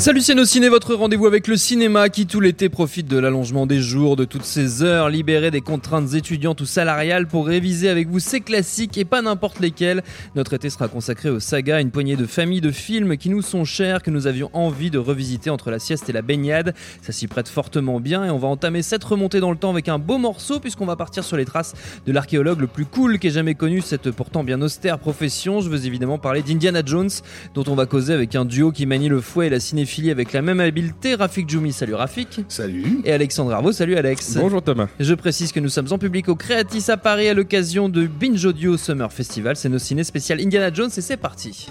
Salut 0.00 0.22
c'est 0.22 0.46
Ciné, 0.46 0.70
votre 0.70 0.94
rendez-vous 0.94 1.26
avec 1.26 1.46
le 1.46 1.58
cinéma 1.58 2.08
qui 2.08 2.26
tout 2.26 2.40
l'été 2.40 2.70
profite 2.70 3.06
de 3.06 3.18
l'allongement 3.18 3.66
des 3.66 3.80
jours, 3.80 4.16
de 4.16 4.24
toutes 4.24 4.46
ces 4.46 4.82
heures 4.82 5.10
libérées 5.10 5.50
des 5.50 5.60
contraintes 5.60 6.14
étudiantes 6.14 6.62
ou 6.62 6.64
salariales 6.64 7.26
pour 7.26 7.46
réviser 7.46 7.90
avec 7.90 8.08
vous 8.08 8.18
ces 8.18 8.40
classiques 8.40 8.96
et 8.96 9.04
pas 9.04 9.20
n'importe 9.20 9.60
lesquels. 9.60 10.02
Notre 10.34 10.54
été 10.54 10.70
sera 10.70 10.88
consacré 10.88 11.28
aux 11.28 11.38
sagas, 11.38 11.82
une 11.82 11.90
poignée 11.90 12.16
de 12.16 12.24
familles 12.24 12.62
de 12.62 12.70
films 12.70 13.18
qui 13.18 13.28
nous 13.28 13.42
sont 13.42 13.66
chers, 13.66 14.02
que 14.02 14.10
nous 14.10 14.26
avions 14.26 14.48
envie 14.54 14.90
de 14.90 14.96
revisiter 14.96 15.50
entre 15.50 15.70
la 15.70 15.78
sieste 15.78 16.08
et 16.08 16.12
la 16.12 16.22
baignade. 16.22 16.74
Ça 17.02 17.12
s'y 17.12 17.26
prête 17.26 17.50
fortement 17.50 18.00
bien 18.00 18.24
et 18.24 18.30
on 18.30 18.38
va 18.38 18.48
entamer 18.48 18.80
cette 18.80 19.04
remontée 19.04 19.40
dans 19.40 19.50
le 19.50 19.58
temps 19.58 19.70
avec 19.70 19.90
un 19.90 19.98
beau 19.98 20.16
morceau 20.16 20.60
puisqu'on 20.60 20.86
va 20.86 20.96
partir 20.96 21.24
sur 21.24 21.36
les 21.36 21.44
traces 21.44 21.74
de 22.06 22.12
l'archéologue 22.12 22.60
le 22.60 22.68
plus 22.68 22.86
cool 22.86 23.18
qu'ait 23.18 23.28
jamais 23.28 23.54
connu 23.54 23.82
cette 23.82 24.10
pourtant 24.12 24.44
bien 24.44 24.62
austère 24.62 24.98
profession. 24.98 25.60
Je 25.60 25.68
veux 25.68 25.84
évidemment 25.84 26.16
parler 26.16 26.40
d'Indiana 26.40 26.80
Jones 26.86 27.10
dont 27.54 27.64
on 27.68 27.74
va 27.74 27.84
causer 27.84 28.14
avec 28.14 28.34
un 28.34 28.46
duo 28.46 28.72
qui 28.72 28.86
manie 28.86 29.10
le 29.10 29.20
fouet 29.20 29.48
et 29.48 29.50
la 29.50 29.60
cinéphilie 29.60 29.89
avec 30.10 30.32
la 30.32 30.40
même 30.40 30.60
habileté. 30.60 31.14
Rafik 31.16 31.48
Djoumi, 31.48 31.72
salut 31.72 31.94
Rafik. 31.94 32.42
Salut. 32.48 33.00
Et 33.04 33.12
Alexandre 33.12 33.52
Arvo, 33.52 33.72
salut 33.72 33.96
Alex. 33.96 34.36
Bonjour 34.36 34.62
Thomas. 34.62 34.86
Je 35.00 35.14
précise 35.14 35.50
que 35.50 35.58
nous 35.58 35.68
sommes 35.68 35.88
en 35.90 35.98
public 35.98 36.28
au 36.28 36.36
Creatis 36.36 36.90
à 36.90 36.96
Paris 36.96 37.28
à 37.28 37.34
l'occasion 37.34 37.88
de 37.88 38.06
Binge 38.06 38.44
Audio 38.44 38.76
Summer 38.76 39.12
Festival. 39.12 39.56
C'est 39.56 39.68
nos 39.68 39.78
ciné 39.78 40.04
spécial 40.04 40.40
Indiana 40.40 40.72
Jones 40.72 40.90
et 40.96 41.00
c'est 41.00 41.16
parti. 41.16 41.68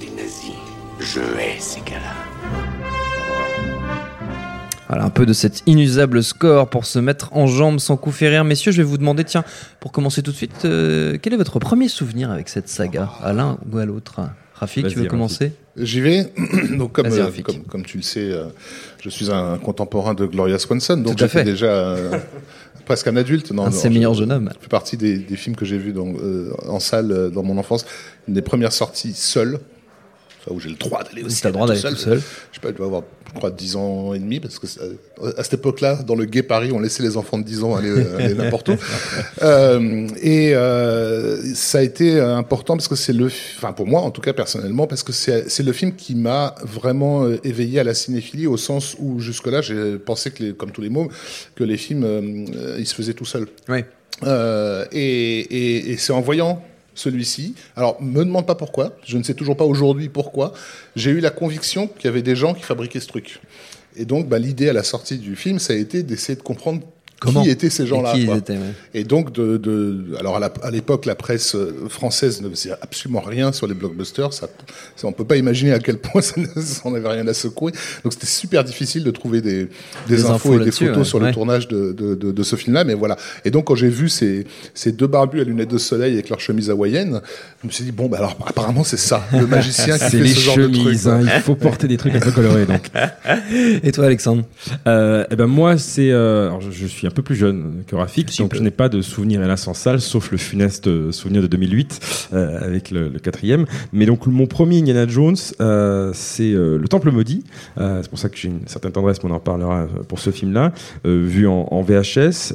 Les 0.00 0.10
nazis, 0.10 0.52
je 1.00 1.20
hais 1.20 1.60
ces 1.60 1.80
gars-là. 1.80 2.14
Voilà, 4.88 5.04
un 5.04 5.10
peu 5.10 5.26
de 5.26 5.32
cet 5.32 5.64
inusable 5.66 6.22
score 6.22 6.70
pour 6.70 6.86
se 6.86 6.98
mettre 6.98 7.36
en 7.36 7.46
jambes 7.46 7.80
sans 7.80 7.96
coup 7.96 8.12
férir. 8.12 8.44
Messieurs, 8.44 8.72
je 8.72 8.78
vais 8.78 8.88
vous 8.88 8.98
demander, 8.98 9.24
tiens, 9.24 9.44
pour 9.80 9.92
commencer 9.92 10.22
tout 10.22 10.30
de 10.30 10.36
suite, 10.36 10.64
euh, 10.64 11.18
quel 11.20 11.34
est 11.34 11.36
votre 11.36 11.58
premier 11.58 11.88
souvenir 11.88 12.30
avec 12.30 12.48
cette 12.48 12.68
saga, 12.68 13.10
à 13.22 13.32
l'un 13.32 13.58
ou 13.70 13.78
à 13.78 13.84
l'autre? 13.84 14.20
Rafik, 14.58 14.86
tu 14.88 14.98
veux 14.98 15.06
commencer? 15.06 15.52
J'y 15.76 16.00
vais. 16.00 16.32
donc, 16.78 16.92
comme, 16.92 17.06
euh, 17.06 17.30
comme, 17.44 17.62
comme 17.64 17.84
tu 17.84 17.98
le 17.98 18.02
sais, 18.02 18.30
euh, 18.32 18.44
je 19.02 19.10
suis 19.10 19.30
un 19.30 19.58
contemporain 19.58 20.14
de 20.14 20.24
Gloria 20.26 20.58
Swanson, 20.58 20.96
donc 20.96 21.16
Tout 21.16 21.24
à 21.24 21.26
j'étais 21.26 21.38
fait. 21.40 21.44
déjà 21.44 21.66
euh, 21.66 22.18
presque 22.86 23.06
un 23.08 23.16
adulte. 23.16 23.50
Non, 23.52 23.66
Un 23.66 23.70
de 23.70 23.74
ses 23.74 23.88
je- 23.88 23.92
meilleurs 23.94 24.14
jeunes 24.14 24.32
hommes. 24.32 24.50
Fait 24.60 24.68
partie 24.68 24.96
des, 24.96 25.18
des 25.18 25.36
films 25.36 25.56
que 25.56 25.66
j'ai 25.66 25.76
vus 25.76 25.92
dans, 25.92 26.08
euh, 26.08 26.52
en 26.68 26.80
salle 26.80 27.12
euh, 27.12 27.28
dans 27.28 27.42
mon 27.42 27.58
enfance. 27.58 27.84
Une 28.28 28.34
des 28.34 28.42
premières 28.42 28.72
sorties 28.72 29.12
seul. 29.12 29.58
Enfin, 30.46 30.54
où 30.54 30.60
j'ai 30.60 30.68
le 30.68 30.76
droit 30.76 31.02
d'aller 31.02 31.22
aussi. 31.22 31.42
t'as 31.42 31.48
le 31.48 31.54
droit 31.54 31.66
d'aller 31.66 31.80
tout 31.80 31.96
seul. 31.96 32.20
Je 32.52 32.54
sais 32.54 32.60
pas, 32.60 32.68
je 32.68 32.74
dois 32.74 32.86
avoir, 32.86 33.02
je 33.28 33.34
crois, 33.34 33.50
10 33.50 33.76
ans 33.76 34.14
et 34.14 34.18
demi, 34.18 34.40
parce 34.40 34.58
que 34.58 34.66
à 35.36 35.42
cette 35.42 35.54
époque-là, 35.54 36.02
dans 36.06 36.14
le 36.14 36.24
gay 36.24 36.42
Paris, 36.42 36.70
on 36.72 36.78
laissait 36.78 37.02
les 37.02 37.16
enfants 37.16 37.38
de 37.38 37.44
10 37.44 37.64
ans 37.64 37.74
aller, 37.74 37.90
euh, 37.90 38.18
aller 38.18 38.34
n'importe 38.34 38.68
où. 38.70 38.76
Euh, 39.42 40.08
et 40.22 40.54
euh, 40.54 41.54
ça 41.54 41.78
a 41.78 41.82
été 41.82 42.18
important 42.18 42.74
parce 42.74 42.88
que 42.88 42.96
c'est 42.96 43.12
le, 43.12 43.26
enfin 43.26 43.72
pour 43.72 43.86
moi 43.86 44.00
en 44.00 44.10
tout 44.10 44.20
cas 44.20 44.32
personnellement, 44.32 44.86
parce 44.86 45.02
que 45.02 45.12
c'est 45.12 45.62
le 45.62 45.72
film 45.72 45.94
qui 45.94 46.14
m'a 46.14 46.54
vraiment 46.62 47.28
éveillé 47.44 47.80
à 47.80 47.84
la 47.84 47.94
cinéphilie 47.94 48.46
au 48.46 48.56
sens 48.56 48.96
où 48.98 49.20
jusque-là 49.20 49.60
j'ai 49.60 49.98
pensé 49.98 50.30
que 50.30 50.42
les, 50.42 50.52
comme 50.54 50.70
tous 50.70 50.80
les 50.80 50.88
mômes, 50.88 51.08
que 51.54 51.64
les 51.64 51.76
films 51.76 52.04
euh, 52.04 52.76
ils 52.78 52.86
se 52.86 52.94
faisaient 52.94 53.14
tout 53.14 53.24
seuls. 53.24 53.46
Oui. 53.68 53.84
Euh, 54.24 54.86
et 54.92 55.40
et, 55.40 55.92
et 55.92 55.96
c'est 55.96 56.12
en 56.12 56.20
voyant 56.20 56.62
celui-ci. 56.96 57.54
Alors, 57.76 58.02
me 58.02 58.24
demande 58.24 58.46
pas 58.46 58.56
pourquoi. 58.56 58.96
Je 59.04 59.16
ne 59.18 59.22
sais 59.22 59.34
toujours 59.34 59.56
pas 59.56 59.64
aujourd'hui 59.64 60.08
pourquoi. 60.08 60.52
J'ai 60.96 61.12
eu 61.12 61.20
la 61.20 61.30
conviction 61.30 61.86
qu'il 61.86 62.06
y 62.06 62.08
avait 62.08 62.22
des 62.22 62.34
gens 62.34 62.54
qui 62.54 62.62
fabriquaient 62.62 63.00
ce 63.00 63.06
truc. 63.06 63.40
Et 63.96 64.04
donc, 64.04 64.28
bah, 64.28 64.38
l'idée 64.38 64.68
à 64.68 64.72
la 64.72 64.82
sortie 64.82 65.18
du 65.18 65.36
film, 65.36 65.58
ça 65.58 65.72
a 65.72 65.76
été 65.76 66.02
d'essayer 66.02 66.36
de 66.36 66.42
comprendre 66.42 66.82
Comment 67.18 67.42
qui 67.42 67.48
étaient 67.50 67.70
ces 67.70 67.86
gens-là. 67.86 68.14
Et 68.16 68.26
ouais. 68.28 69.04
Donc, 69.04 69.32
de, 69.32 69.56
de, 69.56 70.14
alors 70.20 70.36
à 70.62 70.70
l'époque, 70.70 71.06
la 71.06 71.14
presse 71.14 71.54
euh, 71.54 71.86
française 71.88 72.42
ne 72.42 72.50
faisait 72.50 72.72
absolument 72.82 73.20
rien 73.20 73.52
sur 73.52 73.66
les 73.66 73.72
blockbusters. 73.72 74.34
Ça, 74.34 74.48
ça, 74.96 75.06
on 75.06 75.12
peut 75.12 75.24
pas 75.24 75.36
imaginer 75.36 75.72
à 75.72 75.78
quel 75.78 75.96
point 75.98 76.20
ça 76.20 76.34
ne- 76.38 76.46
ça 76.60 76.82
en 76.84 76.94
avait 76.94 77.08
rien 77.08 77.26
à 77.26 77.32
secouer. 77.32 77.72
Donc, 78.04 78.12
c'était 78.12 78.26
super 78.26 78.64
difficile 78.64 79.02
de 79.02 79.10
trouver 79.10 79.40
des, 79.40 79.64
des, 79.64 79.68
Des 80.16 80.24
infos, 80.26 80.32
infos 80.52 80.60
et 80.60 80.64
des 80.66 80.70
photos 80.72 80.96
ouais. 80.98 81.04
sur 81.04 81.18
Ouais. 81.20 81.28
le 81.28 81.32
tournage 81.34 81.68
de, 81.68 81.92
de, 81.92 82.14
de, 82.14 82.32
de 82.32 82.42
ce 82.42 82.54
film-là. 82.56 82.84
Mais 82.84 82.92
voilà. 82.94 83.16
Et 83.46 83.50
donc, 83.50 83.66
quand 83.68 83.74
j'ai 83.76 83.88
vu 83.88 84.10
ces, 84.10 84.46
ces 84.74 84.92
deux 84.92 85.06
barbus 85.06 85.40
à 85.40 85.44
lunettes 85.44 85.70
de 85.70 85.78
soleil 85.78 86.12
avec 86.12 86.28
leur 86.28 86.40
chemise 86.40 86.68
hawaïenne, 86.68 87.22
je 87.62 87.66
me 87.66 87.72
suis 87.72 87.84
dit 87.84 87.92
bon, 87.92 88.06
bah 88.08 88.18
alors 88.18 88.36
apparemment 88.46 88.84
c'est 88.84 88.98
ça, 88.98 89.26
le 89.32 89.46
magicien 89.46 89.94
qui 89.96 90.04
C'est 90.04 90.10
fait 90.10 90.18
les 90.18 90.28
ce 90.28 90.40
genre 90.40 90.56
de 90.58 90.66
truc. 90.68 90.76
chemises, 90.76 91.08
hein, 91.08 91.20
il 91.22 91.40
faut 91.40 91.54
porter 91.54 91.88
des 91.88 91.96
trucs 91.96 92.14
un 92.14 92.20
peu 92.20 92.30
colorés. 92.30 92.66
Donc, 92.66 92.82
Et 93.82 93.90
toi, 93.92 94.04
Alexandre? 94.04 94.44
Euh, 94.86 95.24
eh 95.30 95.36
ben 95.36 95.46
moi 95.46 95.78
c'est, 95.78 96.10
euh, 96.10 96.48
alors 96.48 96.60
je, 96.60 96.70
je 96.70 96.86
suis 96.86 97.05
un 97.06 97.10
peu 97.10 97.22
plus 97.22 97.36
jeune 97.36 97.82
que 97.86 97.96
Rafik, 97.96 98.36
donc 98.38 98.50
peu. 98.50 98.56
je 98.58 98.62
n'ai 98.62 98.70
pas 98.70 98.88
de 98.88 99.00
souvenir 99.02 99.42
hélas 99.42 99.66
en 99.68 99.74
salle, 99.74 100.00
sauf 100.00 100.30
le 100.30 100.38
funeste 100.38 100.86
euh, 100.88 101.12
souvenir 101.12 101.42
de 101.42 101.46
2008 101.46 102.28
euh, 102.32 102.58
avec 102.64 102.90
le, 102.90 103.08
le 103.08 103.18
quatrième. 103.18 103.66
Mais 103.92 104.06
donc 104.06 104.26
mon 104.26 104.46
premier 104.46 104.78
Indiana 104.80 105.06
Jones, 105.06 105.36
euh, 105.60 106.10
c'est 106.14 106.52
euh, 106.52 106.78
le 106.78 106.88
Temple 106.88 107.10
maudit. 107.10 107.44
C'est 107.76 108.08
pour 108.08 108.18
ça 108.18 108.28
que 108.28 108.36
j'ai 108.36 108.48
une 108.48 108.66
certaine 108.66 108.92
tendresse, 108.92 109.22
mais 109.22 109.30
on 109.30 109.34
en 109.34 109.38
reparlera 109.38 109.86
pour 110.08 110.18
ce 110.18 110.30
film-là, 110.30 110.72
vu 111.04 111.46
en, 111.46 111.66
en 111.70 111.82
VHS. 111.82 112.54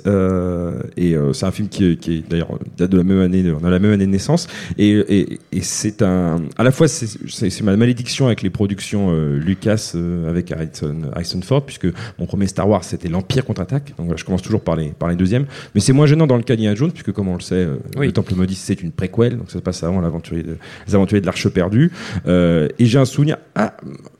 et 0.97 1.16
c'est 1.33 1.45
un 1.45 1.51
film 1.51 1.68
qui, 1.69 1.85
est- 1.85 1.95
qui 1.97 2.18
est 2.18 2.29
d'ailleurs 2.29 2.57
date 2.78 2.91
de 2.91 2.97
la 2.97 3.03
même 3.03 3.19
année, 3.19 3.44
de- 3.44 3.53
on 3.59 3.63
a 3.66 3.69
la 3.69 3.79
même 3.79 3.91
année 3.91 4.06
de 4.06 4.12
naissance. 4.12 4.47
Et, 4.78 4.89
et, 4.91 5.39
et 5.51 5.62
c'est 5.62 6.01
un, 6.01 6.41
à 6.57 6.63
la 6.63 6.72
fois 6.72 6.88
c'est, 6.88 7.62
ma 7.62 7.75
malédiction 7.78 8.25
avec 8.28 8.41
les 8.41 8.50
productions 8.50 9.12
Lucas 9.13 9.94
avec 10.28 10.51
Harrison, 10.51 10.95
Harrison 11.13 11.41
Ford, 11.41 11.66
puisque 11.66 11.88
mon 12.19 12.25
premier 12.25 12.47
Star 12.47 12.68
Wars 12.68 12.83
c'était 12.83 13.09
l'Empire 13.09 13.45
contre-attaque. 13.45 13.89
Donc 13.97 14.07
voilà, 14.07 14.18
je 14.18 14.25
commence 14.25 14.41
toujours 14.41 14.62
par 14.62 14.75
les, 14.75 14.90
par 14.90 15.09
les 15.09 15.16
deuxièmes. 15.16 15.46
Mais 15.75 15.81
c'est 15.81 15.94
moins 15.94 16.06
gênant 16.06 16.28
dans 16.28 16.38
le 16.38 16.44
cas 16.44 16.56
d'Indiana 16.56 16.75
Jones, 16.75 16.91
puisque 16.91 17.12
comme 17.12 17.28
on 17.28 17.35
le 17.35 17.41
sait, 17.41 17.56
euh, 17.56 17.78
Oui. 17.97 18.07
le 18.07 18.12
Temple 18.12 18.35
maudit 18.35 18.56
c'est 18.56 18.81
une 18.81 18.91
préquelle, 18.91 19.38
donc 19.38 19.50
ça 19.50 19.59
se 19.59 19.63
passe 19.63 19.84
avant 19.84 20.02
l'aventurier 20.02 20.44
de, 20.44 20.57
les 20.88 20.96
aventuriers 20.96 21.22
de 21.22 21.25
l'Arche 21.25 21.47
perdue. 21.50 21.91
Euh, 22.28 22.68
et 22.80 22.85
j'ai 22.85 22.97
un 23.00 23.06
souvenir 23.06 23.38
ah, 23.56 23.75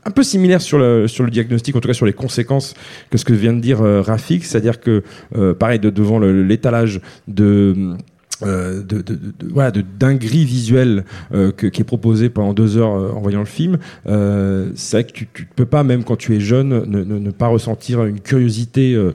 un 0.06 0.12
peu 0.12 0.24
similaire 0.24 0.62
sur 0.62 0.78
le, 0.78 1.08
sur 1.08 1.24
le 1.24 1.32
diagnostic, 1.32 1.76
en 1.76 1.80
tout 1.80 1.88
cas 1.88 1.94
sur 1.94 2.06
les 2.06 2.14
conséquences 2.14 2.74
que 3.10 3.18
ce 3.18 3.26
que 3.26 3.34
vient 3.34 3.54
de 3.54 3.60
dire 3.62 3.82
euh, 3.82 4.02
Rafik, 4.02 4.46
c'est-à-dire 4.46 4.80
que 4.80 5.04
euh, 5.36 5.54
pareil 5.54 5.80
de, 5.80 5.90
devant 5.90 6.20
l'étalage 6.20 7.02
de 7.28 7.96
euh, 8.44 8.82
de, 8.84 9.02
de, 9.02 9.16
de, 9.16 9.34
voilà, 9.52 9.72
de 9.72 9.84
dinguerie 10.00 10.46
visuelle 10.46 11.06
euh, 11.34 11.52
que, 11.52 11.68
qui 11.68 11.82
est 11.82 11.86
proposée 11.86 12.30
pendant 12.30 12.54
deux 12.54 12.78
heures 12.78 12.96
euh, 12.96 13.12
en 13.12 13.22
voyant 13.22 13.40
le 13.40 13.46
film, 13.46 13.78
euh, 14.08 14.72
c'est 14.76 14.98
vrai 14.98 15.04
que 15.06 15.12
tu, 15.14 15.28
tu 15.34 15.46
peux 15.56 15.66
pas, 15.66 15.84
même 15.84 16.04
quand 16.04 16.16
tu 16.16 16.36
es 16.36 16.40
jeune, 16.40 16.70
ne, 16.70 17.04
ne, 17.04 17.20
ne 17.20 17.32
pas 17.32 17.48
ressentir 17.48 18.04
une 18.06 18.20
curiosité 18.20 18.96
euh, 18.96 19.12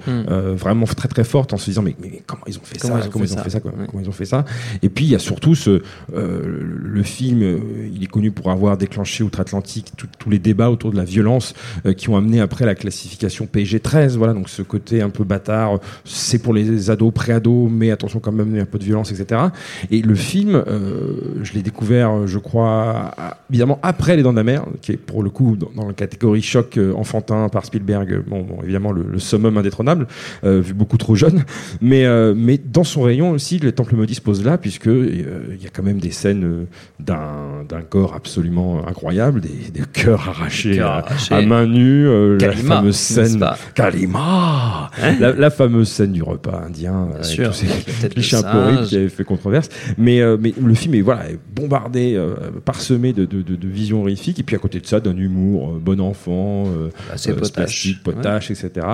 vraiment 0.57 0.87
très 0.87 1.09
très 1.09 1.25
forte 1.25 1.53
en 1.53 1.57
se 1.57 1.67
disant 1.67 1.83
mais, 1.83 1.97
mais 2.01 2.23
comment 2.27 2.43
ils 2.47 2.59
ont 2.59 2.63
fait 2.63 2.79
Comment 2.79 2.95
ça 2.95 3.01
ils 3.05 3.09
ont 3.09 3.11
comment 3.11 3.25
fait 3.25 3.33
ils 3.35 3.39
ont 3.39 3.43
fait 3.43 3.51
ça 3.51 3.61
quoi 3.61 3.73
Ouais. 3.77 3.87
comment 3.91 4.03
ils 4.03 4.09
ont 4.09 4.13
fait 4.13 4.25
ça 4.25 4.45
et 4.83 4.89
puis 4.89 5.05
il 5.05 5.11
y 5.11 5.15
a 5.15 5.19
surtout 5.19 5.55
ce 5.55 5.83
euh, 6.15 6.41
le 6.47 7.03
film 7.03 7.43
il 7.93 8.03
est 8.03 8.07
connu 8.07 8.31
pour 8.31 8.51
avoir 8.51 8.77
déclenché 8.77 9.23
outre-Atlantique 9.25 9.93
tous 10.19 10.31
les 10.31 10.39
débats 10.39 10.71
autour 10.71 10.91
de 10.93 10.97
la 10.97 11.05
violence 11.05 11.55
euh, 11.85 11.93
qui 11.93 12.09
ont 12.09 12.17
amené 12.17 12.41
après 12.41 12.65
la 12.65 12.75
classification 12.75 13.47
PG 13.47 13.81
13 13.81 14.17
voilà 14.17 14.33
donc 14.35 14.49
ce 14.49 14.63
côté 14.63 15.03
un 15.03 15.11
peu 15.11 15.25
bâtard 15.25 15.81
c'est 16.05 16.39
pour 16.39 16.55
les 16.55 16.91
ados 16.91 17.13
pré-ados 17.13 17.69
mais 17.71 17.91
attention 17.91 18.21
quand 18.21 18.33
même 18.33 18.51
il 18.51 18.57
y 18.57 18.61
a 18.61 18.63
un 18.63 18.67
peu 18.67 18.79
de 18.79 18.85
violence 18.85 19.11
etc 19.11 19.16
et 19.91 20.03
le 20.03 20.15
film 20.15 20.55
euh, 20.55 21.15
je 21.43 21.53
l'ai 21.55 21.63
découvert 21.63 22.27
je 22.27 22.39
crois 22.39 23.13
évidemment 23.51 23.79
après 23.83 24.17
les 24.17 24.23
Dents 24.23 24.33
de 24.33 24.37
la 24.39 24.45
Mer 24.45 24.65
qui 24.83 24.93
est 24.93 24.97
pour 24.97 25.23
le 25.23 25.31
coup 25.31 25.57
dans, 25.57 25.71
dans 25.75 25.87
la 25.87 25.93
catégorie 25.95 26.43
choc 26.43 26.77
euh, 26.77 26.93
enfantin 26.95 27.49
par 27.49 27.65
Spielberg 27.65 28.23
bon, 28.27 28.43
bon, 28.43 28.59
évidemment 28.63 28.93
le, 28.93 29.05
le 29.11 29.19
summum 29.19 29.57
indétrônable 29.59 30.07
euh, 30.45 30.61
vu 30.61 30.75
beaucoup 30.75 30.99
trop 30.99 31.15
jeune. 31.15 31.45
Mais 31.81 32.05
euh, 32.05 32.35
mais 32.37 32.59
dans 32.59 32.85
son 32.85 33.03
rayon 33.03 33.31
aussi 33.31 33.59
le 33.59 33.73
Temple 33.73 33.97
maudit 33.97 34.15
se 34.15 34.21
pose 34.21 34.45
là 34.45 34.59
puisque 34.59 34.89
euh, 34.89 35.09
il 35.51 35.63
y 35.63 35.67
a 35.67 35.71
quand 35.73 35.83
même 35.83 35.99
des 35.99 36.11
scènes 36.11 36.45
euh, 36.45 36.65
d'un 37.01 37.65
d'un 37.69 37.83
corps 37.83 38.15
absolument 38.15 38.87
incroyable 38.87 39.41
des, 39.41 39.71
des 39.73 39.83
cœurs 39.93 40.29
arrachés, 40.29 40.81
à, 40.81 41.05
à 41.31 41.43
main 41.43 41.67
nue 41.67 42.07
euh, 42.07 42.39
la 42.39 42.53
fameuse 42.53 42.97
scène 42.97 43.45
Kalima 43.75 44.91
la, 45.21 45.33
la 45.33 45.51
fameuse 45.51 45.89
scène 45.89 46.13
du 46.13 46.23
repas 46.23 46.63
indien 46.67 47.09
avec 47.13 47.25
sûr, 47.25 47.49
tous 47.49 47.67
ces 48.01 48.09
clichés 48.09 48.37
fait, 49.09 49.17
fait 49.17 49.25
controverse. 49.25 49.69
Mais, 49.99 50.21
euh, 50.21 50.37
mais 50.41 50.53
le 50.61 50.75
film 50.75 50.95
est, 50.95 51.01
voilà, 51.01 51.25
bombardé, 51.55 52.15
euh, 52.15 52.35
parsemé 52.65 53.13
de, 53.13 53.25
de, 53.25 53.43
de, 53.43 53.57
de 53.57 53.69
visions 53.69 54.01
horrifiques. 54.01 54.39
Et 54.39 54.43
puis 54.43 54.57
à 54.57 54.59
côté 54.59 54.81
de 54.81 54.87
ça, 54.87 55.01
d'un 55.01 55.17
humour 55.17 55.71
euh, 55.75 55.79
bon 55.79 56.01
enfant, 56.01 56.65
euh, 56.67 56.89
Assez 57.13 57.31
euh, 57.31 57.35
potache. 57.37 58.03
potache, 58.03 58.51
etc. 58.51 58.87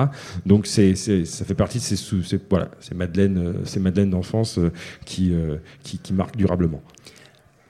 Donc 0.45 0.67
c'est, 0.67 0.95
c'est, 0.95 1.25
ça 1.25 1.45
fait 1.45 1.53
partie 1.53 1.77
de 1.79 1.83
ces, 1.83 1.95
sous- 1.95 2.23
ces, 2.23 2.39
voilà, 2.49 2.69
ces 2.79 2.95
Madeleines, 2.95 3.53
ces 3.63 3.79
Madeleines 3.79 4.09
d'enfance 4.09 4.57
euh, 4.57 4.71
qui, 5.05 5.33
euh, 5.33 5.57
qui, 5.83 5.97
qui 5.99 6.13
marquent 6.13 6.37
durablement. 6.37 6.81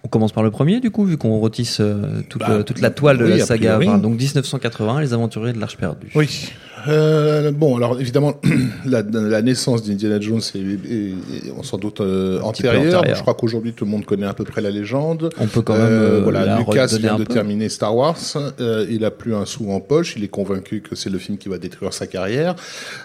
On 0.06 0.10
commence 0.10 0.34
par 0.34 0.44
le 0.44 0.52
premier, 0.52 0.82
du 0.82 0.92
coup, 0.92 1.06
vu 1.06 1.16
qu'on 1.16 1.40
retisse 1.40 1.78
euh, 1.80 2.22
toute, 2.30 2.42
Bah, 2.42 2.48
euh, 2.52 2.64
toute 2.64 2.82
la 2.82 2.90
toile 2.90 3.18
de 3.20 3.24
la 3.24 3.40
saga. 3.46 3.76
priori. 3.78 3.88
Enfin, 3.88 3.98
donc 4.00 4.20
1980, 4.20 5.00
Les 5.00 5.14
Aventuriers 5.14 5.54
de 5.54 5.60
l'Arche 5.62 5.78
perdue. 5.78 6.08
Oui. 6.14 6.52
Euh, 6.88 7.52
bon, 7.52 7.78
alors 7.78 8.00
évidemment, 8.00 8.34
la, 8.86 9.02
la 9.04 9.42
naissance 9.42 9.84
d'Indiana 9.84 10.20
Jones 10.20 10.42
est, 10.56 10.58
est- 10.60 11.48
est 11.50 11.64
sans 11.64 11.78
doute 11.78 12.02
euh, 12.02 12.40
antérieure. 12.42 12.82
antérieure. 13.00 13.16
Je 13.16 13.22
crois 13.22 13.34
qu'aujourd'hui 13.36 13.74
tout 13.74 13.86
le 13.86 13.92
monde 13.92 14.06
connaît 14.06 14.26
à 14.26 14.34
peu 14.34 14.44
près 14.44 14.62
la 14.62 14.70
légende. 14.70 15.30
On 15.40 15.48
peut 15.48 15.62
quand 15.62 15.74
même 15.78 15.82
Euh, 15.84 16.18
euh, 16.18 16.22
voilà, 16.24 16.46
la 16.46 16.58
Lucas 16.60 16.88
vient 17.00 17.16
de 17.18 17.24
peu. 17.24 17.34
terminer 17.34 17.70
Star 17.70 17.96
Wars. 17.96 18.18
Euh, 18.60 18.86
il 18.90 19.06
a 19.06 19.12
plus 19.12 19.34
un 19.36 19.46
sou 19.46 19.72
en 19.72 19.80
poche. 19.80 20.16
Il 20.18 20.24
est 20.24 20.28
convaincu 20.30 20.82
que 20.82 20.96
c'est 20.96 21.10
le 21.10 21.18
film 21.20 21.38
qui 21.38 21.50
va 21.50 21.58
détruire 21.58 21.94
sa 21.94 22.08
carrière. 22.08 22.56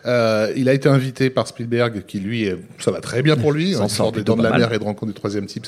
Euh, 0.07 0.53
il 0.57 0.69
a 0.69 0.75
été 0.75 0.89
invité 0.89 1.31
par 1.31 1.47
Spielberg, 1.47 2.03
qui 2.07 2.19
lui, 2.21 2.49
ça 2.79 2.91
va 2.91 3.01
très 3.01 3.23
bien 3.23 3.37
pour 3.37 3.53
lui. 3.53 3.71
Il 3.81 3.89
sort 3.91 4.13
des 4.13 4.23
dents 4.23 4.37
de 4.37 4.43
la 4.43 4.51
mal. 4.51 4.61
mer 4.61 4.73
et 4.73 4.79
de 4.79 4.85
rencontre 4.85 5.13
du 5.13 5.15
troisième 5.19 5.47
type. 5.47 5.67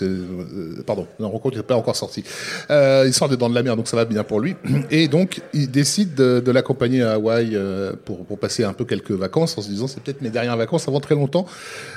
pardon, 0.86 1.06
la 1.18 1.26
rencontre 1.26 1.56
n'est 1.56 1.62
pas 1.62 1.76
encore 1.76 1.96
sortie. 1.96 2.24
Euh, 2.70 3.04
il 3.06 3.12
sort 3.12 3.28
des 3.28 3.36
dents 3.36 3.48
de 3.50 3.54
la 3.54 3.62
mer, 3.62 3.76
donc 3.76 3.88
ça 3.88 3.96
va 3.96 4.04
bien 4.04 4.22
pour 4.24 4.40
lui. 4.40 4.56
Et 4.90 5.08
donc, 5.08 5.40
il 5.54 5.70
décide 5.70 6.14
de, 6.14 6.40
de 6.44 6.50
l'accompagner 6.50 7.02
à 7.02 7.12
Hawaï 7.12 7.50
euh, 7.54 7.92
pour, 8.04 8.24
pour 8.24 8.38
passer 8.38 8.64
un 8.64 8.72
peu 8.72 8.84
quelques 8.84 9.12
vacances, 9.12 9.56
en 9.58 9.62
se 9.62 9.68
disant 9.68 9.86
c'est 9.86 10.02
peut-être 10.02 10.22
mes 10.22 10.30
dernières 10.30 10.56
vacances 10.56 10.88
avant 10.88 11.00
très 11.00 11.14
longtemps. 11.14 11.46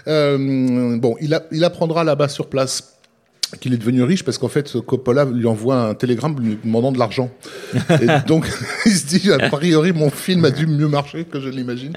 Euh, 0.08 0.98
bon, 0.98 1.16
il, 1.22 1.34
a, 1.34 1.44
il 1.52 1.64
apprendra 1.64 2.04
là-bas 2.04 2.30
sur 2.30 2.48
place 2.48 2.94
qu'il 3.60 3.74
est 3.74 3.78
devenu 3.78 4.04
riche 4.04 4.24
parce 4.24 4.38
qu'en 4.38 4.48
fait 4.48 4.72
Coppola 4.82 5.26
lui 5.26 5.46
envoie 5.46 5.76
un 5.76 5.94
télégramme 5.94 6.36
lui 6.40 6.58
demandant 6.64 6.92
de 6.92 7.00
l'argent. 7.00 7.30
Et 7.74 8.08
donc 8.28 8.48
il 8.86 8.92
se 8.92 9.06
dit 9.06 9.32
a 9.32 9.50
priori 9.50 9.94
mon 9.94 10.10
film 10.10 10.46
a 10.46 10.52
dû 10.52 10.68
mieux 10.68 10.88
marcher 10.88 11.26
que 11.26 11.40
je 11.40 11.50
l'imagine. 11.50 11.94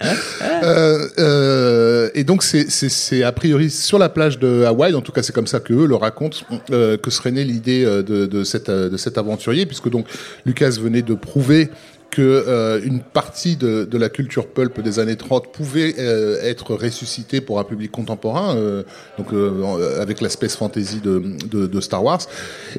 Euh, 0.63 1.09
euh, 1.19 2.11
et 2.15 2.25
donc 2.25 2.43
c'est 2.43 3.23
a 3.23 3.33
priori 3.33 3.71
sur 3.71 3.99
la 3.99 4.09
plage 4.09 4.39
de 4.39 4.65
Hawaï, 4.65 4.95
en 4.95 5.01
tout 5.01 5.13
cas 5.13 5.23
c'est 5.23 5.33
comme 5.35 5.47
ça 5.47 5.61
que 5.61 5.73
eux 5.73 5.87
le 5.87 5.97
racontent, 5.97 6.39
euh, 6.71 6.97
que 6.97 7.11
serait 7.11 7.33
née 7.33 7.45
l'idée 7.45 7.85
de 7.85 8.27
de 8.27 8.45
cette 8.45 8.71
de 8.71 8.97
cet 8.97 9.19
aventurier 9.19 9.67
puisque 9.67 9.91
donc 9.91 10.07
Lucas 10.45 10.77
venait 10.81 11.03
de 11.03 11.15
prouver 11.15 11.71
que 12.11 12.23
euh, 12.23 12.81
une 12.83 13.01
partie 13.01 13.57
de, 13.57 13.89
la 13.99 14.09
culture 14.09 14.47
pulp 14.47 14.81
des 14.81 14.99
années 14.99 15.17
30 15.17 15.53
pouvait 15.53 15.95
euh, 15.99 16.41
être 16.43 16.75
ressuscitée 16.75 17.41
pour 17.41 17.59
un 17.59 17.65
public 17.65 17.91
contemporain, 17.91 18.57
euh, 18.57 18.83
donc 19.19 19.33
euh, 19.33 19.63
en- 19.63 19.81
avec 20.01 20.21
la 20.21 20.29
space 20.29 20.57
fantasy 20.57 21.01
de, 21.01 21.23
de, 21.51 21.67
de 21.67 21.81
Star 21.81 22.03
Wars, 22.03 22.21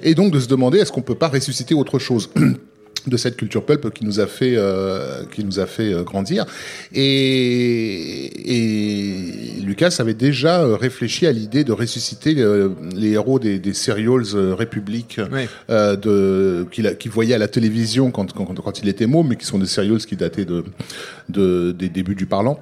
et 0.02 0.16
donc 0.16 0.32
de 0.32 0.40
se 0.40 0.48
demander 0.48 0.80
est-ce 0.80 0.92
qu'on 0.92 1.02
peut 1.02 1.16
pas 1.16 1.28
ressusciter 1.28 1.76
autre 1.76 2.00
chose? 2.00 2.30
de 3.08 3.18
cette 3.18 3.38
culture 3.38 3.66
pulp 3.66 3.92
qui 3.94 4.06
nous 4.06 4.20
a 4.20 4.28
fait 4.28 4.56
euh, 4.58 5.24
qui 5.34 5.44
nous 5.44 5.60
a 5.60 5.66
fait 5.66 5.94
euh, 5.94 6.04
grandir 6.04 6.46
et, 6.94 9.58
et 9.58 9.62
Lucas 9.62 9.96
avait 10.00 10.14
déjà 10.14 10.62
euh, 10.62 10.76
réfléchi 10.76 11.26
à 11.28 11.32
l'idée 11.32 11.64
de 11.64 11.72
ressusciter 11.72 12.36
euh, 12.38 12.70
les 12.96 13.12
héros 13.12 13.40
des, 13.40 13.60
des 13.60 13.74
serials 13.74 14.24
euh, 14.36 14.56
République 14.56 15.20
Oui. 15.32 15.42
euh, 15.70 15.96
de 15.96 16.66
qu'il 16.72 17.12
voyait 17.12 17.36
à 17.36 17.38
la 17.38 17.48
télévision 17.48 18.12
quand, 18.12 18.34
quand, 18.34 18.46
quand 18.46 18.80
il 18.82 18.90
était 18.90 19.08
môme, 19.08 19.28
mais 19.30 19.36
qui 19.36 19.46
sont 19.46 19.60
des 19.60 19.66
serials 19.68 20.00
qui 20.00 20.16
dataient 20.16 20.46
de, 20.46 20.64
de 21.30 21.72
des 21.72 21.90
débuts 21.90 22.16
du 22.16 22.26
parlant. 22.26 22.60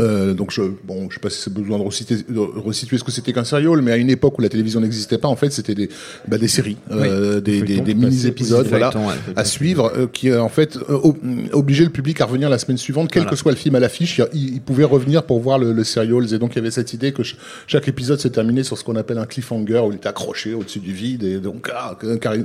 Euh, 0.00 0.34
donc 0.34 0.50
je 0.50 0.62
bon 0.82 1.08
je 1.08 1.14
sais 1.14 1.20
pas 1.20 1.30
si 1.30 1.40
c'est 1.40 1.52
besoin 1.54 1.78
de 1.78 1.84
resituer 1.84 2.98
ce 2.98 3.04
que 3.04 3.12
c'était 3.12 3.32
qu'un 3.32 3.44
serial 3.44 3.80
mais 3.80 3.92
à 3.92 3.96
une 3.96 4.10
époque 4.10 4.36
où 4.40 4.42
la 4.42 4.48
télévision 4.48 4.80
n'existait 4.80 5.18
pas 5.18 5.28
en 5.28 5.36
fait 5.36 5.52
c'était 5.52 5.76
des 5.76 5.88
bah, 6.26 6.36
des 6.36 6.48
séries 6.48 6.76
euh, 6.90 7.40
des, 7.40 7.62
des, 7.62 7.80
des 7.80 7.94
mini 7.94 8.26
épisodes 8.26 8.66
voilà 8.66 8.88
ouais. 8.96 9.14
à 9.36 9.44
suivre 9.44 9.92
euh, 9.96 10.08
qui 10.12 10.30
euh, 10.30 10.42
en 10.42 10.48
fait 10.48 10.76
euh, 10.76 10.98
ob- 11.00 11.18
obligeait 11.52 11.84
le 11.84 11.90
public 11.90 12.20
à 12.20 12.24
revenir 12.24 12.50
la 12.50 12.58
semaine 12.58 12.76
suivante 12.76 13.08
quel 13.12 13.22
Voilà. 13.22 13.30
que 13.30 13.36
soit 13.36 13.52
le 13.52 13.56
film 13.56 13.76
à 13.76 13.78
l'affiche 13.78 14.20
il, 14.32 14.54
il 14.54 14.60
pouvait 14.62 14.82
revenir 14.82 15.22
pour 15.22 15.38
voir 15.38 15.60
le, 15.60 15.72
le 15.72 15.84
serials 15.84 16.34
et 16.34 16.38
donc 16.40 16.54
il 16.54 16.56
y 16.56 16.58
avait 16.58 16.72
cette 16.72 16.92
idée 16.92 17.12
que 17.12 17.22
ch- 17.22 17.36
chaque 17.68 17.86
épisode 17.86 18.18
se 18.18 18.26
terminait 18.26 18.64
sur 18.64 18.76
ce 18.76 18.82
qu'on 18.82 18.96
appelle 18.96 19.18
un 19.18 19.26
cliffhanger 19.26 19.78
où 19.86 19.92
il 19.92 19.96
était 19.98 20.08
accroché 20.08 20.54
au-dessus 20.54 20.80
du 20.80 20.92
vide 20.92 21.22
et 21.22 21.38
donc 21.38 21.70
ah, 21.72 21.96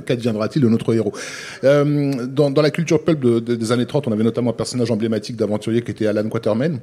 qu'adviendra-t-il 0.06 0.62
de 0.62 0.68
notre 0.68 0.94
héros? 0.94 1.12
Euh, 1.64 2.26
dans, 2.28 2.52
dans 2.52 2.62
la 2.62 2.70
culture 2.70 3.02
pulp 3.02 3.18
de- 3.24 3.40
de- 3.40 3.56
des 3.56 3.72
années 3.72 3.86
30 3.86 4.06
on 4.06 4.12
avait 4.12 4.22
notamment 4.22 4.50
un 4.50 4.54
personnage 4.54 4.92
emblématique 4.92 5.34
d'aventurier 5.34 5.82
qui 5.82 5.90
était 5.90 6.06
Alan 6.06 6.28
Quatermain 6.28 6.78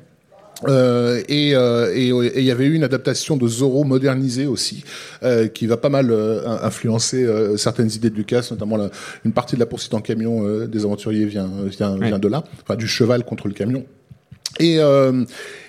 euh, 0.68 1.22
et 1.30 1.56
euh, 1.56 1.94
et 1.94 2.08
et 2.10 2.40
il 2.40 2.44
y 2.46 2.52
avait 2.52 2.66
eu 2.66 2.74
une 2.74 2.84
adaptation 2.84 3.38
de 3.38 3.48
Zorro 3.48 3.84
modernisée 3.84 4.48
aussi, 4.48 4.84
euh, 5.24 5.48
qui 5.48 5.68
va 5.68 5.78
pas 5.78 5.90
mal 5.90 6.12
influencer 6.62 7.28
certaines 7.58 7.92
idées 7.92 8.10
de 8.10 8.16
Lucas, 8.16 8.48
notamment 8.52 8.78
la- 8.78 8.90
une 9.26 9.34
partie 9.34 9.56
de 9.56 9.60
la 9.60 9.66
poursuite 9.66 9.94
en 9.94 10.02
camion 10.02 10.66
des 10.66 10.84
aventuriers 10.86 11.26
vient 11.26 11.50
vient, 11.66 11.98
Ouais. 11.98 12.08
vient 12.08 12.20
de 12.20 12.28
là, 12.28 12.44
enfin 12.64 12.76
du 12.76 12.88
cheval 12.88 13.24
contre 13.24 13.48
le 13.48 13.54
camion. 13.54 13.86
Et, 14.60 14.80
euh, 14.80 15.24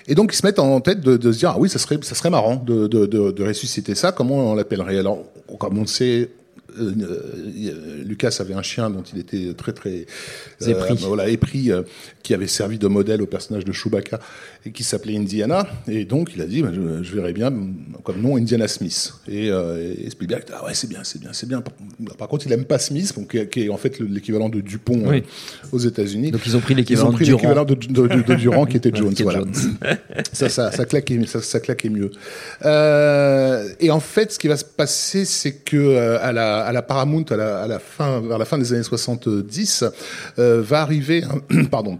et 0.07 0.15
donc 0.15 0.33
ils 0.33 0.37
se 0.37 0.43
mettent 0.45 0.57
en 0.57 0.81
tête 0.81 1.01
de, 1.01 1.15
de 1.17 1.31
se 1.31 1.37
dire 1.37 1.51
ah 1.51 1.57
oui 1.59 1.69
ça 1.69 1.77
serait 1.77 1.99
ça 2.01 2.15
serait 2.15 2.31
marrant 2.31 2.55
de, 2.55 2.87
de, 2.87 3.05
de, 3.05 3.29
de 3.31 3.43
ressusciter 3.43 3.93
ça 3.93 4.11
comment 4.11 4.51
on 4.51 4.55
l'appellerait? 4.55 4.97
Alors 4.97 5.23
comme 5.59 5.77
on 5.77 5.85
sait 5.85 6.29
euh, 6.79 6.91
euh, 7.01 8.03
Lucas 8.05 8.37
avait 8.39 8.53
un 8.53 8.61
chien 8.61 8.89
dont 8.89 9.03
il 9.13 9.19
était 9.19 9.53
très 9.55 9.73
très 9.73 10.05
euh, 10.61 10.67
Épris. 10.67 10.95
voilà 11.07 11.27
épris 11.29 11.71
euh, 11.71 11.83
qui 12.23 12.33
avait 12.33 12.47
servi 12.47 12.77
de 12.77 12.87
modèle 12.87 13.21
au 13.21 13.25
personnage 13.25 13.65
de 13.65 13.71
Chewbacca 13.71 14.19
et 14.65 14.71
qui 14.71 14.83
s'appelait 14.83 15.15
Indiana. 15.17 15.67
Et 15.87 16.05
donc 16.05 16.31
il 16.35 16.41
a 16.41 16.45
dit 16.45 16.61
bah, 16.61 16.71
je, 16.73 17.03
je 17.03 17.15
verrais 17.15 17.33
bien 17.33 17.51
comme 18.03 18.21
nom 18.21 18.35
Indiana 18.37 18.67
Smith. 18.67 19.13
Et, 19.27 19.47
et 19.47 20.09
Spielberg 20.09 20.45
dit, 20.45 20.53
ah 20.55 20.65
ouais 20.65 20.73
c'est 20.73 20.87
bien 20.89 21.03
c'est 21.03 21.19
bien 21.19 21.31
c'est 21.33 21.47
bien. 21.47 21.61
Par, 21.61 21.73
par 22.17 22.27
contre 22.27 22.45
il 22.47 22.53
aime 22.53 22.65
pas 22.65 22.79
Smith 22.79 23.13
donc, 23.17 23.29
qui, 23.49 23.61
est- 23.61 23.69
en 23.69 23.77
fait 23.77 23.99
le- 23.99 24.05
l'équivalent 24.07 24.49
de 24.49 24.61
Dupont 24.61 25.01
Oui. 25.07 25.23
aux 25.71 25.79
États-Unis. 25.79 26.31
Donc 26.31 26.41
ils 26.45 26.55
ont 26.55 26.61
pris 26.61 26.75
l'équivalent 26.75 27.11
de 27.11 27.73
de, 27.73 27.73
de, 27.75 28.07
de- 28.07 28.21
de 28.21 28.35
Durand 28.35 28.65
qui 28.65 28.77
était 28.77 28.91
Jones 28.93 29.13
voilà. 29.21 29.41
Ça, 30.33 30.47
ça, 30.49 30.71
ça 30.71 30.85
claquait, 30.85 31.19
ça, 31.25 31.41
ça 31.41 31.59
claquait 31.59 31.89
mieux. 31.89 32.11
Et 33.79 33.91
en 33.91 33.99
fait, 33.99 34.31
ce 34.33 34.39
qui 34.39 34.47
va 34.47 34.57
se 34.57 34.65
passer, 34.65 35.25
c'est 35.25 35.53
que 35.53 36.17
à 36.17 36.31
la, 36.31 36.58
à 36.65 36.71
la 36.71 36.81
Paramount, 36.81 37.23
à 37.29 37.67
la, 37.67 37.79
fin, 37.79 38.21
vers 38.21 38.37
la 38.37 38.45
fin 38.45 38.57
des 38.57 38.73
années 38.73 38.83
70, 38.83 39.85
euh, 40.37 40.61
va 40.61 40.81
arriver, 40.81 41.23
un, 41.23 41.65
pardon, 41.71 41.99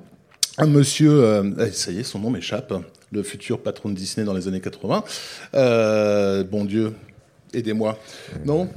un 0.57 0.67
monsieur, 0.67 1.23
euh, 1.23 1.43
eh, 1.59 1.71
ça 1.71 1.91
y 1.91 1.99
est, 1.99 2.03
son 2.03 2.19
nom 2.19 2.29
m'échappe, 2.29 2.73
le 3.11 3.23
futur 3.23 3.61
patron 3.61 3.89
de 3.89 3.95
Disney 3.95 4.25
dans 4.25 4.33
les 4.33 4.47
années 4.47 4.61
80. 4.61 5.03
Euh, 5.55 6.43
bon 6.43 6.65
Dieu. 6.65 6.93
Aidez-moi. 7.53 7.97
Non, 8.45 8.69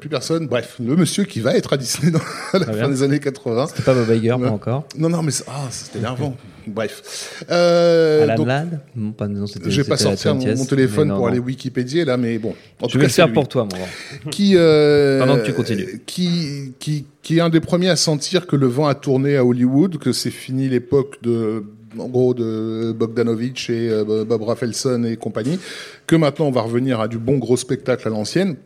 plus, 0.00 0.08
personne. 0.10 0.48
Bref, 0.48 0.76
le 0.84 0.96
monsieur 0.96 1.24
qui 1.24 1.40
va 1.40 1.56
être 1.56 1.72
à 1.72 1.76
Disney 1.78 2.10
dans, 2.10 2.18
à 2.52 2.58
la 2.58 2.66
fin 2.66 2.72
bien. 2.72 2.88
des 2.90 3.02
années 3.02 3.20
80. 3.20 3.68
C'est 3.74 3.84
pas 3.84 3.94
Bob 3.94 4.10
Iger, 4.14 4.36
pas 4.38 4.50
encore. 4.50 4.84
Non, 4.98 5.08
non, 5.08 5.22
mais 5.22 5.32
ah, 5.46 5.66
c'était 5.70 5.98
énervant. 5.98 6.36
Bref. 6.66 7.42
Euh, 7.50 8.24
Alan 8.24 8.34
donc- 8.36 8.46
Ladd 8.48 8.80
Non, 8.94 9.12
pas, 9.12 9.28
non, 9.28 9.46
c'était- 9.46 9.70
je 9.70 9.80
vais 9.80 9.88
pas 9.88 9.96
c'était 9.96 10.10
sortir 10.16 10.34
mon, 10.34 10.42
20th, 10.44 10.58
mon 10.58 10.64
téléphone 10.66 11.08
non, 11.08 11.14
pour 11.14 11.24
non. 11.24 11.30
aller 11.30 11.38
Wikipédier 11.38 12.04
là, 12.04 12.18
mais 12.18 12.38
bon. 12.38 12.54
En 12.82 12.88
Je 12.88 12.92
tout 12.92 12.98
vais 12.98 13.04
cas, 13.04 13.06
le 13.06 13.12
c'est 13.12 13.22
faire 13.22 13.32
pour 13.32 13.48
toi, 13.48 13.66
mon. 13.72 14.30
Qui, 14.30 14.52
euh, 14.56 15.20
Pendant 15.20 15.38
que 15.38 15.46
tu 15.46 15.54
continues. 15.54 16.02
Qui, 16.04 16.74
qui, 16.78 17.06
qui 17.22 17.38
est 17.38 17.40
un 17.40 17.48
des 17.48 17.60
premiers 17.60 17.88
à 17.88 17.96
sentir 17.96 18.46
que 18.46 18.56
le 18.56 18.66
vent 18.66 18.86
a 18.86 18.94
tourné 18.94 19.38
à 19.38 19.44
Hollywood, 19.46 19.96
que 19.96 20.12
c'est 20.12 20.30
fini 20.30 20.68
l'époque 20.68 21.16
de, 21.22 21.64
en 21.98 22.08
gros, 22.08 22.34
de 22.34 22.92
Bogdanovich 22.92 23.70
et 23.70 23.90
euh, 23.90 24.24
Bob 24.24 24.42
Rafelson 24.42 25.04
et 25.04 25.16
compagnie, 25.16 25.58
que 26.06 26.16
maintenant 26.16 26.46
on 26.46 26.50
va 26.50 26.62
revenir 26.62 27.00
à 27.00 27.08
du 27.08 27.18
bon 27.18 27.38
gros 27.38 27.56
spectacle 27.56 28.06
à 28.08 28.10
l'ancienne. 28.10 28.56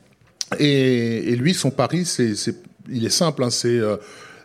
Et, 0.59 1.35
lui, 1.37 1.55
son 1.55 1.71
pari, 1.71 2.05
c'est, 2.05 2.35
il 2.91 3.07
est 3.07 3.11
simple. 3.11 3.43
Hein, 3.43 3.51
c'est, 3.51 3.79
euh, 3.79 3.97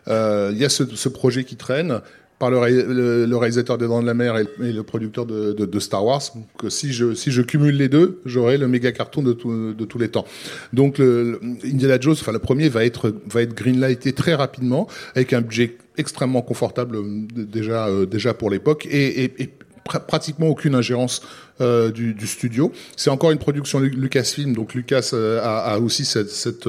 euh, 0.08 0.50
il 0.52 0.58
y 0.58 0.64
a 0.64 0.68
ce, 0.68 1.08
projet 1.08 1.44
qui 1.44 1.56
traîne 1.56 2.00
par 2.38 2.50
le, 2.50 2.58
ré- 2.58 2.84
le, 2.84 3.26
le 3.26 3.36
réalisateur 3.36 3.76
des 3.76 3.86
Dents 3.86 4.00
de 4.00 4.06
la 4.06 4.14
Mer 4.14 4.38
et 4.38 4.72
le, 4.72 4.82
producteur 4.82 5.26
de, 5.26 5.80
Star 5.80 6.04
Wars. 6.04 6.22
Que 6.56 6.70
si 6.70 6.92
je 6.92 7.42
cumule 7.42 7.76
les 7.76 7.88
deux, 7.88 8.20
j'aurai 8.24 8.56
le 8.56 8.68
méga 8.68 8.92
carton 8.92 9.22
de, 9.22 9.32
tous 9.32 9.98
les 9.98 10.08
temps. 10.08 10.24
Donc 10.72 10.98
Indiana 10.98 11.98
Jones, 12.00 12.16
enfin 12.18 12.32
le 12.32 12.38
premier 12.38 12.70
va 12.70 12.84
être 12.84 13.12
va 13.28 13.42
être 13.42 13.54
greenlighté 13.54 14.12
très 14.12 14.34
rapidement 14.34 14.86
avec 15.14 15.32
un 15.32 15.42
budget 15.42 15.76
extrêmement 15.98 16.42
confortable 16.42 16.96
euh, 16.96 17.26
déjà 17.34 17.86
euh, 17.88 18.06
déjà 18.06 18.34
pour 18.34 18.50
l'époque 18.50 18.86
et, 18.90 19.24
et, 19.24 19.42
et 19.42 19.50
pr- 19.86 20.04
pratiquement 20.06 20.48
aucune 20.48 20.74
ingérence 20.74 21.22
euh, 21.60 21.90
du, 21.90 22.26
studio. 22.26 22.72
C'est 22.96 23.10
encore 23.10 23.32
une 23.32 23.38
production 23.38 23.80
Lu- 23.80 23.90
Lucasfilm, 23.90 24.54
donc 24.54 24.74
Lucas 24.74 25.10
a, 25.12 25.78
aussi 25.80 26.04
cette 26.04 26.30
cette, 26.30 26.68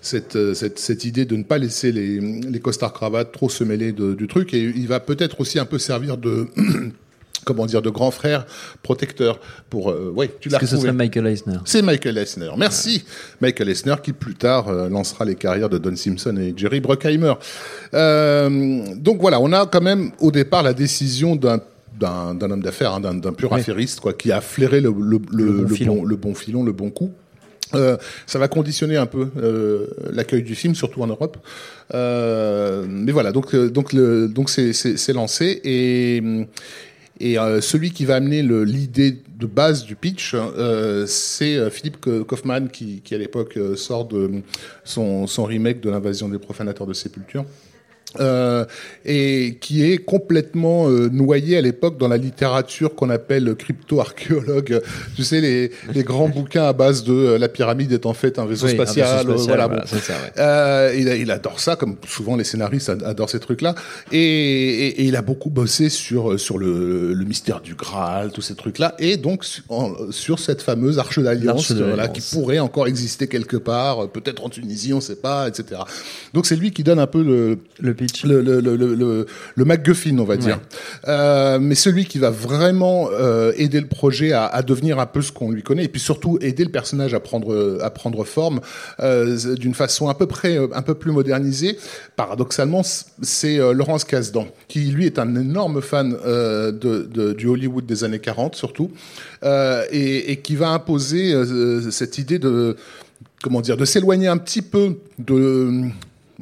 cette 0.00 0.78
cette 0.78 1.04
idée 1.04 1.24
de 1.24 1.36
ne 1.36 1.42
pas 1.42 1.58
laisser 1.58 1.90
les 1.92 2.20
les 2.20 2.60
costards 2.60 2.92
cravates 2.92 3.32
trop 3.32 3.48
se 3.48 3.64
mêler 3.64 3.92
du 3.92 4.26
truc 4.28 4.54
et 4.54 4.60
il 4.60 4.86
va 4.86 5.00
peut-être 5.00 5.40
aussi 5.40 5.58
un 5.58 5.64
peu 5.66 5.78
servir 5.78 6.16
de 6.16 6.46
comment 7.44 7.66
dire 7.66 7.82
de 7.82 7.90
grand 7.90 8.10
frère 8.10 8.46
protecteur 8.82 9.38
pour 9.70 9.90
euh, 9.90 10.12
ouais 10.14 10.30
tu 10.40 10.48
l'as 10.48 10.58
que 10.58 10.66
ce 10.66 10.76
serait 10.76 10.92
Michael 10.92 11.26
Eisner 11.26 11.58
C'est 11.64 11.82
Michael 11.82 12.18
Eisner. 12.18 12.50
Merci. 12.56 13.04
Michael 13.40 13.68
Eisner 13.70 13.94
qui 14.02 14.12
plus 14.12 14.34
tard 14.34 14.68
euh, 14.68 14.88
lancera 14.88 15.24
les 15.24 15.34
carrières 15.34 15.68
de 15.68 15.78
Don 15.78 15.96
Simpson 15.96 16.36
et 16.36 16.54
Jerry 16.56 16.80
Bruckheimer. 16.80 17.34
Euh, 17.94 18.82
donc 18.96 19.20
voilà, 19.20 19.40
on 19.40 19.52
a 19.52 19.66
quand 19.66 19.82
même 19.82 20.12
au 20.20 20.30
départ 20.30 20.62
la 20.62 20.74
décision 20.74 21.36
d'un 21.36 21.60
d'un 22.00 22.50
homme 22.50 22.62
d'affaires, 22.62 22.94
hein, 22.94 23.00
d'un 23.00 23.32
pur 23.32 23.52
affairiste, 23.52 24.00
quoi, 24.00 24.12
qui 24.12 24.32
a 24.32 24.40
flairé 24.40 24.80
le, 24.80 24.92
le, 24.98 25.20
le, 25.30 25.52
bon 25.52 25.62
le 25.62 25.68
filon. 25.68 25.96
bon, 25.96 26.04
le 26.04 26.16
bon 26.16 26.34
filon, 26.34 26.64
le 26.64 26.72
bon 26.72 26.90
coup. 26.90 27.12
Euh, 27.74 27.96
ça 28.26 28.38
va 28.38 28.48
conditionner 28.48 28.96
un 28.96 29.06
peu 29.06 29.28
euh, 29.36 29.86
l'accueil 30.12 30.42
du 30.42 30.54
film, 30.54 30.74
surtout 30.74 31.02
en 31.02 31.06
Europe. 31.06 31.38
Euh, 31.94 32.84
mais 32.88 33.12
voilà, 33.12 33.32
donc 33.32 33.54
donc 33.54 33.92
le 33.92 34.28
donc 34.28 34.50
c'est 34.50 35.12
lancé 35.12 35.60
et 35.64 36.22
et 37.22 37.38
euh, 37.38 37.60
celui 37.60 37.92
qui 37.92 38.04
va 38.04 38.16
amener 38.16 38.42
l'idée 38.42 39.16
de 39.38 39.46
base 39.46 39.84
du 39.84 39.94
pitch, 39.94 40.34
euh, 40.34 41.06
c'est 41.06 41.54
euh, 41.54 41.70
Philippe 41.70 41.98
Kaufman 42.26 42.66
qui, 42.66 43.00
à 43.12 43.16
l'époque 43.16 43.56
sort 43.76 44.06
de 44.06 44.42
son, 44.82 45.28
son 45.28 45.44
remake 45.44 45.80
de 45.80 45.88
l'invasion 45.88 46.28
des 46.28 46.40
profanateurs 46.40 46.88
de 46.88 46.92
sépulture. 46.92 47.44
Euh, 48.20 48.66
et 49.06 49.56
qui 49.60 49.84
est 49.90 49.96
complètement 49.96 50.86
euh, 50.90 51.08
noyé 51.10 51.56
à 51.56 51.62
l'époque 51.62 51.96
dans 51.96 52.08
la 52.08 52.18
littérature 52.18 52.94
qu'on 52.94 53.08
appelle 53.08 53.54
crypto-archéologue. 53.54 54.80
Tu 55.16 55.24
sais, 55.24 55.40
les, 55.40 55.70
les 55.94 56.02
grands 56.04 56.28
bouquins 56.36 56.64
à 56.64 56.72
base 56.72 57.04
de 57.04 57.12
euh, 57.12 57.38
la 57.38 57.48
pyramide 57.48 57.90
est 57.92 58.06
en 58.06 58.12
fait 58.14 58.38
un 58.38 58.44
vaisseau 58.46 58.66
Oui, 58.66 58.72
un 58.72 58.74
spatial. 58.84 59.26
vaisseau 59.26 59.30
euh, 59.30 59.36
spatial, 59.36 59.46
voilà, 59.48 59.66
voilà, 59.66 59.82
bon. 59.82 59.88
c'est 59.88 60.00
ça, 60.00 60.12
ouais. 60.14 60.32
Euh, 60.38 60.94
il, 60.96 61.08
il 61.22 61.30
adore 61.30 61.58
ça, 61.60 61.76
comme 61.76 61.96
souvent 62.06 62.36
les 62.36 62.44
scénaristes 62.44 62.88
ad- 62.90 63.02
adorent 63.02 63.30
ces 63.30 63.40
trucs-là. 63.40 63.74
Et, 64.12 64.18
et- 64.18 65.00
et 65.00 65.04
il 65.04 65.16
a 65.16 65.22
beaucoup 65.22 65.50
bossé 65.50 65.88
sur 65.88 66.38
sur 66.38 66.58
le, 66.58 67.12
le 67.12 67.24
mystère 67.24 67.60
du 67.60 67.74
Graal, 67.74 68.30
tous 68.32 68.42
ces 68.42 68.54
trucs-là, 68.54 68.94
et 68.98 69.16
donc 69.16 69.44
en- 69.68 69.94
sur 70.10 70.38
cette 70.38 70.60
fameuse 70.62 70.98
arche 70.98 71.18
d'alliance, 71.18 71.72
voilà, 71.72 72.08
qui 72.08 72.20
pourrait 72.32 72.58
encore 72.58 72.86
exister 72.88 73.26
quelque 73.26 73.56
part, 73.56 74.04
euh, 74.04 74.06
peut-être 74.06 74.44
en 74.44 74.48
Tunisie, 74.48 74.92
on 74.92 75.00
sait 75.00 75.16
pas, 75.16 75.48
etc. 75.48 75.80
Donc 76.34 76.46
c'est 76.46 76.56
lui 76.56 76.70
qui 76.72 76.82
donne 76.84 76.98
un 76.98 77.06
peu 77.06 77.22
le 77.22 77.58
Le 77.80 77.92
pitch. 78.06 78.24
le, 78.24 78.40
le, 78.40 78.60
le, 78.60 78.76
le, 78.76 78.94
le, 78.94 79.26
le 79.54 79.64
MacGuffin, 79.64 80.18
on 80.18 80.24
va 80.24 80.36
dire. 80.36 80.60
Euh, 81.08 81.58
mais 81.60 81.74
celui 81.74 82.04
qui 82.06 82.18
va 82.18 82.30
vraiment 82.30 83.08
euh, 83.12 83.52
aider 83.56 83.80
le 83.80 83.86
projet 83.86 84.32
à, 84.32 84.46
à 84.46 84.62
devenir 84.62 84.98
un 84.98 85.06
peu 85.06 85.22
ce 85.22 85.32
qu'on 85.32 85.50
lui 85.50 85.62
connaît, 85.62 85.84
et 85.84 85.88
puis 85.88 86.00
surtout 86.00 86.38
aider 86.40 86.64
le 86.64 86.70
personnage 86.70 87.14
à 87.14 87.20
prendre, 87.20 87.78
à 87.82 87.90
prendre 87.90 88.24
forme 88.24 88.60
euh, 89.00 89.56
d'une 89.56 89.74
façon 89.74 90.08
à 90.08 90.14
peu 90.14 90.26
près 90.26 90.58
un 90.58 90.82
peu 90.82 90.94
plus 90.94 91.12
modernisée, 91.12 91.78
paradoxalement, 92.16 92.82
c'est 93.22 93.56
Laurence 93.72 94.04
Kasdan, 94.04 94.46
qui 94.68 94.80
lui 94.80 95.06
est 95.06 95.18
un 95.18 95.34
énorme 95.36 95.80
fan 95.80 96.12
de, 96.12 96.70
de, 96.70 97.32
du 97.32 97.46
Hollywood 97.46 97.86
des 97.86 98.04
années 98.04 98.18
40 98.18 98.54
surtout, 98.54 98.90
et, 99.44 100.32
et 100.32 100.36
qui 100.36 100.56
va 100.56 100.68
imposer 100.70 101.34
cette 101.90 102.18
idée 102.18 102.38
de 102.38 102.76
comment 103.42 103.60
dire, 103.60 103.76
de 103.76 103.84
s'éloigner 103.84 104.28
un 104.28 104.38
petit 104.38 104.62
peu 104.62 104.98
de 105.18 105.90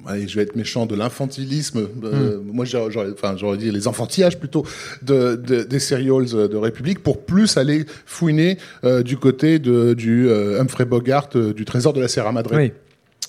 allez, 0.07 0.27
je 0.29 0.37
vais 0.37 0.43
être 0.43 0.57
méchant, 0.57 0.87
de 0.87 0.95
l'infantilisme, 0.95 1.87
euh, 2.05 2.39
moi 2.45 2.65
j'aurais, 2.65 3.11
enfin, 3.13 3.35
j'aurais 3.37 3.57
dit 3.59 3.71
les 3.71 3.89
enfantillages 3.89 4.39
plutôt, 4.39 4.65
de, 5.03 5.37
de- 5.37 5.63
des 5.65 5.79
serials 5.79 6.27
euh, 6.35 6.49
de 6.49 6.57
République, 6.57 7.01
pour 7.03 7.23
plus 7.25 7.57
aller 7.57 7.85
fouiner 8.07 8.59
euh, 8.85 9.03
du 9.03 9.17
côté 9.17 9.59
de, 9.59 9.95
du 9.95 10.29
euh, 10.29 10.61
Humphrey 10.61 10.85
Bogart, 10.85 11.29
du 11.31 11.65
trésor 11.65 11.93
de 11.93 12.01
la 12.01 12.09
Sierra 12.09 12.33
Madre. 12.33 12.51
Oui. 12.55 12.73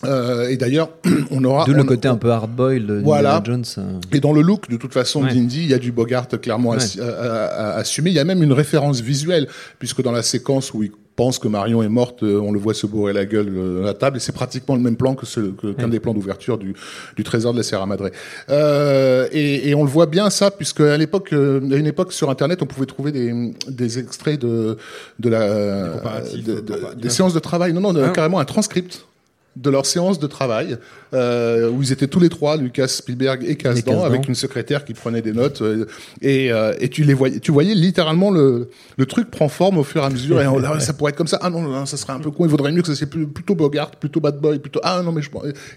Euh, 0.03 0.49
et 0.49 0.57
d'ailleurs, 0.57 0.89
on 1.31 1.43
aura... 1.43 1.65
D'où 1.65 1.73
le 1.73 1.81
on- 1.81 1.85
côté 1.85 2.07
un 2.07 2.15
peu 2.17 2.31
hard-boiled 2.31 2.87
de 2.87 3.01
Voilà. 3.03 3.39
Jones. 3.45 3.63
et 4.11 4.19
dans 4.19 4.33
le 4.33 4.41
look, 4.41 4.67
de 4.69 4.77
toute 4.77 4.93
façon, 4.93 5.23
Ouais. 5.23 5.31
d'Indy, 5.33 5.59
il 5.63 5.67
y 5.69 5.73
a 5.75 5.77
du 5.77 5.91
Bogart 5.91 6.27
clairement 6.27 6.71
Ouais. 6.71 6.77
assumé. 7.75 8.09
Il 8.09 8.15
y 8.15 8.19
a 8.19 8.23
même 8.23 8.41
une 8.41 8.53
référence 8.53 9.01
visuelle, 9.01 9.47
puisque 9.79 10.01
dans 10.01 10.11
la 10.11 10.23
séquence 10.23 10.73
où 10.73 10.81
il 10.83 10.91
pense 11.21 11.37
que 11.41 11.47
Marion 11.57 11.79
est 11.87 11.93
morte, 12.01 12.19
euh, 12.23 12.39
on 12.47 12.51
le 12.51 12.59
voit 12.65 12.73
se 12.81 12.87
bourrer 12.91 13.13
la 13.21 13.25
gueule 13.33 13.51
euh, 13.55 13.83
à 13.83 13.85
la 13.91 13.93
table, 14.03 14.17
et 14.17 14.19
c'est 14.25 14.31
pratiquement 14.41 14.75
le 14.79 14.81
même 14.87 14.95
plan 15.01 15.13
que 15.19 15.25
qu'un 15.79 15.87
des 15.95 15.99
plans 16.03 16.15
d'ouverture 16.17 16.57
du, 16.57 16.71
du 17.17 17.23
trésor 17.23 17.51
de 17.53 17.57
la 17.61 17.63
Sierra 17.69 17.85
Madre. 17.85 18.09
Euh, 18.49 19.27
et, 19.31 19.69
et 19.69 19.75
on 19.75 19.83
le 19.83 19.89
voit 19.97 20.07
bien 20.17 20.27
ça, 20.29 20.47
puisque 20.59 20.81
à 20.81 20.97
l'époque, 20.97 21.29
à 21.33 21.75
une 21.81 21.87
époque 21.95 22.11
sur 22.19 22.27
Internet, 22.35 22.57
on 22.61 22.65
pouvait 22.73 22.87
trouver 22.95 23.11
des, 23.11 23.53
des 23.67 23.91
extraits 23.99 24.39
de, 24.41 24.77
de 25.23 25.29
la, 25.29 25.45
de- 26.47 26.59
de- 26.61 26.95
des 27.03 27.09
séances 27.09 27.33
de 27.35 27.39
travail. 27.49 27.71
Non, 27.73 27.81
non, 27.85 27.93
Ah. 28.03 28.09
carrément 28.09 28.39
un 28.39 28.45
transcript 28.45 29.05
de 29.57 29.69
leur 29.69 29.85
séance 29.85 30.17
de 30.17 30.27
travail 30.27 30.77
euh, 31.13 31.69
où 31.69 31.81
ils 31.83 31.91
étaient 31.91 32.07
tous 32.07 32.21
les 32.21 32.29
trois, 32.29 32.55
Lucas, 32.55 32.87
Spielberg 32.87 33.43
et 33.45 33.57
Kasdan. 33.57 34.03
avec 34.05 34.27
une 34.29 34.35
secrétaire 34.35 34.85
qui 34.85 34.93
prenait 34.93 35.21
des 35.21 35.33
notes 35.33 35.61
euh, 35.61 35.85
et, 36.21 36.53
euh, 36.53 36.73
et 36.79 36.87
tu 36.87 37.03
les 37.03 37.13
voyais, 37.13 37.39
tu 37.41 37.51
voyais 37.51 37.75
littéralement 37.75 38.31
le, 38.31 38.69
le 38.97 39.05
truc 39.05 39.29
prend 39.29 39.49
forme 39.49 39.77
au 39.77 39.83
fur 39.83 40.03
et 40.03 40.05
à 40.05 40.09
mesure 40.09 40.39
et 40.41 40.47
on- 40.47 40.57
là, 40.57 40.79
ça 40.79 40.93
pourrait 40.93 41.09
être 41.11 41.17
comme 41.17 41.27
ça. 41.27 41.37
Ah 41.41 41.49
non, 41.49 41.61
non, 41.61 41.85
ça 41.85 41.97
serait 41.97 42.13
un 42.13 42.19
peu 42.19 42.31
con. 42.31 42.45
Il 42.45 42.49
vaudrait 42.49 42.71
mieux 42.71 42.81
que 42.81 42.87
ça 42.87 42.95
soit 42.95 43.09
plutôt 43.09 43.55
Bogart, 43.55 43.91
plutôt 43.91 44.21
Bad 44.21 44.39
Boy, 44.39 44.59
plutôt 44.59 44.79
ah 44.83 45.01
non 45.03 45.11
mais 45.11 45.21
je 45.21 45.29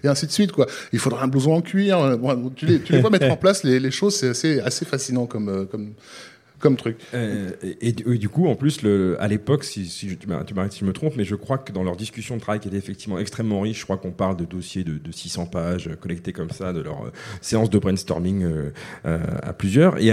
et 0.03 0.07
ainsi 0.07 0.25
de 0.25 0.31
suite 0.31 0.53
quoi. 0.53 0.67
Il 0.93 0.99
faudrait 0.99 1.23
un 1.23 1.27
blouson 1.27 1.53
en 1.53 1.61
cuir. 1.61 2.17
bon, 2.17 2.51
tu 2.55 2.65
les, 2.65 2.79
tu 2.79 2.93
les 2.93 3.01
vois 3.01 3.09
mettre 3.15 3.29
en 3.29 3.35
place 3.37 3.63
les, 3.65 3.81
les 3.81 3.91
choses, 3.91 4.15
c'est 4.15 4.29
assez 4.29 4.61
assez 4.61 4.85
fascinant 4.85 5.25
comme 5.25 5.67
comme 5.69 5.91
comme 6.65 6.77
truc. 6.77 6.97
Euh, 7.13 7.49
et, 7.63 7.89
et 7.89 7.91
du- 7.91 8.27
coup, 8.29 8.47
en 8.47 8.55
plus, 8.55 8.81
le, 8.81 9.15
à 9.21 9.27
l'époque, 9.27 9.63
si, 9.63 9.85
si 9.85 10.09
je- 10.09 10.15
tu 10.15 10.27
m'arrêtes 10.27 10.73
si 10.73 10.79
je 10.79 10.85
me 10.85 10.93
trompe, 10.93 11.13
mais 11.15 11.23
je 11.23 11.35
crois 11.35 11.59
que 11.59 11.71
dans 11.71 11.83
leur 11.83 11.95
discussion 11.95 12.35
de 12.37 12.41
travail 12.41 12.59
qui 12.59 12.67
était 12.69 12.77
effectivement 12.77 13.19
extrêmement 13.19 13.61
riche, 13.61 13.79
je 13.79 13.83
crois 13.83 13.97
qu'on 13.97 14.11
parle 14.11 14.35
de 14.35 14.45
dossiers 14.45 14.83
de, 14.83 14.93
de 14.97 15.11
600 15.11 15.45
pages 15.45 15.87
euh, 15.87 15.95
collectés 15.95 16.33
comme 16.33 16.49
ça, 16.49 16.73
de 16.73 16.81
leur 16.81 17.03
euh, 17.05 17.11
séance 17.41 17.69
de 17.69 17.77
brainstorming 17.77 18.43
euh, 18.43 18.71
euh, 19.05 19.19
à 19.43 19.53
plusieurs. 19.53 19.97
Et 19.99 20.05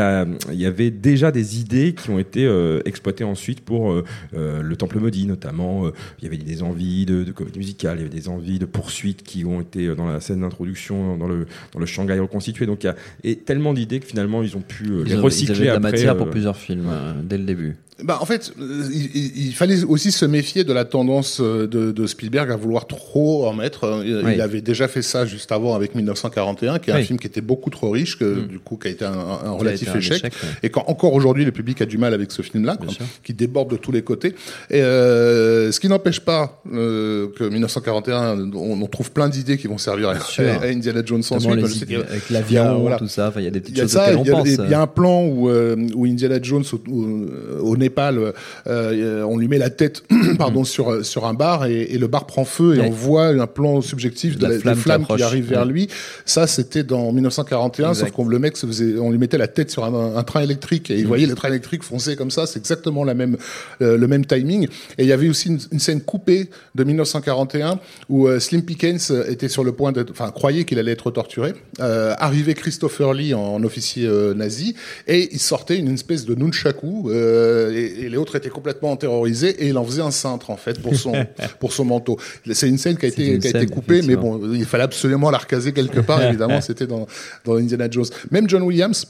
il 0.53 0.61
y 0.61 0.67
avait 0.67 0.91
déjà 0.91 1.31
des 1.33 1.59
idées 1.59 1.95
qui 1.95 2.11
ont 2.11 2.19
été 2.19 2.45
euh, 2.45 2.81
exploitées 2.85 3.25
ensuite 3.25 3.61
pour 3.63 3.91
euh, 3.93 4.05
euh, 4.37 4.61
le 4.61 4.77
Temple 4.77 4.99
maudit, 4.99 5.27
notamment. 5.27 5.87
Euh, 5.87 5.93
il 6.21 6.25
y 6.25 6.27
avait 6.29 6.37
des 6.37 6.63
envies 6.63 7.07
de, 7.07 7.25
de 7.25 7.33
comédie 7.33 7.59
musicale, 7.59 7.97
il 7.99 8.03
y 8.03 8.05
avait 8.07 8.15
des 8.15 8.29
envies 8.29 8.59
de 8.59 8.67
poursuites 8.67 9.23
qui 9.23 9.45
ont 9.47 9.61
été 9.63 9.87
euh, 9.87 9.95
dans 9.95 10.07
la 10.07 10.21
scène 10.21 10.43
d'introduction, 10.43 11.17
dans 11.17 11.29
le, 11.29 11.47
dans 11.73 11.81
le 11.81 11.87
Shanghai 11.87 12.19
reconstitué. 12.19 12.67
Donc 12.67 12.85
il 12.85 12.89
y 12.89 12.91
a 12.91 12.97
et 13.25 13.37
tellement 13.37 13.73
d'idées 13.73 14.01
que 14.01 14.07
finalement 14.07 14.43
ils 14.43 14.57
ont 14.57 14.61
pu 14.61 14.85
euh, 14.91 15.03
Ils 15.07 15.13
les 15.13 15.15
recycler 15.17 15.55
ils 15.55 15.61
de 15.61 15.65
la 15.67 15.73
après, 15.75 15.91
matière 15.93 16.15
euh, 16.15 16.19
pour 16.19 16.31
plusieurs 16.43 16.57
films 16.57 16.89
euh, 16.91 17.13
dès 17.23 17.39
le 17.39 17.45
début. 17.45 17.77
Bah, 18.05 18.19
en 18.21 18.27
fait, 18.27 18.53
euh, 18.61 18.85
il, 18.93 19.53
fallait 19.55 19.85
aussi 19.85 20.11
se 20.13 20.25
méfier 20.25 20.65
de 20.65 20.73
la 20.73 20.85
tendance 20.85 21.41
euh, 21.41 21.67
de, 21.67 21.93
de 21.93 22.07
Spielberg 22.07 22.51
à 22.51 22.57
vouloir 22.57 22.87
trop 22.87 23.47
en 23.47 23.53
mettre. 23.55 23.85
Euh, 23.85 24.03
Il, 24.05 24.17
Oui. 24.25 24.33
il 24.35 24.41
avait 24.41 24.61
déjà 24.61 24.89
fait 24.89 25.03
ça 25.03 25.25
juste 25.27 25.53
avant 25.53 25.75
avec 25.75 25.95
1941, 25.95 26.79
qui 26.79 26.91
est 26.91 26.93
un 26.95 27.03
film 27.03 27.19
qui 27.19 27.27
était 27.27 27.41
beaucoup 27.41 27.71
trop 27.71 27.91
riche, 27.91 28.19
que 28.19 28.41
du 28.47 28.59
coup 28.59 28.77
qui 28.77 28.89
a 28.89 28.91
été 28.91 29.05
un, 29.05 29.13
un 29.13 29.51
relatif 29.53 29.89
été 29.89 29.97
un 29.97 30.01
échec. 30.01 30.17
échec, 30.19 30.33
ouais. 30.43 30.49
Et 30.65 30.71
quand 30.71 30.85
encore 30.89 31.13
aujourd'hui 31.15 31.45
le 31.45 31.53
public 31.53 31.81
a 31.83 31.87
du 31.87 31.99
mal 31.99 32.15
avec 32.15 32.33
ce 32.33 32.43
film-là, 32.43 32.77
qui 33.23 33.35
déborde 33.35 33.71
de 33.71 33.77
tous 33.77 33.93
les 33.93 34.03
côtés. 34.03 34.35
Et 34.71 34.83
euh, 34.83 35.71
ce 35.73 35.81
qui 35.81 35.89
n'empêche 35.89 36.21
pas 36.21 36.63
euh, 36.73 37.29
que 37.39 37.45
1941, 37.45 38.51
on, 38.55 38.83
on 38.83 38.87
trouve 38.87 39.11
plein 39.13 39.29
d'idées 39.29 39.59
qui 39.59 39.67
vont 39.69 39.79
servir 39.79 40.09
à, 40.11 40.21
sûr. 40.21 40.45
à 40.61 40.65
Indiana 40.67 41.03
Jones 41.05 41.23
ensuite. 41.31 41.83
idées 41.83 41.97
avec 41.97 42.31
l'avion, 42.31 42.81
voilà. 42.81 42.97
tout 42.97 43.09
ça. 43.09 43.33
Il 43.37 43.45
y 43.45 43.47
a 43.47 43.51
des 43.51 43.61
petites 43.61 43.77
il 43.77 43.79
y 43.79 43.81
a 43.81 43.85
choses 43.85 43.93
ça, 43.93 44.03
auxquelles 44.05 44.17
on 44.19 44.23
il 44.25 44.29
y 44.29 44.31
a, 44.31 44.57
pense. 44.57 44.67
il 44.67 44.71
y 44.71 44.75
a 44.75 44.81
un 44.81 44.87
plan 44.87 45.25
où, 45.25 45.49
euh, 45.49 45.77
où 45.95 46.07
Indiana 46.07 46.39
Jones 46.43 46.65
au, 46.73 46.81
au- 46.91 47.71
au 47.73 47.77
Népal, 47.93 48.33
euh, 48.67 49.23
on 49.23 49.37
lui 49.37 49.49
met 49.49 49.59
la 49.59 49.69
tête 49.71 50.03
pardon, 50.39 50.65
sur, 50.65 51.05
sur 51.05 51.27
un 51.27 51.35
bar 51.35 51.67
et, 51.67 51.83
et 51.83 51.99
le 51.99 52.07
bar 52.07 52.27
prend 52.27 52.45
feu 52.45 52.77
et 52.77 52.81
Ouais. 52.81 52.87
on 52.89 52.91
voit 52.91 53.27
un 53.27 53.47
plan 53.47 53.81
subjectif 53.83 54.39
de 54.39 54.61
La 54.65 54.75
flamme 54.75 55.05
qui 55.07 55.23
arrive 55.23 55.49
vers 55.51 55.67
Ouais. 55.67 55.73
lui. 55.73 55.89
Ça, 56.25 56.47
c'était 56.47 56.83
dans 56.85 57.13
1941, 57.13 57.91
Exact. 57.91 58.07
sauf 58.07 58.11
qu'on 58.15 58.27
le 58.27 58.39
mec 58.39 58.57
se 58.57 58.67
faisait, 58.67 58.99
on 58.99 59.11
lui 59.11 59.19
mettait 59.19 59.37
la 59.39 59.47
tête 59.49 59.71
sur 59.71 59.85
un, 59.85 60.17
un 60.17 60.23
train 60.23 60.41
électrique 60.41 60.91
et 60.91 60.99
il 60.99 61.07
voyait 61.07 61.27
le 61.27 61.35
train 61.35 61.49
électrique 61.49 61.83
foncer 61.83 62.17
comme 62.17 62.31
ça. 62.31 62.47
C'est 62.47 62.59
exactement 62.59 63.05
la 63.05 63.15
même, 63.15 63.37
euh, 63.83 63.97
le 63.99 64.07
même 64.09 64.25
timing. 64.25 64.65
Et 64.99 65.03
il 65.03 65.07
y 65.07 65.13
avait 65.13 65.29
aussi 65.29 65.49
une, 65.49 65.59
une 65.71 65.79
scène 65.81 66.01
coupée 66.01 66.49
de 66.75 66.85
1941 66.85 67.79
où 68.09 68.27
euh, 68.27 68.41
Slim 68.41 68.63
Pickens 68.63 69.13
était 69.29 69.49
sur 69.49 69.65
le 69.65 69.73
point 69.73 69.93
d'être, 69.93 70.11
enfin, 70.11 70.31
croyait 70.31 70.65
qu'il 70.65 70.79
allait 70.79 70.93
être 70.93 71.11
torturé. 71.11 71.53
Euh, 71.81 72.15
arrivait 72.19 72.55
Christopher 72.55 73.13
Lee 73.13 73.35
en, 73.35 73.41
en 73.41 73.63
officier 73.65 74.07
euh, 74.07 74.33
nazi 74.35 74.75
et 75.07 75.29
il 75.33 75.41
sortait 75.41 75.77
une 75.79 75.93
espèce 75.93 76.25
de 76.25 76.35
nunchaku 76.35 77.11
euh, 77.11 77.72
et, 77.73 78.03
et 78.05 78.09
les 78.09 78.17
autres 78.17 78.37
étaient 78.37 78.49
complètement 78.51 78.97
terrorisés 78.97 79.51
et 79.65 79.69
il 79.69 79.79
en 79.79 79.85
faisait 79.85 80.03
un 80.03 80.11
cintre 80.11 80.51
en 80.51 80.57
fait 80.57 80.81
pour 80.81 80.95
son 80.95 81.13
pour 81.61 81.73
son 81.73 81.85
manteau. 81.85 82.17
C'est 82.53 82.69
une 82.69 82.79
scène 82.79 82.97
qui 82.97 83.07
a 83.07 83.09
été 83.09 83.39
qui 83.39 83.47
a 83.47 83.51
été 83.51 83.67
coupée, 83.67 84.03
mais 84.03 84.17
bon, 84.17 84.41
il 84.53 84.65
fallait 84.65 84.85
absolument 84.85 85.31
la 85.31 85.39
recaser 85.39 85.73
quelque 85.73 86.01
part. 86.01 86.23
évidemment, 86.29 86.61
c'était 86.61 86.87
dans 86.87 87.07
dans 87.45 87.57
Indiana 87.57 87.89
Jones. 87.91 88.07
Même 88.31 88.49
John 88.49 88.63
Williams. 88.63 89.07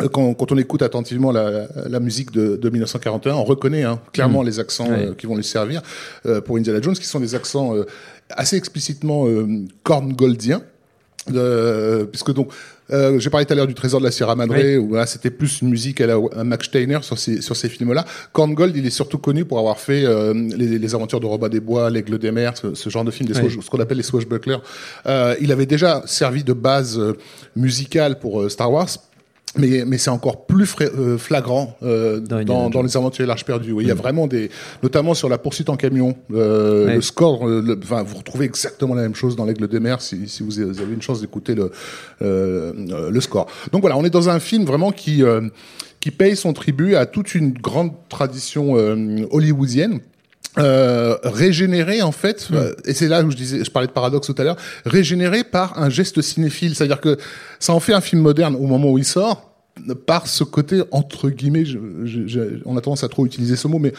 euh, 0.00 0.08
Quand, 0.08 0.34
quand 0.34 0.50
on 0.50 0.58
écoute 0.58 0.82
attentivement 0.82 1.30
la, 1.32 1.68
la 1.88 2.00
musique 2.00 2.30
de, 2.32 2.56
de 2.56 2.68
1941, 2.70 3.34
on 3.34 3.44
reconnaît 3.44 3.84
hein, 3.84 4.00
clairement 4.12 4.42
les 4.42 4.58
accents 4.58 4.88
Ouais. 4.90 5.06
euh, 5.10 5.14
qui 5.14 5.26
vont 5.26 5.36
lui 5.36 5.44
servir 5.44 5.82
euh, 6.26 6.40
pour 6.40 6.56
Indiana 6.56 6.80
Jones, 6.82 6.94
qui 6.96 7.06
sont 7.06 7.20
des 7.20 7.34
accents 7.36 7.76
euh, 7.76 7.84
assez 8.30 8.56
explicitement 8.56 9.26
euh, 9.28 9.46
corngoldiens. 9.84 10.62
Euh, 11.32 12.04
puisque 12.04 12.34
donc 12.34 12.50
euh, 12.90 13.18
j'ai 13.18 13.30
parlé 13.30 13.46
tout 13.46 13.54
à 13.54 13.56
l'heure 13.56 13.66
du 13.66 13.72
trésor 13.72 13.98
de 13.98 14.04
la 14.04 14.10
Sierra 14.10 14.36
Madre 14.36 14.54
Oui. 14.54 14.76
où 14.76 14.94
là 14.94 15.06
c'était 15.06 15.30
plus 15.30 15.62
une 15.62 15.70
musique 15.70 16.02
à 16.02 16.06
la 16.06 16.16
à 16.36 16.44
Max 16.44 16.66
Steiner 16.66 16.98
sur 17.00 17.18
ces 17.18 17.40
sur 17.40 17.56
ces 17.56 17.70
films 17.70 17.94
là 17.94 18.04
Korngold 18.34 18.76
il 18.76 18.84
est 18.84 18.90
surtout 18.90 19.16
connu 19.16 19.46
pour 19.46 19.58
avoir 19.58 19.78
fait 19.80 20.04
euh, 20.04 20.34
les, 20.34 20.78
les 20.78 20.94
aventures 20.94 21.20
de 21.20 21.24
Robin 21.26 21.48
des 21.48 21.60
Bois 21.60 21.88
l'aigle 21.88 22.18
des 22.18 22.30
mers 22.30 22.58
ce, 22.58 22.74
ce 22.74 22.90
genre 22.90 23.04
de 23.04 23.10
film 23.10 23.26
des 23.26 23.40
Oui. 23.40 23.56
ce 23.64 23.70
qu'on 23.70 23.80
appelle 23.80 23.96
les 23.96 24.02
swashbucklers 24.02 24.60
euh, 25.06 25.34
il 25.40 25.50
avait 25.50 25.64
déjà 25.64 26.02
servi 26.04 26.44
de 26.44 26.52
base 26.52 26.98
euh, 26.98 27.16
musicale 27.56 28.18
pour 28.18 28.50
Star 28.50 28.70
Wars 28.70 28.90
mais, 29.56 29.84
mais 29.86 29.98
c'est 29.98 30.10
encore 30.10 30.46
plus 30.46 30.74
euh, 30.80 31.18
flagrant 31.18 31.76
euh, 31.82 32.20
dans, 32.20 32.70
dans, 32.70 32.82
les 32.82 32.96
aventures 32.96 33.24
de 33.24 33.28
l'Arche 33.28 33.44
perdue. 33.44 33.72
Oui, 33.72 33.84
Il 33.84 33.88
y 33.88 33.90
a 33.90 33.94
mm. 33.94 33.98
vraiment 33.98 34.26
des, 34.26 34.50
notamment 34.82 35.14
sur 35.14 35.28
la 35.28 35.38
poursuite 35.38 35.68
en 35.68 35.76
camion, 35.76 36.16
euh, 36.32 36.94
le 36.94 37.00
score, 37.00 37.46
le, 37.46 37.78
enfin, 37.82 38.02
vous 38.02 38.16
retrouvez 38.16 38.46
exactement 38.46 38.94
la 38.94 39.02
même 39.02 39.14
chose 39.14 39.36
dans 39.36 39.44
l'Aigle 39.44 39.68
des 39.68 39.80
Mers 39.80 40.00
si, 40.00 40.28
si 40.28 40.42
vous 40.42 40.60
avez 40.60 40.92
une 40.92 41.02
chance 41.02 41.20
d'écouter 41.20 41.54
le, 41.54 41.70
le 42.20 43.20
score. 43.20 43.46
Donc 43.72 43.82
voilà, 43.82 43.96
on 43.96 44.04
est 44.04 44.10
dans 44.10 44.28
un 44.28 44.40
film 44.40 44.64
vraiment 44.64 44.90
qui 44.90 45.22
qui 46.00 46.10
paye 46.10 46.36
son 46.36 46.52
tribut 46.52 46.96
à 46.96 47.06
toute 47.06 47.34
une 47.34 47.52
grande 47.52 47.92
tradition 48.08 48.74
hollywoodienne. 49.30 50.00
Euh, 50.56 51.16
régénéré 51.24 52.00
en 52.02 52.12
fait, 52.12 52.48
mm. 52.48 52.56
et 52.84 52.94
c'est 52.94 53.08
là 53.08 53.24
où 53.24 53.30
je 53.32 53.36
disais, 53.36 53.64
je 53.64 53.70
parlais 53.72 53.88
de 53.88 53.92
paradoxe 53.92 54.28
tout 54.28 54.36
à 54.38 54.44
l'heure, 54.44 54.56
régénéré 54.86 55.42
par 55.42 55.82
un 55.82 55.90
geste 55.90 56.22
cinéphile, 56.22 56.76
c'est-à-dire 56.76 57.00
que 57.00 57.18
ça 57.58 57.72
en 57.72 57.80
fait 57.80 57.92
un 57.92 58.00
film 58.00 58.22
moderne 58.22 58.54
au 58.54 58.66
moment 58.66 58.92
où 58.92 58.98
il 58.98 59.04
sort, 59.04 59.50
par 60.06 60.28
ce 60.28 60.44
côté 60.44 60.82
entre 60.92 61.28
guillemets, 61.28 61.64
je, 61.64 61.78
je, 62.04 62.40
on 62.64 62.76
a 62.76 62.80
tendance 62.80 63.02
à 63.02 63.08
trop 63.08 63.26
utiliser 63.26 63.56
ce 63.56 63.66
mot, 63.66 63.80
mais 63.80 63.92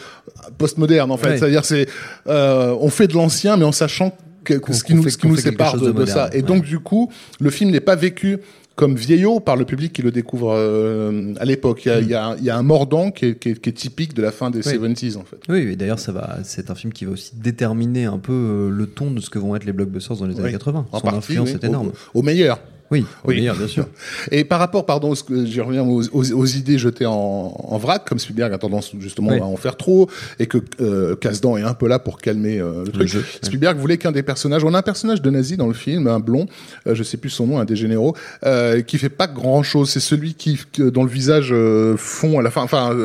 postmoderne 0.56 1.10
en 1.10 1.18
fait, 1.18 1.36
c'est-à-dire 1.36 1.66
c'est, 1.66 1.88
euh, 2.26 2.74
on 2.80 2.88
fait 2.88 3.06
de 3.06 3.14
l'ancien, 3.14 3.58
mais 3.58 3.64
en 3.64 3.72
sachant 3.72 4.16
que, 4.42 4.54
ce 4.72 4.82
qui 4.82 4.94
nous, 4.94 5.06
ce 5.08 5.18
qui 5.18 5.26
nous 5.26 5.36
sépare 5.36 5.76
de, 5.76 5.90
de, 5.90 6.06
ça, 6.06 6.30
et 6.32 6.40
donc 6.40 6.64
du 6.64 6.78
coup, 6.78 7.12
le 7.38 7.50
film 7.50 7.70
n'est 7.70 7.80
pas 7.80 7.96
vécu 7.96 8.38
comme 8.76 8.94
vieillot 8.94 9.40
par 9.40 9.56
le 9.56 9.64
public 9.64 9.92
qui 9.92 10.02
le 10.02 10.12
découvre 10.12 10.52
euh, 10.54 11.32
à 11.40 11.44
l'époque. 11.46 11.86
Il, 11.86 11.92
il, 11.92 12.04
il 12.38 12.44
y, 12.44 12.50
a, 12.50 12.56
un 12.56 12.62
mordant 12.62 13.10
qui 13.10 13.24
est, 13.24 13.38
qui, 13.38 13.50
est, 13.50 13.60
qui 13.60 13.70
est, 13.70 13.72
typique 13.72 14.14
de 14.14 14.22
la 14.22 14.30
fin 14.30 14.50
des 14.50 14.60
70s 14.60 15.16
en 15.16 15.24
fait. 15.24 15.38
Oui, 15.48 15.60
et 15.60 15.76
d'ailleurs 15.76 15.98
ça 15.98 16.12
va, 16.12 16.38
c'est 16.44 16.70
un 16.70 16.74
film 16.74 16.92
qui 16.92 17.06
va 17.06 17.12
aussi 17.12 17.32
déterminer 17.34 18.04
un 18.04 18.18
peu 18.18 18.32
euh, 18.32 18.70
le 18.70 18.86
ton 18.86 19.10
de 19.10 19.20
ce 19.20 19.30
que 19.30 19.38
vont 19.38 19.56
être 19.56 19.64
les 19.64 19.72
blockbusters 19.72 20.18
dans 20.18 20.26
les 20.26 20.38
années 20.38 20.52
80. 20.52 20.86
Son 20.92 21.08
influence 21.08 21.50
est 21.50 21.64
énorme. 21.64 21.92
au 22.14 22.22
meilleur. 22.22 22.60
Oui, 22.90 23.04
oui. 23.24 23.40
bien 23.40 23.66
sûr. 23.66 23.86
Et 24.30 24.44
par 24.44 24.58
rapport, 24.58 24.86
pardon, 24.86 25.14
j'y 25.14 25.60
reviens 25.60 25.82
aux, 25.82 26.02
aux, 26.12 26.46
idées 26.46 26.78
jetées 26.78 27.06
en, 27.06 27.12
en, 27.12 27.78
vrac, 27.78 28.08
comme 28.08 28.18
Spielberg 28.18 28.52
a 28.52 28.58
tendance 28.58 28.92
justement 28.98 29.32
à 29.32 29.44
en 29.44 29.56
faire 29.56 29.76
trop, 29.76 30.08
et 30.38 30.46
que 30.46 30.58
euh, 30.80 31.16
Casdan 31.16 31.56
est 31.56 31.62
un 31.62 31.74
peu 31.74 31.88
là 31.88 31.98
pour 31.98 32.18
calmer 32.18 32.58
euh, 32.58 32.84
le 32.84 32.92
truc. 32.92 33.10
Spielberg 33.42 33.78
voulait 33.78 33.98
qu'un 33.98 34.12
des 34.12 34.22
personnages, 34.22 34.64
on 34.64 34.74
a 34.74 34.78
un 34.78 34.82
personnage 34.82 35.22
de 35.22 35.30
nazi 35.30 35.56
dans 35.56 35.66
le 35.66 35.74
film, 35.74 36.06
un 36.06 36.20
blond, 36.20 36.46
euh, 36.86 36.94
je 36.94 37.02
sais 37.02 37.16
plus 37.16 37.30
son 37.30 37.46
nom, 37.46 37.58
un 37.58 37.64
des 37.64 37.76
généraux, 37.76 38.16
euh, 38.44 38.82
qui 38.82 38.98
fait 38.98 39.08
pas 39.08 39.26
grand 39.26 39.62
chose. 39.62 39.90
C'est 39.90 40.00
celui 40.00 40.34
qui 40.34 40.58
dont 40.78 41.04
le 41.04 41.10
visage 41.10 41.48
euh, 41.52 41.96
fond 41.96 42.38
à 42.38 42.42
la 42.42 42.50
fin. 42.50 42.62
Enfin, 42.62 42.96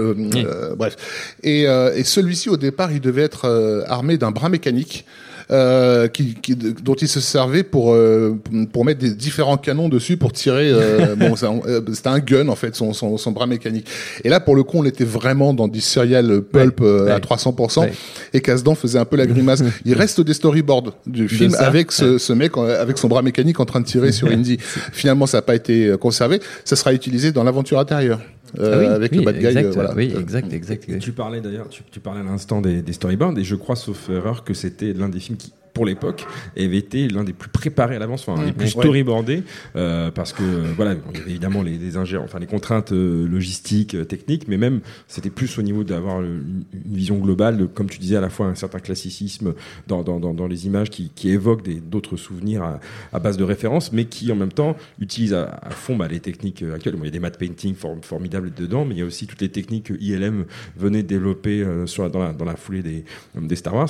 bref. 0.76 1.34
Et, 1.44 1.64
et 1.64 2.04
celui-ci 2.04 2.50
au 2.50 2.58
départ, 2.58 2.92
il 2.92 3.02
devait 3.02 3.24
être 3.24 3.86
armé 3.88 4.18
d'un 4.18 4.32
bras 4.32 4.50
mécanique. 4.50 5.06
Euh, 5.50 6.08
qui, 6.08 6.36
qui, 6.36 6.56
dont 6.56 6.96
il 6.96 7.08
se 7.08 7.20
servait 7.20 7.64
pour 7.64 7.94
euh, 7.94 8.38
pour 8.72 8.86
mettre 8.86 9.00
des 9.00 9.14
différents 9.14 9.58
canons 9.58 9.90
dessus 9.90 10.18
pour 10.18 10.32
tirer. 10.32 10.70
Euh, 10.72 11.16
bon, 11.18 11.36
c'était 11.36 12.08
un 12.08 12.20
gun 12.20 12.48
en 12.48 12.56
fait, 12.56 12.76
son, 12.76 12.94
son, 12.94 13.18
son, 13.18 13.32
bras 13.32 13.48
mécanique. 13.48 13.88
Et 14.24 14.30
là, 14.30 14.40
pour 14.40 14.56
le 14.56 14.64
coup, 14.64 14.78
on 14.80 14.86
était 14.86 15.04
vraiment 15.04 15.54
dans 15.54 15.68
du 15.68 15.82
serial 15.82 16.42
pulp 16.42 16.82
à 16.82 17.20
300%. 17.20 17.90
Et 18.34 18.42
Casdan 18.42 18.76
faisait 18.76 19.00
un 19.00 19.06
peu 19.06 19.18
la 19.18 19.26
grimace. 19.26 19.64
Il 19.86 19.94
reste 19.94 20.22
des 20.22 20.34
storyboards 20.34 20.94
du 21.06 21.28
film 21.28 21.56
avec 21.58 21.92
ce, 21.92 22.18
ce, 22.18 22.34
mec 22.34 22.58
avec 22.58 22.98
son 22.98 23.08
bras 23.08 23.22
mécanique 23.22 23.60
en 23.60 23.66
train 23.66 23.80
de 23.82 23.86
tirer 23.86 24.12
sur 24.12 24.28
Indy. 24.32 24.58
Finalement, 24.92 25.26
ça 25.26 25.38
n'a 25.38 25.42
pas 25.42 25.56
été 25.56 25.94
conservé. 26.00 26.40
Ça 26.66 26.76
sera 26.76 26.94
utilisé 26.94 27.32
dans 27.32 27.44
l'aventure 27.44 27.80
intérieure. 27.80 28.20
Euh, 28.60 28.90
ah 28.90 28.96
avec 28.96 29.16
le 29.16 29.22
bad 29.22 29.38
guy. 29.38 29.46
Exact, 29.46 29.74
voilà. 29.74 29.94
Oui, 29.96 30.14
exact, 30.18 30.52
exact. 30.52 31.00
Tu 31.00 31.12
parlais 31.12 31.42
d'ailleurs, 31.42 31.70
tu, 31.70 31.84
tu, 31.90 32.00
parlais 32.00 32.22
à 32.22 32.24
l'instant 32.24 32.62
des, 32.62 32.82
des 32.82 32.94
storyboards 32.94 33.38
et 33.38 33.44
je 33.44 33.56
crois, 33.56 33.76
sauf 33.76 34.10
erreur, 34.10 34.44
que 34.44 34.54
c'était 34.54 34.94
l'un 34.94 35.10
des 35.10 35.20
films 35.20 35.38
qui 35.38 35.54
pour 35.74 35.86
l'époque, 35.86 36.26
avait 36.58 36.78
été 36.78 37.08
l'un 37.08 37.24
des 37.24 37.34
plus 37.34 37.50
préparés 37.50 37.96
à 37.96 38.00
l'avance, 38.00 38.28
enfin, 38.28 38.44
les 38.44 38.52
plus 38.52 38.70
storyboardés, 38.70 39.44
euh, 39.76 40.12
parce 40.12 40.34
que 40.34 40.44
voilà, 40.76 40.94
il 40.94 41.18
y 41.18 41.22
avait 41.22 41.32
évidemment 41.32 41.64
les, 41.64 41.78
les 41.78 41.98
enfin 41.98 42.40
les 42.40 42.48
contraintes 42.48 42.92
euh, 42.92 43.28
logistiques, 43.28 43.96
euh, 43.96 44.06
techniques, 44.06 44.48
mais 44.48 44.58
même 44.58 44.82
c'était 45.08 45.30
plus 45.30 45.58
au 45.58 45.62
niveau 45.62 45.84
d'avoir 45.84 46.22
une, 46.22 46.64
vision 46.86 47.18
globale, 47.18 47.58
de, 47.58 47.66
comme 47.66 47.90
tu 47.90 48.00
disais, 48.00 48.16
à 48.16 48.22
la 48.22 48.30
fois 48.30 48.48
un 48.48 48.56
certain 48.56 48.80
classicisme 48.80 49.54
dans, 49.88 50.04
dans, 50.04 50.20
dans, 50.20 50.34
dans 50.34 50.48
les 50.48 50.66
images 50.66 50.90
qui, 50.90 51.12
qui 51.14 51.30
évoquent 51.30 51.68
d'autres 51.90 52.18
souvenirs 52.18 52.64
à, 52.64 52.80
à, 53.14 53.20
base 53.20 53.38
de 53.38 53.44
références, 53.44 53.92
mais 53.92 54.06
qui 54.06 54.32
en 54.32 54.36
même 54.36 54.52
temps 54.52 54.76
utilisent 55.00 55.34
à, 55.34 55.60
à 55.62 55.70
fond 55.72 55.96
bah, 55.96 56.08
les 56.08 56.20
techniques 56.20 56.64
actuelles. 56.64 56.96
Bon, 56.96 57.04
il 57.04 57.08
y 57.08 57.10
a 57.10 57.12
des 57.12 57.20
matte 57.20 57.38
painting 57.38 57.76
formidables 58.02 58.54
dedans, 58.54 58.86
mais 58.86 58.96
il 58.96 59.00
y 59.00 59.02
a 59.02 59.06
aussi 59.06 59.28
toutes 59.28 59.42
les 59.42 59.50
techniques 59.50 59.86
que 59.86 59.94
ILM 59.94 60.46
venait 60.76 61.04
de 61.04 61.08
développer 61.08 61.62
euh, 61.62 61.86
sur 61.86 62.10
dans, 62.10 62.20
la, 62.20 62.34
dans 62.34 62.46
la 62.46 62.56
foulée 62.56 62.84
des, 62.84 63.06
des 63.36 63.56
Star 63.56 63.76
Wars. 63.76 63.90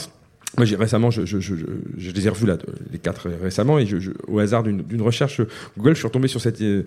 Moi, 0.57 0.65
j'ai 0.65 0.75
récemment, 0.75 1.11
je, 1.11 1.25
je, 1.25 1.39
je, 1.39 1.55
je, 1.97 2.11
les 2.11 2.27
ai 2.27 2.29
revus 2.29 2.45
là, 2.45 2.57
les 2.91 2.99
quatre 2.99 3.29
récemment, 3.41 3.79
et 3.79 3.87
au 4.27 4.39
hasard 4.39 4.63
d'une 4.63 5.01
recherche 5.01 5.41
Google, 5.77 5.93
je 5.93 5.99
suis 5.99 6.07
retombé 6.07 6.27
sur 6.27 6.41
cette, 6.41 6.61
euh, 6.61 6.85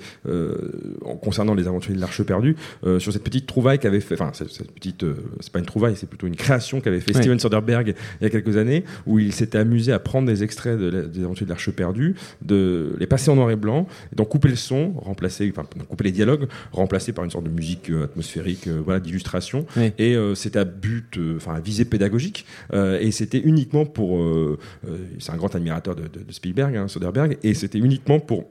en 1.03 1.17
concernant 1.17 1.55
les 1.55 1.67
aventuriers 1.67 1.97
de 1.97 2.01
l'Arche 2.01 2.23
perdue, 2.23 2.57
euh, 2.85 2.99
sur 2.99 3.13
cette 3.13 3.25
petite 3.25 3.47
trouvaille 3.47 3.79
qu'avait 3.79 4.01
fait, 4.01 4.15
enfin, 4.15 4.31
cette, 4.35 4.51
cette 4.51 4.71
petite, 4.71 5.05
euh, 5.05 5.15
c'est 5.41 5.53
pas 5.53 5.61
une 5.61 5.65
trouvaille, 5.65 5.97
c'est 5.97 6.09
plutôt 6.09 6.27
une 6.27 6.37
création 6.37 6.81
qu'avait 6.81 7.01
fait 7.01 7.15
Steven 7.15 7.39
Soderbergh 7.39 7.95
il 8.21 8.25
y 8.25 8.27
a 8.27 8.31
quelques 8.31 8.57
années, 8.57 8.85
où 9.07 9.19
il 9.19 9.33
s'était 9.33 9.59
amusé 9.59 9.93
à 9.93 9.99
prendre 9.99 10.27
des 10.27 10.43
extraits 10.43 10.79
de 10.79 10.91
des 10.91 11.25
aventuriers 11.25 11.47
de 11.47 11.51
l'Arche 11.51 11.71
perdue, 11.71 12.15
de 12.43 12.95
les 12.99 13.07
passer 13.07 13.31
en 13.31 13.37
noir 13.37 13.51
et 13.51 13.57
blanc, 13.57 13.87
et 14.13 14.17
d'en 14.17 14.25
couper 14.25 14.49
le 14.49 14.57
son, 14.57 14.93
remplacer, 14.93 15.53
enfin, 15.57 15.67
couper 15.89 16.05
les 16.05 16.13
dialogues, 16.13 16.49
remplacer 16.73 17.13
par 17.13 17.25
une 17.25 17.31
sorte 17.31 17.45
de 17.45 17.51
musique 17.51 17.91
euh, 17.91 18.05
atmosphérique, 18.05 18.67
euh, 18.67 18.81
voilà, 18.85 19.01
d'illustration, 19.01 19.67
et 19.99 20.17
c'était 20.35 20.59
à 20.59 20.65
but, 20.65 21.19
enfin, 21.37 21.55
à 21.55 21.61
visée 21.61 21.85
pédagogique, 21.85 22.47
et 22.73 23.11
c'était 23.11 23.39
une 23.39 23.54
uniquement 23.55 23.87
pour. 23.87 24.19
Euh, 24.19 24.59
euh, 24.89 24.97
c'est 25.19 25.33
un 25.33 25.37
grand 25.37 25.55
admirateur 25.55 25.95
de, 25.95 26.03
de, 26.03 26.23
de 26.25 26.33
Spielberg, 26.33 26.77
hein, 26.77 26.89
Soderbergh, 26.89 27.39
et 27.43 27.55
c'était 27.55 27.79
uniquement 27.79 28.21
pour 28.21 28.45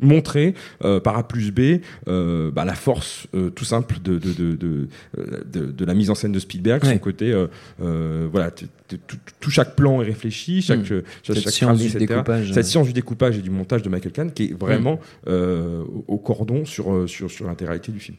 montrer 0.00 0.54
euh, 0.84 1.00
par 1.00 1.16
A 1.16 1.26
plus 1.26 1.50
B 1.50 1.80
euh, 2.08 2.50
bah, 2.50 2.64
la 2.64 2.74
force 2.74 3.26
euh, 3.34 3.50
tout 3.50 3.64
simple 3.64 3.96
de, 4.02 4.18
de, 4.18 4.32
de, 4.32 4.56
de, 4.56 5.66
de 5.66 5.84
la 5.84 5.94
mise 5.94 6.10
en 6.10 6.14
scène 6.14 6.32
de 6.32 6.38
Spielberg, 6.38 6.82
ouais. 6.84 6.92
son 6.92 6.98
côté, 6.98 7.32
euh, 7.32 7.46
euh, 7.82 8.28
voilà, 8.30 8.50
tout 8.50 9.50
chaque 9.50 9.76
plan 9.76 10.02
est 10.02 10.04
réfléchi, 10.04 10.62
chaque, 10.62 10.80
mmh. 10.80 11.02
chaque, 11.22 11.36
cette, 11.36 11.44
chaque 11.44 11.52
science 11.52 11.78
du 11.78 11.90
découpage, 11.90 12.52
cette 12.52 12.66
science 12.66 12.86
du 12.86 12.92
découpage 12.92 13.38
et 13.38 13.42
du 13.42 13.50
montage 13.50 13.82
de 13.82 13.88
Michael 13.88 14.12
Kahn 14.12 14.32
qui 14.32 14.44
est 14.44 14.58
vraiment 14.58 15.00
mmh. 15.26 15.30
au 16.08 16.18
cordon 16.18 16.64
sur, 16.64 17.08
sur, 17.08 17.30
sur 17.30 17.46
l'intégralité 17.46 17.92
du 17.92 18.00
film. 18.00 18.18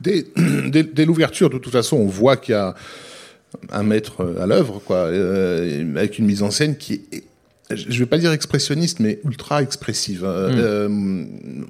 Dès, 0.00 0.26
dès, 0.68 0.82
dès 0.82 1.04
l'ouverture, 1.04 1.50
de 1.50 1.58
toute 1.58 1.72
façon, 1.72 1.96
on 1.96 2.06
voit 2.06 2.36
qu'il 2.36 2.52
y 2.52 2.56
a 2.56 2.74
un 3.70 3.82
maître 3.82 4.34
à 4.40 4.46
l'œuvre, 4.46 4.80
quoi, 4.84 4.96
euh, 4.96 5.96
avec 5.96 6.18
une 6.18 6.26
mise 6.26 6.42
en 6.42 6.50
scène 6.50 6.76
qui 6.76 7.02
est 7.12 7.24
je 7.70 7.98
vais 7.98 8.06
pas 8.06 8.18
dire 8.18 8.30
expressionniste, 8.30 9.00
mais 9.00 9.20
ultra 9.24 9.62
expressive. 9.62 10.22
Mmh. 10.22 10.26
Euh, 10.26 10.88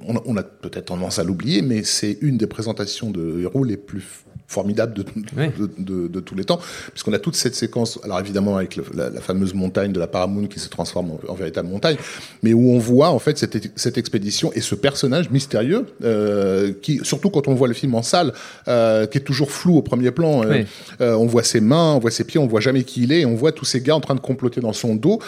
on, 0.05 0.21
on, 0.25 0.35
a 0.35 0.43
peut-être 0.43 0.87
tendance 0.87 1.19
à 1.19 1.23
l'oublier, 1.23 1.61
mais 1.61 1.83
c'est 1.83 2.17
une 2.21 2.37
des 2.37 2.47
présentations 2.47 3.11
de 3.11 3.39
héros 3.39 3.63
les 3.63 3.77
plus 3.77 4.24
formidable 4.47 4.93
de, 4.93 5.05
oui. 5.37 5.47
de, 5.57 5.69
de, 5.77 6.07
de, 6.07 6.19
tous 6.19 6.35
les 6.35 6.43
temps, 6.43 6.59
puisqu'on 6.91 7.13
a 7.13 7.19
toute 7.19 7.35
cette 7.35 7.55
séquence, 7.55 7.99
alors 8.03 8.19
évidemment 8.19 8.57
avec 8.57 8.75
le, 8.75 8.85
la, 8.93 9.09
la, 9.09 9.21
fameuse 9.21 9.53
montagne 9.53 9.91
de 9.91 9.99
la 9.99 10.07
Paramount 10.07 10.45
qui 10.47 10.59
se 10.59 10.69
transforme 10.69 11.11
en, 11.11 11.19
en, 11.27 11.33
véritable 11.33 11.67
montagne, 11.67 11.97
mais 12.43 12.53
où 12.53 12.69
on 12.71 12.77
voit 12.77 13.09
en 13.09 13.19
fait 13.19 13.37
cette, 13.37 13.71
cette 13.75 13.97
expédition 13.97 14.51
et 14.53 14.61
ce 14.61 14.75
personnage 14.75 15.31
mystérieux, 15.31 15.87
euh, 16.03 16.73
qui 16.81 16.99
surtout 17.03 17.29
quand 17.29 17.47
on 17.47 17.55
voit 17.55 17.67
le 17.67 17.73
film 17.73 17.95
en 17.95 18.03
salle, 18.03 18.33
euh, 18.67 19.07
qui 19.07 19.17
est 19.17 19.21
toujours 19.21 19.51
flou 19.51 19.77
au 19.77 19.81
premier 19.81 20.11
plan, 20.11 20.43
euh, 20.43 20.63
oui. 20.99 21.05
on 21.05 21.25
voit 21.25 21.43
ses 21.43 21.61
mains, 21.61 21.93
on 21.93 21.99
voit 21.99 22.11
ses 22.11 22.23
pieds, 22.23 22.39
on 22.39 22.47
voit 22.47 22.61
jamais 22.61 22.83
qui 22.83 23.03
il 23.03 23.11
est, 23.11 23.21
et 23.21 23.25
on 23.25 23.35
voit 23.35 23.51
tous 23.51 23.65
ces 23.65 23.81
gars 23.81 23.95
en 23.95 24.01
train 24.01 24.15
de 24.15 24.19
comploter 24.19 24.61
dans 24.61 24.73
son 24.73 24.95
dos. 24.95 25.19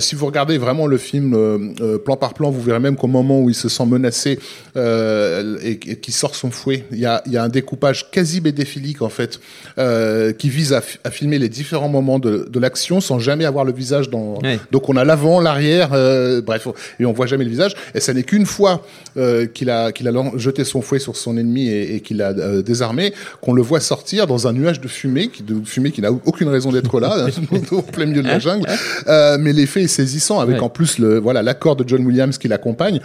Si 0.00 0.14
vous 0.14 0.26
regardez 0.26 0.58
vraiment 0.58 0.86
le 0.86 0.98
film 0.98 1.74
plan 2.04 2.16
par 2.16 2.34
plan, 2.34 2.50
vous 2.50 2.60
verrez 2.60 2.80
même 2.80 2.96
qu'au 2.96 3.06
moment 3.06 3.40
où 3.40 3.48
il 3.48 3.54
se 3.54 3.68
sent 3.68 3.86
menacé 3.86 4.38
et, 4.76 5.80
et 5.86 5.96
qui 5.96 6.12
sort 6.12 6.34
son 6.34 6.50
fouet, 6.50 6.84
il 6.90 6.98
y 6.98 7.06
a, 7.06 7.22
y 7.26 7.36
a 7.36 7.42
un 7.42 7.48
découpage 7.48 8.10
quasi 8.10 8.40
déphilique 8.56 9.02
en 9.02 9.08
fait, 9.08 9.38
euh, 9.78 10.32
qui 10.32 10.48
vise 10.48 10.72
à, 10.72 10.82
à, 11.04 11.10
filmer 11.12 11.38
les 11.38 11.48
différents 11.48 11.88
moments 11.88 12.18
de, 12.18 12.48
de 12.50 12.58
l'action 12.58 13.00
sans 13.00 13.20
jamais 13.20 13.44
avoir 13.44 13.64
le 13.64 13.72
visage 13.72 14.10
dans. 14.10 14.40
Oui. 14.42 14.58
Donc 14.72 14.88
on 14.88 14.96
a 14.96 15.04
l'avant, 15.04 15.40
l'arrière, 15.40 15.90
euh, 15.92 16.42
bref, 16.42 16.66
et 16.98 17.06
on 17.06 17.12
voit 17.12 17.26
jamais 17.26 17.44
le 17.44 17.50
visage. 17.50 17.74
Et 17.94 18.00
ça 18.00 18.12
n'est 18.12 18.24
qu'une 18.24 18.46
fois 18.46 18.84
euh, 19.16 19.46
qu'il 19.46 19.70
a 19.70 19.92
qu'il 19.92 20.08
a 20.08 20.12
jeté 20.36 20.64
son 20.64 20.82
fouet 20.82 20.98
sur 20.98 21.16
son 21.16 21.36
ennemi 21.36 21.68
et, 21.68 21.94
et 21.94 22.00
qu'il 22.00 22.20
a 22.22 22.32
désarmé 22.62 23.14
qu'on 23.40 23.52
le 23.52 23.62
voit 23.62 23.80
sortir 23.80 24.26
dans 24.26 24.48
un 24.48 24.52
nuage 24.52 24.80
de 24.80 24.88
fumée, 24.88 25.28
qui, 25.28 25.44
de 25.44 25.64
fumée 25.64 25.92
qui 25.92 26.00
n'a 26.00 26.10
aucune 26.10 26.48
raison 26.48 26.72
d'être 26.72 26.98
là, 26.98 27.28
au 27.70 27.82
plein 27.82 28.06
milieu 28.06 28.22
de 28.22 28.28
la 28.28 28.40
jungle. 28.40 28.66
Mais 29.06 29.52
l'effet 29.52 29.84
est 29.84 29.88
saisissant 29.88 30.40
avec 30.40 30.56
ouais. 30.56 30.62
en 30.62 30.68
plus 30.68 30.98
le 30.98 31.18
voilà 31.18 31.42
l'accord 31.42 31.76
de 31.76 31.86
John 31.86 32.04
Williams 32.04 32.38
qui 32.38 32.48
l'accompagne. 32.48 33.00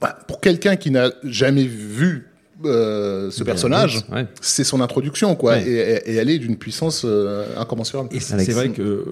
Bah, 0.00 0.18
pour 0.28 0.40
quelqu'un 0.40 0.76
qui 0.76 0.90
n'a 0.90 1.10
jamais 1.24 1.64
vu 1.64 2.26
euh, 2.64 3.30
ce 3.30 3.44
personnage, 3.44 4.04
ouais. 4.10 4.26
c'est 4.40 4.64
son 4.64 4.80
introduction, 4.80 5.34
quoi, 5.34 5.52
ouais. 5.52 5.68
et, 5.68 6.12
et, 6.12 6.14
elle 6.14 6.30
est 6.30 6.38
d'une 6.38 6.56
puissance 6.56 7.02
euh, 7.04 7.46
incommensurable. 7.58 8.08
Et 8.12 8.20
c'est 8.20 8.52
vrai 8.52 8.70
que 8.70 9.04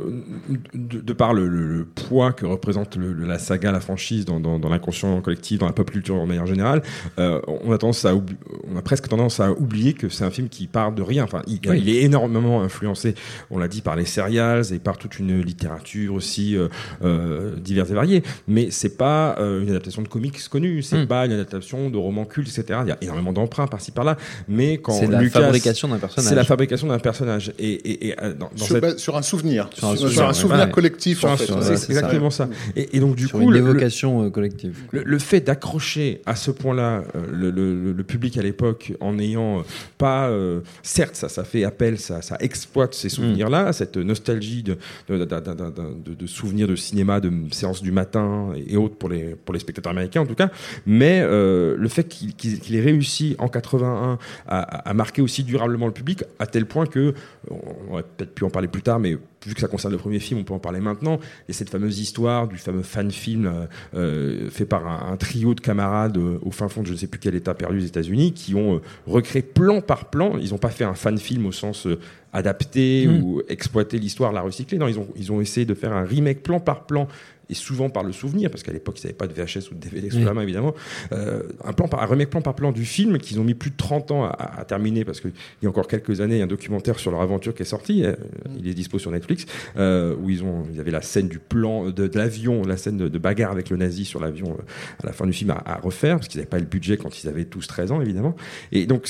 de, 0.73 1.01
de 1.01 1.13
par 1.13 1.35
le, 1.35 1.47
le, 1.49 1.67
le, 1.67 1.85
poids 1.85 2.33
que 2.33 2.47
représente 2.47 2.97
le, 2.97 3.13
la 3.13 3.39
saga, 3.39 3.71
la 3.71 3.81
franchise 3.81 4.25
dans, 4.25 4.41
dans, 4.41 4.59
dans 4.59 4.71
l'inconscient 4.71 5.21
collectif, 5.21 5.59
dans 5.59 5.67
la 5.67 5.73
pop 5.73 5.91
culture 5.91 6.15
en 6.15 6.27
manière 6.27 6.47
générale, 6.47 6.83
euh, 7.19 7.41
on 7.47 7.73
a 7.73 7.79
tendance 7.79 8.05
à 8.07 8.15
on 8.15 8.77
a 8.79 8.83
presque 8.83 9.09
tendance 9.09 9.41
à 9.41 9.53
oublier 9.53 9.93
que 9.93 10.09
c'est 10.09 10.25
un 10.25 10.31
film 10.31 10.49
qui 10.49 10.67
part 10.67 10.93
de 10.93 11.03
rien. 11.03 11.25
Enfin, 11.25 11.43
il, 11.47 11.89
est 11.89 12.03
énormément 12.03 12.63
influencé, 12.63 13.15
on 13.51 13.59
l'a 13.59 13.69
dit, 13.69 13.83
par 13.83 13.97
les 13.97 14.07
serials 14.07 14.73
et 14.73 14.79
par 14.79 14.97
toute 14.97 15.19
une 15.19 15.41
littérature 15.41 16.15
aussi 16.15 16.57
euh, 16.57 16.69
euh, 17.03 17.57
diverse 17.57 17.91
et 17.91 17.95
variée. 17.95 18.23
Mais 18.49 18.71
c'est 18.71 18.97
pas 18.97 19.37
une 19.39 19.69
adaptation 19.69 20.01
de 20.01 20.09
comics 20.09 20.49
connue, 20.49 20.83
c'est 20.83 21.05
mm. 21.05 21.07
pas 21.07 21.27
une 21.27 21.33
adaptation 21.33 21.91
de 21.91 21.99
romans 21.99 22.25
cultes, 22.25 22.49
etc. 22.49 22.81
Il 22.85 22.89
y 22.89 22.93
a 22.93 22.99
énormément 23.03 23.34
d'emprunt 23.35 23.67
par-ci 23.67 23.91
par-là, 23.91 24.17
mais 24.49 24.79
quand 24.79 24.93
C'est 24.93 25.07
la 25.07 25.21
Lucas, 25.21 25.41
fabrication 25.43 25.89
d'un 25.89 25.99
personnage. 25.99 26.29
c'est 26.31 26.35
la 26.35 26.45
fabrication 26.45 26.87
d'un 26.87 26.99
personnage. 26.99 27.53
Et, 27.59 27.73
et, 27.73 28.09
et, 28.09 28.15
euh, 28.23 28.33
dans, 28.33 28.51
dans 28.51 28.57
sur, 28.65 28.67
cette- 28.69 28.81
bah, 28.83 28.97
sur 28.97 29.17
un 29.17 29.23
souvenir, 29.23 29.69
Sur 29.75 29.89
un 29.89 29.97
sur, 29.97 30.09
souvenir, 30.09 30.23
un 30.25 30.29
ouais, 30.29 30.35
souvenir 30.35 30.65
ouais. 30.67 30.71
collectif 30.71 31.19
sur 31.19 31.29
en 31.29 31.33
un- 31.33 31.37
fait. 31.37 31.47
c'est 31.63 31.77
ça. 31.77 31.87
exactement 31.93 32.31
ça. 32.31 32.49
Et, 32.77 32.97
et 32.97 33.01
donc 33.01 33.17
du 33.17 33.27
sur 33.27 33.39
coup, 33.39 33.45
une 33.45 33.51
le- 33.51 33.59
le- 33.61 33.65
évocation 33.71 34.25
euh, 34.25 34.31
collective. 34.31 34.79
le, 34.93 35.03
le 35.03 35.19
fait 35.19 35.41
d'accrocher 35.41 36.23
à 36.27 36.37
ce 36.37 36.51
point-là 36.51 37.03
euh, 37.15 37.21
le, 37.33 37.51
le- 37.51 37.93
le 37.93 38.05
public 38.05 38.39
à 38.39 38.43
l'époque 38.43 38.93
en 39.01 39.15
n'ayant 39.15 39.65
pas, 39.99 40.29
euh, 40.29 40.61
certes, 40.83 41.17
ça, 41.17 41.29
ça 41.29 41.45
fait 41.45 41.65
appel, 41.65 41.99
ça, 41.99 42.23
ça 42.23 42.37
exploite 42.41 42.95
ces 42.95 43.09
souvenirs-là, 43.09 43.73
cette 43.73 43.97
nostalgie 43.97 44.63
de, 44.63 44.77
de, 45.09 45.19
de, 45.19 45.25
de- 45.25 45.41
de- 45.41 46.11
de- 46.11 46.15
de 46.15 46.27
souvenirs 46.27 46.69
de 46.69 46.77
cinéma, 46.77 47.21
de 47.21 47.31
séances 47.51 47.83
du 47.83 47.93
matin 47.93 48.53
et 48.67 48.77
autres 48.77 48.97
pour 48.97 49.09
les, 49.09 49.35
pour 49.45 49.53
les 49.53 49.61
spectateurs 49.61 49.91
américains 49.93 50.21
en 50.21 50.27
tout 50.27 50.35
cas, 50.35 50.51
mais 50.87 51.21
euh, 51.23 51.75
le 51.79 51.89
fait 51.89 52.05
qu'il 52.05 52.35
qu'il- 52.35 52.61
qu'il 52.61 52.77
ait 52.77 52.81
réussi 52.81 53.24
en 53.39 53.49
81 53.49 54.19
à, 54.47 54.59
à- 54.61 54.89
à 54.91 54.95
marquer 54.95 55.23
aussi 55.23 55.43
durablement 55.45 55.87
le 55.87 55.93
public 55.93 56.25
à 56.39 56.47
tel 56.47 56.67
point 56.67 56.87
que, 56.87 57.15
on 57.51 57.93
aurait 57.93 58.05
peut-être 58.17 58.35
pu 58.35 58.45
en 58.45 58.51
parler 58.51 58.69
plus 58.69 58.83
tard, 58.83 58.99
mais 59.01 59.17
vu 59.47 59.55
que 59.55 59.61
ça 59.61 59.69
concerne 59.69 59.93
le 59.93 59.99
premier 59.99 60.19
film, 60.21 60.41
on 60.41 60.45
peut 60.45 60.55
en 60.55 60.59
parler 60.59 60.81
maintenant. 60.81 61.19
Et 61.49 61.53
cette 61.53 61.71
fameuse 61.71 61.99
histoire 62.01 62.49
du 62.49 62.57
fameux 62.57 62.83
fan 62.83 63.11
film 63.11 63.47
euh, 63.47 63.67
euh, 63.95 64.51
fait 64.51 64.65
par 64.67 64.87
un, 64.87 65.13
un 65.13 65.17
trio 65.17 65.55
de 65.55 65.61
camarades 65.61 66.17
euh, 66.17 66.39
au 66.43 66.51
fin 66.51 66.69
fond 66.69 66.83
de 66.83 66.87
je 66.87 66.93
ne 66.93 66.97
sais 66.97 67.07
plus 67.07 67.19
quel 67.21 67.35
état 67.35 67.55
perdu 67.55 67.81
des 67.81 67.87
États-Unis 67.87 68.33
qui 68.33 68.55
ont 68.55 68.77
euh, 68.77 68.81
recréé 69.07 69.43
plan 69.43 69.81
par 69.81 70.11
plan. 70.11 70.39
Ils 70.39 70.51
n'ont 70.51 70.59
pas 70.59 70.71
fait 70.71 70.85
un 70.85 70.95
fan 70.95 71.19
film 71.19 71.47
au 71.47 71.53
sens 71.53 71.87
adapté 72.33 73.07
Mm. 73.07 73.23
ou 73.23 73.43
exploiter 73.49 73.99
l'histoire, 73.99 74.33
la 74.33 74.41
recycler. 74.43 74.79
Non, 74.79 74.89
ils 74.89 74.99
ont, 74.99 75.09
ils 75.17 75.31
ont 75.33 75.41
essayé 75.41 75.65
de 75.67 75.75
faire 75.75 75.93
un 75.93 76.05
remake 76.05 76.43
plan 76.43 76.59
par 76.61 76.85
plan 76.87 77.07
et 77.51 77.55
souvent 77.55 77.91
par 77.91 78.03
le 78.05 78.13
souvenir, 78.13 78.51
parce 78.51 78.63
qu'à 78.63 78.73
l'époque, 78.73 78.99
ils 78.99 79.07
n'avaient 79.07 79.15
pas 79.19 79.27
de 79.27 79.35
VHS 79.35 79.71
ou 79.71 79.75
de 79.75 79.79
DVD 79.81 80.09
sous 80.09 80.17
Oui. 80.17 80.25
la 80.25 80.33
main, 80.33 80.41
évidemment. 80.41 80.75
Euh, 81.13 81.43
un, 81.63 81.75
plan 81.75 81.89
par, 81.89 82.03
un 82.03 82.07
remake 82.07 82.31
plan 82.31 82.41
par 82.41 82.55
plan 82.55 82.73
du 82.73 82.87
film 82.87 83.19
qu'ils 83.19 83.39
ont 83.39 83.45
mis 83.45 83.53
plus 83.53 83.71
de 83.71 83.77
30 83.77 84.11
ans 84.13 84.25
à, 84.25 84.61
à 84.61 84.65
terminer, 84.65 85.05
parce 85.05 85.21
qu'il 85.21 85.33
y 85.63 85.67
a 85.67 85.69
encore 85.69 85.87
quelques 85.87 86.23
années, 86.23 86.37
il 86.37 86.39
y 86.39 86.41
a 86.41 86.45
un 86.45 86.49
documentaire 86.49 86.99
sur 86.99 87.11
leur 87.11 87.21
aventure 87.21 87.55
qui 87.55 87.61
est 87.61 87.67
sorti, 87.67 88.03
euh, 88.03 88.15
il 88.59 88.67
est 88.67 88.73
dispo 88.73 88.99
sur 88.99 89.11
Netflix, 89.11 89.34
euh, 89.77 90.15
où 90.21 90.31
ils 90.31 90.43
ont, 90.45 90.65
il 90.71 90.77
y 90.77 90.81
avait 90.81 90.91
la 90.91 91.03
scène 91.03 91.29
du 91.29 91.39
plan 91.39 91.87
de, 91.91 92.07
de 92.07 92.19
l'avion, 92.19 92.63
la 92.65 92.77
scène 92.77 92.97
de, 92.97 93.09
de 93.09 93.19
bagarre 93.19 93.51
avec 93.53 93.71
le 93.71 93.77
nazi 93.77 94.05
sur 94.05 94.21
l'avion 94.21 94.57
euh, 94.59 94.63
à 95.03 95.07
la 95.07 95.13
fin 95.13 95.27
du 95.27 95.33
film 95.33 95.51
à, 95.51 95.63
à 95.65 95.79
refaire, 95.79 96.17
parce 96.17 96.29
qu'ils 96.29 96.39
n'avaient 96.39 96.49
pas 96.51 96.59
le 96.59 96.65
budget 96.65 96.97
quand 96.97 97.23
ils 97.23 97.29
avaient 97.29 97.45
tous 97.45 97.67
13 97.67 97.93
ans, 97.93 98.01
évidemment. 98.01 98.35
Et 98.73 98.87
donc, 98.87 99.03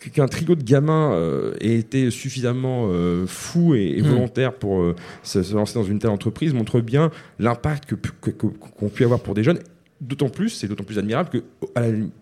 qu- 0.00 0.10
qu'un 0.10 0.26
trio 0.28 0.54
de 0.54 0.62
gamins 0.62 1.12
euh, 1.14 1.54
ait 1.60 1.76
été 1.78 2.10
suffisamment 2.10 2.88
euh, 2.90 3.26
fou 3.26 3.74
et, 3.74 3.94
et 3.98 4.02
Mm. 4.02 4.06
volontaire 4.06 4.52
pour 4.54 4.82
euh, 4.82 4.94
se, 5.22 5.42
se 5.42 5.54
lancer 5.54 5.74
dans 5.74 5.84
une 5.84 5.98
telle 5.98 6.10
entreprise 6.10 6.52
montre 6.54 6.80
bien 6.80 7.10
l'impact 7.38 7.94
pu- 7.94 8.10
que- 8.20 8.30
que- 8.30 8.46
qu'ont 8.46 8.88
pu 8.88 9.04
avoir 9.04 9.20
pour 9.20 9.34
des 9.34 9.42
jeunes. 9.42 9.58
D'autant 10.00 10.28
plus, 10.28 10.50
c'est 10.50 10.66
d'autant 10.68 10.84
plus 10.84 10.98
admirable 10.98 11.30
que, 11.30 11.38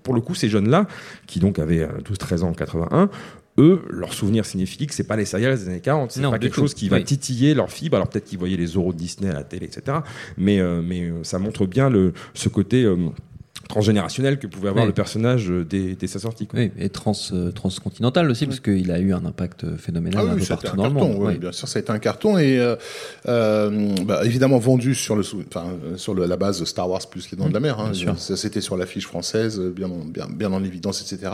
pour 0.05 0.15
le 0.15 0.21
coup, 0.21 0.35
ces 0.37 0.49
jeunes-là, 0.49 0.87
qui 1.27 1.41
donc 1.41 1.59
avaient 1.59 1.85
12-13 2.05 2.43
ans 2.45 2.51
en 2.51 2.53
81, 2.53 3.09
eux, 3.59 3.83
leur 3.91 4.15
souvenir 4.15 4.45
cinéphilique, 4.47 4.93
c'est 4.93 5.05
pas 5.07 5.17
les 5.17 5.25
serials 5.27 5.59
des 5.59 5.69
années 5.69 5.81
40, 5.81 6.13
c'est 6.13 6.23
pas 6.23 6.39
quelque 6.39 6.55
tout. 6.55 6.61
chose 6.63 6.75
qui 6.75 6.89
va 6.89 6.97
Oui. 6.97 7.05
titiller 7.05 7.55
leur 7.55 7.71
fibre. 7.71 7.97
Alors 7.97 8.09
peut-être 8.09 8.25
qu'ils 8.25 8.39
voyaient 8.39 8.57
les 8.57 8.67
Zorro 8.69 8.93
de 8.93 8.99
Disney 8.99 9.29
à 9.31 9.35
la 9.35 9.45
télé, 9.45 9.67
etc. 9.67 9.99
Mais, 10.39 10.59
euh, 10.61 10.81
mais 10.83 11.03
euh, 11.03 11.23
ça 11.23 11.39
montre 11.39 11.67
bien 11.67 11.91
le, 11.91 12.13
ce 12.35 12.49
côté 12.49 12.83
euh, 12.85 12.97
transgénérationnel 13.69 14.39
que 14.39 14.47
pouvait 14.47 14.69
avoir 14.69 14.85
Oui. 14.85 14.89
le 14.89 14.95
personnage 14.95 15.51
euh, 15.51 15.65
dès, 15.65 15.95
dès 15.95 16.07
sa 16.07 16.19
sortie. 16.19 16.47
quoi. 16.47 16.61
Oui, 16.61 16.71
et 16.79 16.89
trans, 16.89 17.13
euh, 17.33 17.51
transcontinental 17.53 18.31
aussi, 18.31 18.47
parce 18.47 18.61
qu'il 18.61 18.91
a 18.91 18.99
eu 18.99 19.13
un 19.13 19.25
impact 19.25 19.65
euh, 19.65 19.77
phénoménal 19.77 20.21
Ah 20.27 20.31
un 20.31 20.35
oui, 20.35 20.39
peu 20.41 20.45
c'était 20.45 20.55
partout 20.69 20.73
un 20.73 20.77
dans 20.77 20.83
le 20.89 20.95
carton. 20.95 21.09
monde. 21.09 21.17
oui, 21.21 21.33
Oui. 21.35 21.39
Bien 21.39 21.53
sûr, 21.53 21.69
ça 21.69 21.79
a 21.79 21.83
été 21.83 21.91
un 21.93 21.99
carton 21.99 22.39
et 22.39 22.59
euh, 22.59 22.77
euh, 23.29 23.95
bah, 24.05 24.21
évidemment 24.25 24.59
vendu 24.59 24.95
sur 24.95 25.17
le 25.17 25.23
sur 25.97 26.15
le- 26.15 26.27
la 26.27 26.37
base 26.37 26.61
de 26.61 26.65
Star 26.65 26.89
Wars 26.89 27.01
plus 27.09 27.31
les 27.31 27.37
Dents 27.39 27.49
de 27.49 27.55
la 27.55 27.61
Mer. 27.61 27.79
hein. 27.81 27.85
bien 27.91 27.95
sûr. 27.95 28.19
Ça 28.19 28.37
c'était 28.37 28.61
sur 28.61 28.77
l'affiche 28.77 29.07
française, 29.07 29.61
bien 29.61 29.89
en, 29.91 30.05
bien, 30.05 30.27
bien 30.31 30.53
en 30.53 30.63
évidence, 30.65 31.01
etc. 31.03 31.33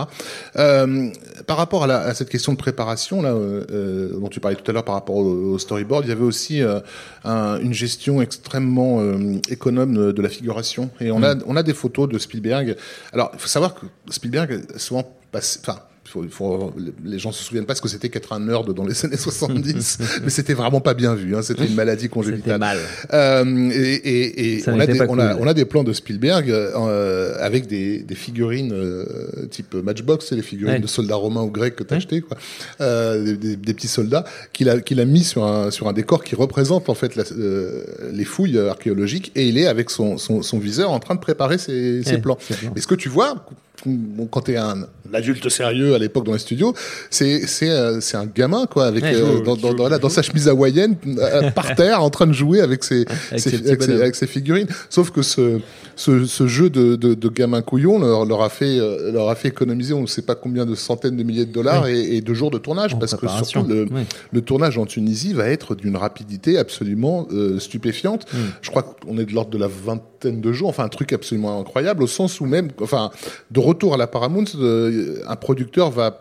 Euh, 0.57 1.09
par 1.47 1.57
rapport 1.57 1.85
à, 1.85 1.87
la- 1.87 2.01
à 2.01 2.15
cette 2.15 2.29
question 2.29 2.53
de 2.53 2.59
préparation 2.59 3.23
là, 3.23 3.33
dont 3.33 4.29
tu 4.29 4.41
parlais 4.41 4.57
tout 4.57 4.69
à 4.71 4.75
l'heure 4.75 4.85
par 4.85 4.95
rapport 4.95 5.17
au, 5.17 5.53
au 5.55 5.59
storyboard, 5.59 6.05
il 6.05 6.09
y 6.09 6.13
avait 6.13 6.23
aussi 6.25 6.63
euh, 6.63 6.81
un- 7.25 7.59
une 7.61 7.75
gestion 7.75 8.21
extrêmement 8.23 9.01
euh, 9.01 9.37
économe 9.49 10.13
de, 10.13 10.23
la 10.23 10.29
figuration. 10.29 10.91
Et 11.01 11.11
on 11.11 11.23
a 11.23 11.35
Mm. 11.37 11.43
on 11.47 11.57
a 11.57 11.63
des 11.63 11.75
photos 11.75 12.09
de 12.09 12.19
Spielberg. 12.29 12.77
Alors 13.13 13.31
il 13.33 13.39
faut 13.39 13.49
savoir 13.49 13.75
que 13.75 13.87
Spielberg 14.11 14.65
est 14.75 14.79
souvent 14.79 15.17
passé, 15.33 15.61
enfin 15.63 15.81
faut, 16.09 16.25
il 16.25 16.31
faut- 16.31 16.73
les 17.05 17.19
gens 17.19 17.33
se 17.33 17.43
souviennent 17.45 17.67
pas 17.67 17.75
ce 17.75 17.83
que 17.83 17.89
c'était 17.89 18.09
qu'être 18.09 18.33
un 18.33 18.41
nerd 18.41 18.73
dans 18.75 18.85
les 18.87 18.95
années 19.05 19.17
70, 19.17 19.99
mais 20.25 20.31
c'était 20.31 20.55
vraiment 20.55 20.81
pas 20.81 20.95
bien 20.95 21.15
vu. 21.15 21.37
Hein. 21.37 21.43
C'était 21.43 21.67
une 21.67 21.75
maladie 21.75 22.03
C'était 22.03 22.15
congénitale. 22.15 22.59
mal. 22.59 22.79
Euh, 23.13 23.71
et 23.73 24.59
et, 24.59 24.65
on, 24.69 24.79
a 24.81 24.87
des, 24.87 24.99
pas 24.99 25.07
on, 25.09 25.19
a, 25.19 25.35
cool. 25.35 25.43
on 25.43 25.47
a 25.47 25.55
des 25.55 25.65
plans 25.65 25.85
de 25.85 25.93
Spielberg 25.93 26.51
euh, 26.51 27.35
avec 27.41 27.67
des, 27.67 28.01
des 28.01 28.15
figurines 28.15 28.73
euh, 28.73 29.05
type 29.51 29.75
Matchbox, 29.75 30.27
c'est 30.29 30.37
les 30.37 30.43
figurines 30.43 30.75
Ouais. 30.75 30.81
de 30.81 30.87
soldats 30.87 31.15
romains 31.17 31.43
ou 31.43 31.51
grecs 31.51 31.77
que 31.77 31.83
tu 31.85 31.93
as 31.95 31.97
Ouais. 31.97 32.03
acheté, 32.03 32.21
quoi. 32.21 32.37
Euh, 32.81 33.37
des, 33.37 33.57
petits 33.75 33.89
soldats 33.89 34.25
qu'il 34.53 34.69
a, 34.69 34.81
qu'il 34.81 35.01
a 35.01 35.05
mis 35.05 35.25
sur 35.25 35.45
un, 35.45 35.71
sur 35.71 35.89
un 35.89 35.93
décor 35.93 36.25
qui 36.25 36.35
représente 36.35 36.89
en 36.89 36.95
fait 36.95 37.17
la- 37.17 37.25
euh, 37.33 37.85
les 38.13 38.25
fouilles 38.25 38.59
archéologiques 38.59 39.33
et 39.35 39.47
il 39.49 39.59
est 39.59 39.67
avec 39.67 39.91
son, 39.91 40.19
son, 40.19 40.43
son 40.43 40.59
viseur 40.59 40.91
en 40.91 40.99
train 41.01 41.15
de 41.15 41.21
préparer 41.21 41.59
ses, 41.59 42.03
ses 42.03 42.13
Ouais, 42.13 42.19
plans. 42.19 42.39
ses 42.41 42.55
plans. 42.55 42.73
Mais 42.75 42.81
ce 42.81 42.87
que 42.87 42.95
tu 42.95 43.09
vois, 43.09 43.45
bon, 43.87 44.27
quand 44.27 44.43
tu 44.43 44.53
es 44.53 44.57
un, 44.57 44.87
adulte 45.15 45.49
sérieux 45.49 45.95
à 45.95 45.99
l'époque 45.99 46.25
dans 46.25 46.33
les 46.35 46.39
studios, 46.39 46.75
c'est 47.11 47.47
c'est 47.47 47.71
euh, 47.71 47.99
c'est 48.01 48.17
un 48.19 48.27
gamin 48.27 48.67
quoi 48.67 48.87
avec 48.87 49.03
Ouais, 49.05 49.15
euh, 49.15 49.37
joue, 49.39 49.43
dans, 49.43 49.57
dans, 49.57 49.69
joue, 49.71 49.75
dans, 49.77 49.89
là, 49.89 49.99
dans 49.99 50.09
sa 50.11 50.21
chemise 50.23 50.49
hawaïenne 50.49 50.97
euh, 51.07 51.51
par 51.51 51.75
terre 51.77 52.03
en 52.03 52.11
train 52.11 52.27
de 52.27 52.33
jouer 52.35 52.61
avec 52.61 52.85
ses 52.85 53.07
Avec 53.31 53.41
ses- 53.41 53.51
ses 53.51 53.59
petits 53.59 53.69
avec, 53.69 53.81
ses, 53.83 53.87
bonhommes. 53.89 54.03
avec 54.03 54.15
ses 54.17 54.27
figurines. 54.27 54.67
Sauf 54.91 55.11
que 55.11 55.23
ce 55.23 55.61
ce, 55.97 56.27
ce 56.27 56.47
jeu 56.47 56.69
de, 56.71 56.95
de, 56.97 57.15
de 57.15 57.29
gamin 57.29 57.63
couillon 57.63 57.99
leur, 57.99 58.25
leur 58.27 58.43
a 58.43 58.51
fait 58.51 58.77
leur 59.13 59.29
a 59.31 59.35
fait 59.35 59.49
économiser 59.49 59.95
on 59.95 60.03
ne 60.03 60.07
sait 60.07 60.23
pas 60.23 60.35
combien 60.35 60.67
de 60.67 60.75
centaines 60.75 61.17
de 61.17 61.23
milliers 61.23 61.47
de 61.47 61.53
dollars 61.53 61.87
et, 61.89 62.17
et 62.17 62.21
de 62.21 62.35
jours 62.35 62.51
de 62.51 62.59
tournage 62.59 62.95
En 62.95 62.99
parce 62.99 63.15
que 63.15 63.27
surtout 63.29 63.67
le, 63.69 63.85
Ouais. 63.89 64.05
le 64.33 64.41
tournage 64.43 64.77
en 64.77 64.85
Tunisie 64.85 65.33
va 65.33 65.47
être 65.49 65.75
d'une 65.75 65.97
rapidité 65.97 66.59
absolument 66.59 67.27
stupéfiante. 67.59 68.27
Mm. 68.33 68.37
Je 68.63 68.71
crois 68.71 68.83
qu'on 68.83 69.19
est 69.19 69.25
de 69.25 69.33
l'ordre 69.33 69.51
de 69.51 69.59
la 69.59 69.67
vingtaine 69.69 70.41
de 70.41 70.53
jours, 70.53 70.69
enfin 70.69 70.85
un 70.85 70.89
truc 70.89 71.13
absolument 71.13 71.61
incroyable, 71.61 72.03
au 72.03 72.07
sens 72.07 72.41
où 72.41 72.45
même, 72.47 72.69
enfin, 72.83 73.11
de 73.51 73.61
retour 73.69 73.95
à 73.95 73.97
la 73.97 74.07
Paramount, 74.07 74.45
euh, 74.57 75.21
un 75.27 75.37
producteur 75.37 75.91
va 75.91 76.21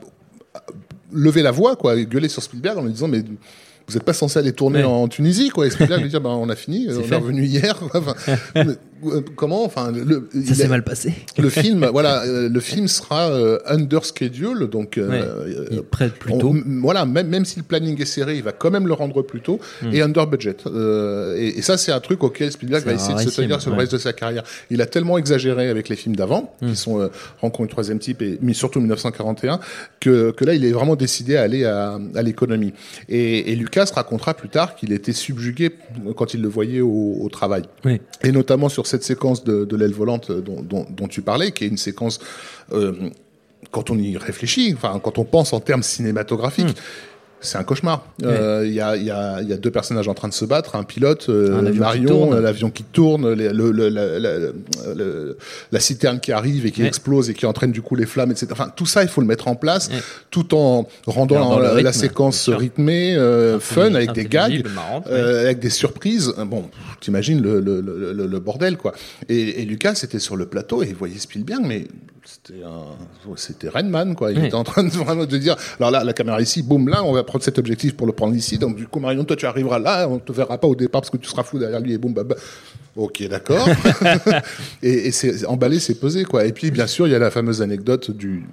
lever 1.11 1.41
la 1.41 1.51
voix, 1.51 1.75
quoi, 1.75 1.95
et 1.95 2.05
gueuler 2.05 2.29
sur 2.29 2.43
Spielberg 2.43 2.77
en 2.77 2.83
lui 2.83 2.91
disant 2.91 3.07
mais 3.07 3.21
vous 3.21 3.93
n'êtes 3.93 4.03
pas 4.03 4.13
censé 4.13 4.37
aller 4.37 4.51
tourner 4.51 4.79
Ouais. 4.79 4.83
en 4.85 5.07
Tunisie, 5.07 5.47
quoi. 5.49 5.65
Et 5.65 5.69
Spielberg 5.69 6.01
lui 6.01 6.09
dit 6.09 6.19
ben, 6.21 6.29
on 6.29 6.49
a 6.49 6.55
fini, 6.55 6.87
on 6.89 7.01
fait. 7.03 7.13
est 7.15 7.17
revenu 7.17 7.45
hier. 7.45 7.79
euh, 9.05 9.21
comment, 9.35 9.63
enfin, 9.65 9.91
le, 9.91 10.27
Ça 10.45 10.55
s'est 10.55 10.67
mal 10.67 10.83
passé. 10.83 11.13
le 11.37 11.49
film, 11.49 11.85
voilà, 11.91 12.23
euh, 12.23 12.49
le 12.49 12.59
film 12.59 12.87
sera 12.87 13.29
euh, 13.29 13.59
under 13.65 14.03
schedule, 14.05 14.67
donc 14.69 14.97
euh, 14.97 15.09
Ouais. 15.09 15.21
euh, 15.21 15.65
Il 15.71 15.81
prête 15.83 16.13
plus 16.13 16.33
on- 16.33 16.37
tôt. 16.39 16.55
voilà, 16.81 17.05
même, 17.05 17.27
même 17.27 17.45
si 17.45 17.57
le 17.59 17.63
planning 17.63 18.01
est 18.01 18.05
serré, 18.05 18.35
il 18.37 18.43
va 18.43 18.51
quand 18.51 18.71
même 18.71 18.87
le 18.87 18.93
rendre 18.93 19.21
plus 19.21 19.41
tôt 19.41 19.59
Hmm. 19.81 19.93
et 19.93 20.01
under 20.01 20.25
budget. 20.27 20.57
Euh, 20.65 21.35
et, 21.37 21.59
et 21.59 21.61
ça, 21.61 21.77
c'est 21.77 21.91
un 21.91 21.99
truc 21.99 22.23
auquel 22.23 22.51
Spielberg 22.51 22.83
va 22.85 22.93
essayer 22.93 23.13
de 23.15 23.29
se 23.29 23.41
tenir 23.41 23.61
sur 23.61 23.71
le 23.71 23.77
reste 23.77 23.91
de 23.93 23.97
sa 23.97 24.13
carrière. 24.13 24.43
Il 24.69 24.81
a 24.81 24.85
tellement 24.85 25.17
exagéré 25.17 25.69
avec 25.69 25.89
les 25.89 25.95
films 25.95 26.15
d'avant, 26.15 26.53
Hmm. 26.61 26.69
qui 26.69 26.75
sont 26.75 27.09
Rencontre 27.41 27.67
du 27.67 27.71
troisième 27.71 27.99
type 27.99 28.21
et 28.21 28.37
mais 28.41 28.53
surtout 28.53 28.79
1941, 28.79 29.59
que, 29.99 30.31
que 30.31 30.45
là, 30.45 30.53
il 30.53 30.65
est 30.65 30.71
vraiment 30.71 30.95
décidé 30.95 31.35
à 31.37 31.43
aller 31.43 31.65
à, 31.65 31.99
à 32.15 32.21
l'économie. 32.23 32.73
Et, 33.09 33.51
et 33.51 33.55
Lucas 33.55 33.91
racontera 33.93 34.33
plus 34.33 34.49
tard 34.49 34.75
qu'il 34.75 34.91
était 34.93 35.13
subjugué 35.13 35.71
quand 36.15 36.33
il 36.33 36.41
le 36.41 36.47
voyait 36.47 36.81
au, 36.81 37.17
au 37.21 37.29
travail. 37.29 37.63
Oui. 37.85 38.01
Et 38.23 38.31
notamment 38.31 38.69
sur 38.69 38.86
cette 38.87 39.03
séquence 39.03 39.43
de, 39.43 39.75
l'aile 39.75 39.93
volante 39.93 40.31
dont, 40.31 41.07
tu 41.07 41.21
parlais, 41.21 41.51
qui 41.51 41.65
est 41.65 41.67
une 41.67 41.77
séquence, 41.77 42.19
euh, 42.71 43.09
quand 43.71 43.89
on 43.89 43.97
y 43.97 44.17
réfléchit, 44.17 44.75
quand 45.03 45.17
on 45.17 45.25
pense 45.25 45.53
en 45.53 45.59
termes 45.59 45.83
cinématographiques, 45.83 46.75
c'est 47.39 47.57
un 47.57 47.63
cauchemar. 47.63 48.05
Euh, 48.23 48.63
Il 48.65 48.73
y, 48.73 48.81
a, 48.81 48.95
il 48.97 49.03
y, 49.03 49.11
a, 49.11 49.41
il 49.41 49.47
y 49.49 49.53
a 49.53 49.57
deux 49.57 49.69
personnages 49.71 50.07
en 50.07 50.13
train 50.13 50.27
de 50.27 50.33
se 50.33 50.43
battre, 50.45 50.75
un 50.75 50.83
pilote, 50.83 51.27
euh, 51.29 51.57
Un 51.59 51.71
Marion, 51.73 52.33
euh, 52.33 52.41
l'avion 52.41 52.69
qui 52.71 52.83
tourne, 52.83 53.31
les- 53.33 53.53
le, 53.53 53.71
le- 53.71 53.89
la, 53.89 54.17
la- 54.19 54.37
le- 54.95 55.37
la 55.71 55.79
citerne 55.79 56.19
qui 56.19 56.31
arrive 56.31 56.65
et 56.65 56.71
qui 56.71 56.81
Ouais. 56.81 56.87
explose 56.87 57.29
et 57.29 57.33
qui 57.33 57.45
entraîne 57.45 57.71
du 57.71 57.81
coup 57.81 57.95
les 57.95 58.05
flammes, 58.07 58.31
etc. 58.31 58.47
Enfin, 58.51 58.71
tout 58.75 58.85
ça, 58.87 59.03
il 59.03 59.09
faut 59.09 59.21
le 59.21 59.27
mettre 59.27 59.47
en 59.47 59.55
place, 59.55 59.89
Ouais. 59.89 59.99
tout 60.31 60.55
en 60.55 60.87
rendant 61.05 61.59
la, 61.59 61.93
séquence 61.93 62.49
rythmée, 62.49 63.15
euh, 63.15 63.59
fun, 63.59 63.93
avec 63.93 64.11
des 64.13 64.25
gags. 64.25 64.65
Marrante. 64.73 65.07
Euh, 65.07 65.41
avec 65.45 65.59
des 65.59 65.69
surprises. 65.69 66.33
Bon, 66.47 66.65
t'imagines 67.01 67.41
le 67.41 68.39
bordel, 68.39 68.77
quoi. 68.77 68.93
Et, 69.29 69.61
et 69.61 69.65
Lucas 69.65 69.99
était 70.03 70.19
sur 70.19 70.35
le 70.35 70.45
plateau 70.47 70.81
et 70.83 70.87
il 70.87 70.95
voyait 70.95 71.17
Spielberg, 71.19 71.61
mais 71.65 71.87
c'était 72.29 72.61
un, 72.63 73.35
c'était 73.37 73.69
Rainman, 73.69 74.13
quoi. 74.13 74.31
Il 74.33 74.39
Oui. 74.39 74.45
était 74.47 74.55
en 74.55 74.63
train 74.65 74.83
de 74.83 74.89
vraiment 75.05 75.25
de 75.25 75.37
dire, 75.37 75.55
alors 75.79 75.91
là, 75.91 76.03
la 76.03 76.11
caméra 76.11 76.41
ici, 76.41 76.61
boum, 76.61 76.89
là, 76.89 77.01
on 77.03 77.13
va 77.13 77.23
prendre 77.23 77.43
cet 77.43 77.57
objectif 77.57 77.95
pour 77.95 78.05
le 78.05 78.11
prendre 78.11 78.35
ici. 78.35 78.57
Donc, 78.57 78.75
du 78.75 78.85
coup, 78.85 78.99
Marion, 78.99 79.23
toi, 79.23 79.37
tu 79.37 79.45
arriveras 79.45 79.79
là, 79.79 80.07
on 80.09 80.19
te 80.19 80.31
verra 80.33 80.57
pas 80.57 80.67
au 80.67 80.75
départ 80.75 81.01
parce 81.01 81.09
que 81.09 81.17
tu 81.17 81.29
seras 81.29 81.43
fou 81.43 81.57
derrière 81.57 81.79
lui 81.79 81.93
et 81.93 81.97
boum, 81.97 82.13
bah, 82.13 82.23
bah. 82.25 82.35
Ok, 82.97 83.23
d'accord. 83.29 83.67
et 84.83 85.07
et 85.07 85.11
c'est 85.11 85.45
emballé, 85.45 85.79
c'est 85.79 85.95
pesé, 85.95 86.25
quoi. 86.25 86.45
Et 86.45 86.51
puis, 86.51 86.69
bien 86.71 86.87
sûr, 86.87 87.07
il 87.07 87.11
y 87.11 87.15
a 87.15 87.19
la 87.19 87.31
fameuse 87.31 87.61
anecdote 87.61 88.11
du, 88.11 88.45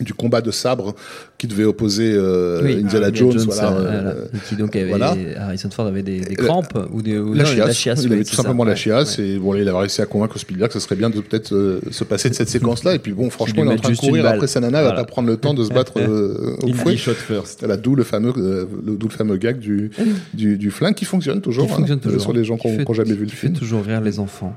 du 0.00 0.14
combat 0.14 0.40
de 0.40 0.50
sabre 0.50 0.94
qui 1.38 1.46
devait 1.46 1.64
opposer 1.64 2.12
euh, 2.14 2.60
Oui, 2.62 2.80
Indiana 2.84 3.10
Jones, 3.12 3.32
Jones, 3.32 3.44
voilà, 3.46 3.72
euh, 3.72 4.12
euh. 4.14 4.24
Et 4.34 4.38
qui 4.48 4.56
donc 4.56 4.74
avait, 4.76 4.88
voilà. 4.88 5.14
Harrison 5.38 5.70
Ford 5.70 5.86
avait 5.86 6.02
des, 6.02 6.20
des 6.20 6.36
La- 6.36 6.44
crampes 6.44 6.78
ou 6.92 7.02
des 7.02 7.18
ou 7.18 7.34
la 7.34 7.44
non, 7.44 7.50
chiasse, 7.72 8.02
il 8.04 8.12
avait 8.12 8.22
tout 8.24 8.30
ça, 8.34 8.42
simplement 8.42 8.64
la 8.64 8.74
chiasse 8.76 9.18
ouais. 9.18 9.26
et 9.28 9.38
bon, 9.38 9.54
il 9.54 9.68
avait 9.68 9.78
réussi 9.78 10.00
à 10.02 10.06
convaincre 10.06 10.38
Spielberg 10.38 10.68
que 10.70 10.78
ce 10.78 10.84
serait 10.84 10.96
bien 10.96 11.10
de 11.10 11.20
peut-être 11.20 11.52
euh, 11.54 11.80
se 11.90 12.04
passer 12.04 12.28
de 12.30 12.34
cette 12.34 12.48
séquence-là 12.58 12.94
et 12.94 12.98
puis 12.98 13.12
bon, 13.12 13.28
franchement, 13.30 13.64
il 13.64 13.70
est 13.70 13.74
en 13.74 13.76
train 13.76 13.90
de 13.92 13.96
courir 13.96 14.26
après 14.26 14.46
sa 14.46 14.60
nana, 14.60 14.80
Voilà. 14.82 14.96
va 14.96 15.04
pas 15.04 15.10
prendre 15.10 15.28
le 15.28 15.36
temps 15.36 15.54
de 15.54 15.64
se 15.64 15.70
battre 15.72 15.94
euh, 15.98 16.56
au 16.62 16.72
fouet. 16.72 16.92
Indie 16.92 16.98
shot 16.98 17.14
first. 17.14 17.60
Voilà, 17.60 17.76
d'où 17.76 17.94
le 17.94 18.04
fameux, 18.04 18.32
euh, 18.36 18.66
le, 18.86 18.96
d'où 18.96 19.08
le 19.08 19.12
fameux 19.14 19.36
gag 19.36 19.58
du, 19.58 19.90
du, 20.34 20.56
du 20.58 20.70
flingue 20.70 20.94
qui 20.94 21.04
fonctionne 21.04 21.40
toujours, 21.40 21.66
Qui 21.66 21.72
fonctionne 21.74 21.98
hein, 21.98 22.02
toujours. 22.02 22.22
sur 22.22 22.32
les 22.32 22.44
gens 22.44 22.56
qui 22.56 22.68
n'ont 22.68 22.92
jamais 22.92 23.14
vu 23.14 23.24
le 23.24 23.30
film. 23.30 23.52
toujours 23.52 23.84
rire 23.84 24.00
les 24.00 24.18
enfants. 24.20 24.54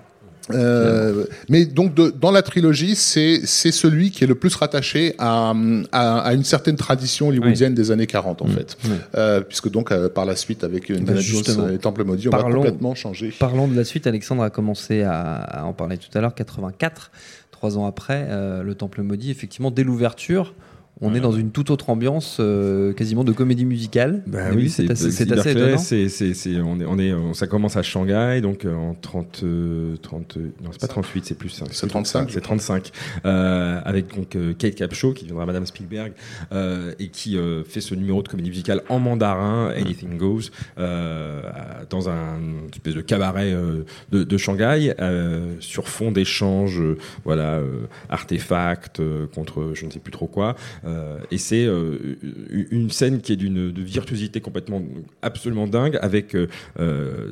Euh, 0.49 1.25
mais 1.49 1.65
donc 1.65 1.93
de- 1.93 2.09
dans 2.09 2.31
la 2.31 2.41
trilogie, 2.41 2.95
c'est 2.95 3.41
c'est 3.45 3.71
celui 3.71 4.09
qui 4.11 4.23
est 4.23 4.27
le 4.27 4.35
plus 4.35 4.55
rattaché 4.55 5.13
à, 5.19 5.53
à, 5.91 6.19
à 6.19 6.33
une 6.33 6.43
certaine 6.43 6.75
tradition 6.75 7.27
hollywoodienne 7.27 7.73
des 7.75 7.91
années 7.91 8.07
40 8.07 8.41
en 8.41 8.47
fait, 8.47 8.75
oui. 8.85 8.91
Euh, 9.15 9.41
puisque 9.41 9.69
donc 9.69 9.91
euh, 9.91 10.09
par 10.09 10.25
la 10.25 10.35
suite 10.35 10.63
avec 10.63 10.89
Indiana 10.89 11.13
Bah. 11.13 11.19
Jones 11.21 11.71
et 11.73 11.77
Temple 11.77 12.03
maudit, 12.03 12.27
on 12.27 12.31
va 12.31 12.37
Parlons- 12.39 12.55
complètement 12.57 12.95
changer. 12.95 13.31
Parlons 13.39 13.67
de 13.67 13.75
la 13.75 13.83
suite, 13.83 14.07
Alexandre 14.07 14.43
a 14.43 14.49
commencé 14.49 15.03
à, 15.03 15.19
à 15.35 15.63
en 15.63 15.73
parler 15.73 15.97
tout 15.97 16.15
à 16.17 16.21
l'heure, 16.21 16.33
84, 16.33 17.11
trois 17.51 17.77
ans 17.77 17.85
après, 17.85 18.27
le 18.63 18.73
Temple 18.75 19.03
maudit, 19.03 19.31
effectivement, 19.31 19.69
dès 19.71 19.83
l'ouverture, 19.83 20.53
on 20.99 21.15
est 21.15 21.19
dans 21.19 21.31
une 21.31 21.51
toute 21.51 21.71
autre 21.71 21.89
ambiance, 21.89 22.37
euh, 22.39 22.93
quasiment 22.93 23.23
de 23.23 23.31
comédie 23.31 23.65
musicale. 23.65 24.21
Bah 24.27 24.49
oui, 24.53 24.69
c'est 24.69 24.89
assez, 24.91 25.07
étonnant. 25.51 25.77
est 26.79 26.85
on 26.85 26.99
est 26.99 27.13
on- 27.13 27.33
ça 27.33 27.47
commence 27.47 27.75
à 27.77 27.81
Shanghai 27.81 28.39
donc 28.41 28.65
euh, 28.65 28.75
en 28.75 28.93
30 28.93 29.41
euh, 29.43 29.95
30 30.01 30.37
euh, 30.37 30.51
non 30.63 30.69
c'est 30.71 30.81
pas 30.81 30.87
38 30.87 31.25
c'est 31.25 31.33
plus 31.35 31.49
C'est 31.71 31.87
35, 31.87 32.29
je 32.29 32.33
c'est 32.35 32.41
35 32.41 32.91
euh, 33.25 33.79
avec 33.83 34.15
donc 34.15 34.35
euh, 34.35 34.53
Kate 34.53 34.75
Capshaw 34.75 35.13
qui 35.13 35.25
viendra 35.25 35.45
Madame 35.45 35.65
Spielberg 35.65 36.11
euh, 36.51 36.93
et 36.99 37.07
qui 37.07 37.35
euh, 37.37 37.63
fait 37.63 37.81
ce 37.81 37.95
numéro 37.95 38.21
de 38.21 38.27
comédie 38.27 38.49
musicale 38.49 38.81
en 38.89 38.99
mandarin 38.99 39.69
Anything 39.75 40.17
Goes 40.17 40.51
euh, 40.77 41.41
dans 41.89 42.09
un 42.09 42.39
espèce 42.73 42.93
de 42.95 43.01
cabaret 43.01 43.53
euh, 43.53 43.85
de, 44.11 44.23
de 44.23 44.37
Shanghai 44.37 44.93
euh, 44.99 45.55
sur 45.61 45.87
fond 45.87 46.11
d'échanges 46.11 46.79
euh, 46.79 46.97
voilà 47.25 47.55
euh, 47.55 47.87
artefacts 48.09 48.99
euh, 48.99 49.25
contre 49.33 49.71
je 49.73 49.85
ne 49.85 49.91
sais 49.91 49.99
plus 49.99 50.11
trop 50.11 50.27
quoi 50.27 50.55
et 51.31 51.37
c'est 51.37 51.65
euh, 51.65 52.15
une 52.71 52.89
scène 52.89 53.21
qui 53.21 53.33
est 53.33 53.35
d'une 53.35 53.71
virtuosité 53.71 54.41
complètement 54.41 54.81
absolument 55.21 55.67
dingue 55.67 55.97
avec 56.01 56.35
euh, 56.35 56.47
euh, 56.79 57.31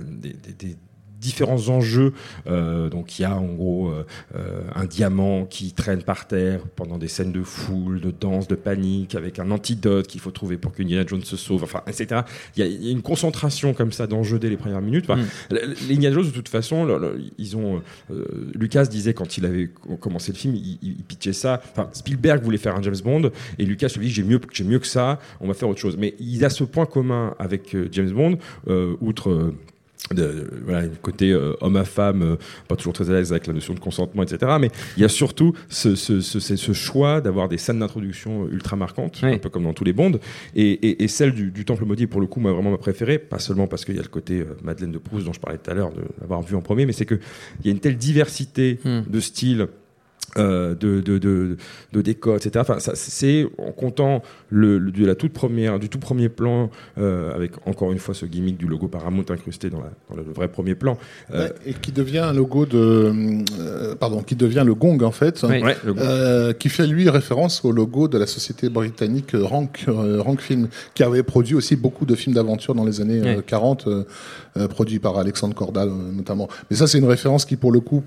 des- 0.00 0.52
des 0.58 0.76
différents 1.20 1.68
enjeux 1.68 2.12
Euh, 2.46 2.88
donc 2.88 3.18
il 3.18 3.22
y 3.22 3.24
a 3.24 3.36
en 3.36 3.46
gros 3.54 3.88
euh, 3.88 4.04
euh, 4.36 4.60
un 4.74 4.84
diamant 4.84 5.44
qui 5.46 5.72
traîne 5.72 6.02
par 6.02 6.26
terre 6.26 6.60
pendant 6.76 6.98
des 6.98 7.08
scènes 7.08 7.32
de 7.32 7.42
foule 7.42 8.00
de 8.00 8.10
danse 8.10 8.48
de 8.48 8.54
panique 8.54 9.14
avec 9.14 9.38
un 9.38 9.50
antidote 9.50 10.06
qu'il 10.06 10.20
faut 10.20 10.30
trouver 10.30 10.56
pour 10.58 10.72
qu'Indiana 10.72 11.04
Jones 11.06 11.22
se 11.24 11.36
sauve 11.36 11.62
enfin 11.64 11.82
etc 11.86 12.22
il 12.56 12.60
y 12.60 12.62
a, 12.62 12.66
il 12.66 12.84
y 12.84 12.88
a 12.88 12.92
une 12.92 13.02
concentration 13.02 13.74
comme 13.74 13.92
ça 13.92 14.06
d'enjeux 14.06 14.38
dès 14.38 14.48
les 14.48 14.56
premières 14.56 14.82
minutes 14.82 15.04
enfin, 15.08 15.16
Mm. 15.50 15.54
Les 15.88 15.94
Indiana 15.94 16.14
Jones, 16.16 16.26
de 16.26 16.30
toute 16.30 16.48
façon, 16.48 16.84
le- 16.84 16.98
le- 16.98 17.20
ils 17.38 17.56
ont. 17.56 17.82
euh, 18.10 18.24
Lucas 18.54 18.84
disait 18.86 19.14
quand 19.14 19.36
il 19.38 19.44
avait 19.46 19.68
co- 19.68 19.96
commencé 19.96 20.32
le 20.32 20.36
film, 20.36 20.54
il, 20.54 20.78
il- 20.82 20.96
il 20.98 21.04
pitchait 21.04 21.32
ça. 21.32 21.60
Enfin, 21.72 21.88
Spielberg 21.92 22.42
voulait 22.42 22.58
faire 22.58 22.74
un 22.76 22.82
James 22.82 22.96
Bond 23.04 23.30
et 23.58 23.64
Lucas 23.64 23.92
lui 23.96 24.06
dit 24.06 24.12
j'ai 24.12 24.22
mieux, 24.22 24.40
j'ai 24.52 24.64
mieux 24.64 24.78
que 24.78 24.86
ça, 24.86 25.18
on 25.40 25.48
va 25.48 25.54
faire 25.54 25.68
autre 25.68 25.80
chose. 25.80 25.96
Mais 25.98 26.14
il 26.20 26.44
a 26.44 26.50
ce 26.50 26.64
point 26.64 26.86
commun 26.86 27.34
avec 27.38 27.76
James 27.92 28.10
Bond, 28.10 28.38
outre. 29.00 29.52
De, 30.14 30.48
voilà, 30.64 30.86
côté 31.02 31.32
euh, 31.32 31.54
homme 31.60 31.74
à 31.76 31.84
femme, 31.84 32.22
euh, 32.22 32.36
pas 32.68 32.76
toujours 32.76 32.92
très 32.92 33.10
à 33.10 33.14
l'aise 33.14 33.32
avec 33.32 33.46
la 33.48 33.52
notion 33.52 33.74
de 33.74 33.80
consentement, 33.80 34.22
etc. 34.22 34.52
Mais 34.60 34.70
il 34.96 35.02
y 35.02 35.04
a 35.04 35.08
surtout 35.08 35.52
ce, 35.68 35.96
ce, 35.96 36.20
ce, 36.20 36.38
ce 36.38 36.72
choix 36.72 37.20
d'avoir 37.20 37.48
des 37.48 37.58
scènes 37.58 37.80
d'introduction 37.80 38.44
euh, 38.44 38.48
ultra 38.52 38.76
marquantes, 38.76 39.18
Oui. 39.24 39.32
un 39.34 39.38
peu 39.38 39.48
comme 39.50 39.64
dans 39.64 39.72
tous 39.72 39.82
les 39.84 39.92
Bonds. 39.92 40.18
Et, 40.54 40.70
et, 40.70 41.02
et 41.02 41.08
celle 41.08 41.32
du, 41.32 41.50
du 41.50 41.64
Temple 41.64 41.84
maudit, 41.86 42.06
pour 42.06 42.20
le 42.20 42.26
coup, 42.28 42.38
moi 42.38 42.52
vraiment 42.52 42.70
ma 42.70 42.78
préférée, 42.78 43.18
pas 43.18 43.38
seulement 43.40 43.66
parce 43.66 43.84
qu'il 43.84 43.96
y 43.96 43.98
a 43.98 44.02
le 44.02 44.08
côté 44.08 44.40
euh, 44.40 44.56
Madeleine 44.62 44.92
de 44.92 44.98
Proust 44.98 45.26
dont 45.26 45.32
je 45.32 45.40
parlais 45.40 45.58
tout 45.58 45.70
à 45.70 45.74
l'heure, 45.74 45.90
de 45.92 46.02
l'avoir 46.20 46.40
vu 46.42 46.54
en 46.54 46.60
premier, 46.62 46.86
mais 46.86 46.92
c'est 46.92 47.06
qu'il 47.06 47.18
y 47.64 47.68
a 47.68 47.72
une 47.72 47.80
telle 47.80 47.96
diversité 47.96 48.78
Hmm. 48.84 49.00
de 49.08 49.20
styles. 49.20 49.66
Euh, 50.38 50.74
de, 50.74 51.00
de, 51.00 51.18
de, 51.18 51.56
de 51.92 52.02
décors, 52.02 52.36
etc. 52.36 52.52
Enfin, 52.60 52.78
ça, 52.78 52.92
c'est 52.94 53.46
en 53.58 53.72
comptant 53.72 54.22
le, 54.50 54.78
le- 54.78 54.90
de 54.92 55.04
la 55.06 55.14
toute 55.14 55.32
première, 55.32 55.78
du 55.78 55.88
tout 55.88 55.98
premier 55.98 56.28
plan, 56.28 56.70
euh, 56.98 57.34
avec 57.34 57.52
encore 57.66 57.92
une 57.92 57.98
fois 57.98 58.14
ce 58.14 58.26
gimmick 58.26 58.56
du 58.56 58.66
logo 58.66 58.88
Paramount 58.88 59.24
incrusté 59.30 59.70
dans, 59.70 59.80
la, 59.80 59.90
dans 60.10 60.16
le 60.16 60.22
vrai 60.22 60.48
premier 60.48 60.74
plan. 60.74 60.98
Euh, 61.32 61.46
Ouais, 61.46 61.52
et 61.66 61.74
qui 61.74 61.92
devient 61.92 62.18
un 62.18 62.32
logo 62.32 62.66
de, 62.66 62.76
euh, 63.60 63.94
pardon, 63.94 64.22
qui 64.22 64.36
devient 64.36 64.62
le 64.64 64.74
gong 64.74 64.98
en 65.02 65.10
fait, 65.10 65.44
Oui. 65.48 65.62
ouais, 65.62 65.76
euh, 65.98 66.52
qui 66.52 66.68
fait 66.68 66.86
lui 66.86 67.08
référence 67.10 67.64
au 67.64 67.72
logo 67.72 68.08
de 68.08 68.18
la 68.18 68.26
société 68.26 68.68
britannique 68.68 69.32
Rank, 69.34 69.84
Rank 69.88 70.40
Film, 70.40 70.68
qui 70.94 71.02
avait 71.02 71.22
produit 71.22 71.54
aussi 71.54 71.76
beaucoup 71.76 72.06
de 72.06 72.14
films 72.14 72.34
d'aventure 72.34 72.74
dans 72.74 72.84
les 72.84 73.00
années 73.00 73.20
euh, 73.20 73.36
Ouais. 73.36 73.42
40, 73.46 73.86
euh, 73.86 74.04
euh, 74.56 74.68
produits 74.68 74.98
par 74.98 75.18
Alexandre 75.18 75.54
Cordal 75.54 75.88
euh, 75.88 76.12
notamment. 76.12 76.48
Mais 76.70 76.76
ça, 76.76 76.86
c'est 76.86 76.98
une 76.98 77.04
référence 77.06 77.44
qui, 77.44 77.56
pour 77.56 77.72
le 77.72 77.80
coup, 77.80 78.02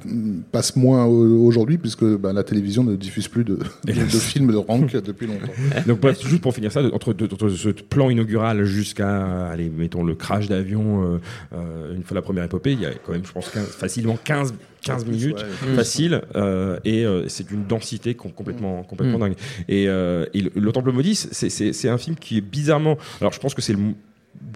passe 0.52 0.76
moins 0.76 1.06
au- 1.06 1.46
aujourd'hui, 1.46 1.78
puisque 1.78 2.04
bah, 2.20 2.34
la 2.34 2.44
télévision 2.44 2.84
ne 2.84 2.96
diffuse 2.96 3.28
plus 3.28 3.44
de, 3.44 3.56
de, 3.86 3.94
de 3.94 3.94
films 4.04 4.52
de 4.52 4.58
Rank 4.70 4.92
depuis 4.96 5.28
longtemps. 5.28 5.52
Donc 5.88 6.00
bref, 6.02 6.20
juste 6.26 6.42
pour 6.42 6.54
finir 6.54 6.72
ça, 6.72 6.82
entre, 6.94 7.16
ce 7.50 7.70
plan 7.70 8.10
inaugural 8.10 8.64
jusqu'à, 8.66 9.48
allez, 9.48 9.70
mettons 9.70 10.04
le 10.04 10.16
crash 10.16 10.48
d'avion, 10.48 11.04
euh, 11.04 11.18
euh, 11.54 11.96
une 11.96 12.04
fois 12.04 12.16
la 12.16 12.22
première 12.22 12.44
épopée, 12.44 12.74
il 12.74 12.82
y 12.82 12.86
a 12.86 12.92
quand 12.94 13.14
même, 13.14 13.26
je 13.26 13.32
pense, 13.32 13.50
15 13.50 13.66
facilement 13.68 14.18
15, 14.24 14.54
15 14.82 15.06
minutes, 15.06 15.38
Ouais. 15.68 15.76
facile, 15.76 16.22
euh, 16.36 16.80
et 16.86 17.06
euh, 17.06 17.28
c'est 17.28 17.48
d'une 17.48 17.66
densité 17.66 18.14
com- 18.14 18.32
complètement, 18.34 18.84
complètement 18.84 19.18
Mm. 19.18 19.22
dingue. 19.22 19.36
Et, 19.68 19.88
euh, 19.88 20.26
et 20.34 20.42
le, 20.42 20.52
le 20.56 20.72
Temple 20.72 20.92
maudit, 20.92 21.16
c'est 21.16 21.90
un 21.90 21.98
film 21.98 22.16
qui 22.16 22.38
est 22.38 22.42
bizarrement, 22.42 22.98
alors 23.22 23.34
je 23.34 23.40
pense 23.40 23.54
que 23.54 23.62
c'est 23.62 23.74
le 23.74 23.80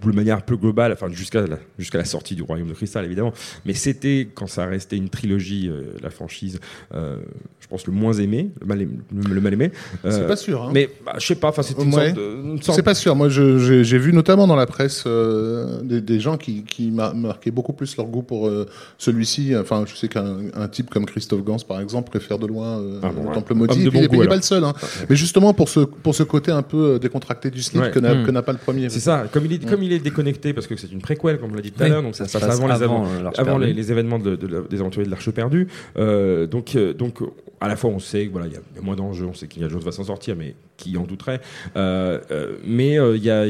de 0.05 0.11
manière 0.11 0.37
un 0.37 0.41
peu 0.41 0.55
globale, 0.57 0.91
enfin 0.93 1.07
jusqu'à 1.09 1.41
la, 1.45 1.57
jusqu'à 1.79 1.97
la 1.97 2.05
sortie 2.05 2.35
du 2.35 2.41
Royaume 2.41 2.67
de 2.67 2.73
Cristal 2.73 3.05
évidemment, 3.05 3.33
mais 3.65 3.73
c'était 3.73 4.27
quand 4.33 4.47
ça 4.47 4.65
restait 4.65 4.97
une 4.97 5.09
trilogie, 5.09 5.69
euh, 5.69 5.93
la 6.01 6.09
franchise, 6.09 6.59
euh, 6.93 7.17
je 7.59 7.67
pense 7.67 7.85
le 7.87 7.93
moins 7.93 8.13
aimé, 8.13 8.49
le 8.61 8.65
mal 8.67 8.81
aimé. 8.81 8.93
Le, 9.13 9.33
le 9.33 9.41
mal 9.41 9.53
aimé. 9.53 9.71
C'est 10.03 10.09
Euh, 10.13 10.27
pas 10.27 10.35
sûr. 10.35 10.63
Hein. 10.63 10.71
mais 10.73 10.89
bah, 11.05 11.13
je 11.19 11.25
sais 11.25 11.35
pas, 11.35 11.49
enfin 11.49 11.63
c'était 11.63 11.83
une 11.83 11.93
Ouais. 11.93 12.07
sorte 12.07 12.17
de- 12.17 12.41
une 12.43 12.61
sorte 12.61 12.75
C'est 12.77 12.83
pas 12.83 12.95
sûr. 12.95 13.15
Moi, 13.15 13.29
je- 13.29 13.59
j'ai 13.59 13.83
j'ai 13.83 13.97
vu 13.97 14.11
notamment 14.13 14.47
dans 14.47 14.55
la 14.55 14.65
presse 14.65 15.03
euh, 15.07 15.81
des, 15.81 16.01
des 16.01 16.19
gens 16.19 16.37
qui, 16.37 16.63
qui 16.63 16.91
mar- 16.91 17.15
marquaient 17.15 17.51
beaucoup 17.51 17.73
plus 17.73 17.95
leur 17.97 18.07
goût 18.07 18.23
pour 18.23 18.47
euh, 18.47 18.65
celui-ci. 18.97 19.55
Enfin, 19.55 19.85
je 19.87 19.95
sais 19.95 20.07
qu'un 20.07 20.37
un 20.53 20.67
type 20.67 20.89
comme 20.89 21.05
Christophe 21.05 21.43
Gans, 21.43 21.57
par 21.67 21.79
exemple, 21.79 22.09
préfère 22.09 22.39
de 22.39 22.47
loin 22.47 22.79
euh, 22.79 22.99
Ah 23.03 23.09
bon, 23.09 23.23
le 23.23 23.27
ouais. 23.29 23.33
Temple 23.35 23.53
Maudit. 23.55 23.79
puis, 23.79 23.89
bon 23.89 23.99
il 23.99 24.03
est- 24.03 24.07
goût, 24.07 24.15
il 24.15 24.23
est 24.23 24.27
pas 24.27 24.35
le 24.35 24.41
seul. 24.41 24.63
Hein. 24.63 24.73
Mais 25.09 25.15
justement, 25.15 25.53
pour 25.53 25.69
ce, 25.69 25.81
pour 25.81 26.15
ce 26.15 26.23
côté 26.23 26.51
un 26.51 26.61
peu 26.63 26.95
euh, 26.95 26.99
décontracté 26.99 27.49
du 27.49 27.61
slip 27.61 27.81
Ouais. 27.81 27.91
que 27.91 27.99
n'a 27.99 28.13
Mm. 28.15 28.25
que 28.25 28.31
n'a 28.31 28.41
pas 28.41 28.51
le 28.51 28.57
premier. 28.59 28.89
C'est 28.89 28.99
ça, 28.99 29.25
comme 29.31 29.45
il 29.45 29.53
est, 29.53 29.65
comme 29.73 29.83
il 29.83 29.91
est 29.93 29.99
déconnecté, 29.99 30.53
parce 30.53 30.67
que 30.67 30.75
c'est 30.75 30.91
une 30.91 31.01
préquelle, 31.01 31.39
comme 31.39 31.51
on 31.51 31.55
l'a 31.55 31.61
dit 31.61 31.71
tout 31.71 31.81
à 31.81 31.85
Oui, 31.85 31.89
l'heure, 31.91 32.03
donc 32.03 32.15
ça, 32.15 32.27
se 32.27 32.33
passe 32.37 32.41
passe 32.47 32.57
avant, 32.59 32.67
les, 32.67 32.73
avant, 32.83 33.05
euh, 33.05 33.23
l'Arche 33.23 33.39
avant 33.39 33.51
perdue. 33.57 33.65
les, 33.65 33.73
les 33.73 33.91
événements 33.91 34.19
de, 34.19 34.35
de 34.35 34.47
la- 34.47 34.61
des 34.61 34.79
aventuriers 34.79 35.05
de 35.05 35.11
l'Arche 35.11 35.29
perdue. 35.31 35.67
Euh, 35.97 36.47
donc, 36.47 36.75
euh, 36.75 36.93
donc, 36.93 37.19
à 37.63 37.69
la 37.69 37.77
fois, 37.77 37.89
on 37.91 37.99
sait 37.99 38.23
qu'il 38.23 38.31
voilà, 38.31 38.47
il 38.47 38.53
y, 38.53 38.57
a- 38.57 38.81
moins 38.81 38.97
d'enjeux, 38.97 39.25
on 39.25 39.33
sait 39.33 39.47
qu'il 39.47 39.61
y 39.61 39.65
a 39.65 39.69
Jones 39.69 39.81
va 39.81 39.93
s'en 39.93 40.03
sortir, 40.03 40.35
mais 40.35 40.53
qui 40.75 40.97
en 40.97 41.03
douterait 41.03 41.39
Euh, 41.77 42.19
euh, 42.29 42.57
Mais 42.65 42.99
euh, 42.99 43.15
il 43.15 43.23
y 43.23 43.29
a, 43.29 43.45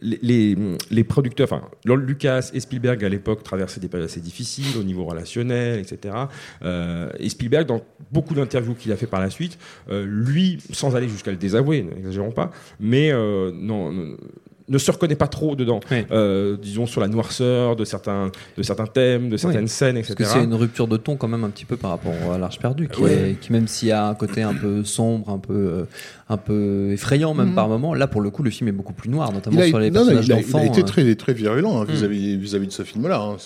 les, 0.00 0.56
les, 0.90 1.04
producteurs, 1.04 1.48
enfin, 1.50 1.62
Lucas 1.84 2.50
et 2.54 2.60
Spielberg 2.60 3.04
à 3.04 3.08
l'époque 3.08 3.42
traversaient 3.42 3.80
des 3.80 3.88
périodes 3.88 4.08
assez 4.08 4.20
difficiles 4.20 4.78
au 4.78 4.84
niveau 4.84 5.04
relationnel, 5.04 5.80
etc. 5.80 6.14
Et 7.18 7.28
Spielberg, 7.28 7.66
dans 7.66 7.82
beaucoup 8.12 8.34
d'interviews 8.34 8.74
qu'il 8.74 8.92
a 8.92 8.96
fait 8.96 9.08
par 9.08 9.20
la 9.20 9.30
suite, 9.30 9.58
lui, 9.90 10.58
sans 10.72 10.94
aller 10.94 11.08
jusqu'à 11.08 11.32
le 11.32 11.36
désavouer, 11.38 11.82
n'exagérons 11.82 12.30
pas, 12.30 12.52
mais 12.78 13.12
non, 13.52 14.16
ne, 14.70 14.78
se 14.78 14.90
reconnaît 14.90 15.16
pas 15.16 15.26
trop 15.28 15.54
dedans. 15.56 15.80
Oui. 15.90 16.04
Euh, 16.10 16.56
disons 16.60 16.86
sur 16.86 17.00
la 17.02 17.08
noirceur 17.08 17.76
de 17.76 17.84
certains, 17.84 18.30
de 18.56 18.62
certains 18.62 18.86
thèmes, 18.86 19.28
de 19.28 19.36
certaines 19.36 19.64
Oui. 19.64 19.68
scènes, 19.68 19.96
Parce 19.96 20.10
etc. 20.10 20.24
que 20.30 20.38
c'est 20.38 20.44
une 20.44 20.54
rupture 20.54 20.86
de 20.88 20.96
ton 20.96 21.16
quand 21.16 21.28
même 21.28 21.44
un 21.44 21.50
petit 21.50 21.64
peu 21.64 21.76
par 21.76 21.90
rapport 21.90 22.12
à 22.32 22.38
l'Arche 22.38 22.58
perdue, 22.58 22.88
qui, 22.88 23.02
Ouais. 23.02 23.12
est- 23.32 23.40
qui 23.40 23.52
même 23.52 23.66
s'il 23.68 23.88
y 23.88 23.92
a 23.92 24.06
un 24.06 24.14
côté 24.14 24.42
un 24.42 24.54
peu 24.54 24.84
sombre, 24.84 25.28
un 25.30 25.38
peu, 25.38 25.52
euh, 25.54 25.84
un 26.28 26.36
peu 26.36 26.90
effrayant 26.92 27.34
même 27.34 27.48
Mhm. 27.50 27.54
par 27.54 27.68
moment, 27.68 27.92
là 27.94 28.06
pour 28.06 28.20
le 28.20 28.30
coup 28.30 28.42
le 28.42 28.50
film 28.50 28.68
est 28.68 28.72
beaucoup 28.72 28.92
plus 28.92 29.10
noir, 29.10 29.32
notamment 29.32 29.60
sur 29.62 29.78
les 29.78 29.90
non, 29.90 30.00
personnages 30.00 30.26
il 30.26 30.32
a- 30.32 30.36
il 30.36 30.38
a 30.38 30.42
d'enfants. 30.42 30.64
été 30.72 30.80
euh. 30.80 30.84
très, 30.84 31.14
très 31.16 31.32
virulent 31.34 31.80
hein, 31.80 31.84
vis-à-vis 31.88 32.36
vis-à-vis 32.36 32.66
de 32.68 32.72
ce 32.72 32.82
film-là. 32.82 33.20
hein. 33.20 33.36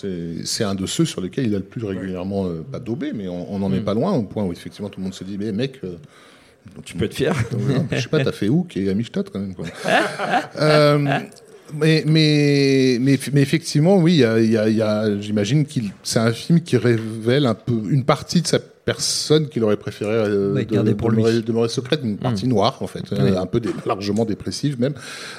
C'est 0.43 0.63
un 0.63 0.75
de 0.75 0.85
ceux 0.85 1.05
sur 1.05 1.21
lesquels 1.21 1.47
il 1.47 1.55
a 1.55 1.57
le 1.57 1.63
plus 1.63 1.83
régulièrement, 1.85 2.45
euh, 2.45 2.63
pas 2.71 2.79
daubé, 2.79 3.11
mais 3.13 3.27
on 3.27 3.59
n'en 3.59 3.71
est 3.73 3.79
Mm. 3.79 3.83
pas 3.83 3.93
loin, 3.93 4.13
au 4.13 4.23
point 4.23 4.43
où 4.43 4.51
effectivement 4.51 4.89
tout 4.89 4.99
le 4.99 5.05
monde 5.05 5.13
se 5.13 5.23
dit, 5.23 5.37
mais 5.39 5.51
mec, 5.51 5.79
euh, 5.83 5.95
Tu 6.83 6.95
peux 6.97 7.05
être 7.05 7.13
fier. 7.13 7.33
je 7.91 7.99
sais 7.99 8.07
pas, 8.09 8.23
t'as 8.23 8.31
fait 8.31 8.49
Hook 8.49 8.75
et 8.77 8.89
Amistad 8.89 9.27
quand 9.31 9.39
même. 9.39 9.55
Quoi. 9.55 9.65
Euh, 10.59 10.97
Mais, 11.73 12.03
mais, 12.05 12.97
mais, 13.01 13.17
mais 13.33 13.41
effectivement, 13.41 13.97
oui, 13.97 14.13
il 14.13 14.19
y 14.19 14.23
a, 14.23 14.39
il 14.39 14.51
y 14.51 14.57
a, 14.57 14.69
il 14.69 14.75
y 14.77 14.81
a- 14.83 15.19
j'imagine 15.19 15.65
qu'il, 15.65 15.89
c'est 16.03 16.19
un 16.19 16.31
film 16.31 16.61
qui 16.61 16.77
révèle 16.77 17.47
un 17.47 17.55
peu 17.55 17.73
une 17.89 18.03
partie 18.05 18.41
de 18.43 18.47
sa 18.47 18.59
personne 18.59 19.49
qu'il 19.49 19.63
aurait 19.63 19.75
préféré 19.75 20.11
euh, 20.13 20.53
Ouais, 20.53 20.63
de, 20.63 20.93
pour 20.93 21.09
demeurer, 21.09 21.41
demeurer 21.41 21.67
secrète, 21.69 22.01
une 22.03 22.17
partie 22.17 22.47
noire 22.47 22.77
en 22.81 22.87
fait, 22.87 23.11
euh, 23.13 23.35
un 23.41 23.47
peu 23.47 23.59
dé- 23.59 23.71
largement 23.83 24.25
dépressive 24.25 24.79
même. 24.79 24.93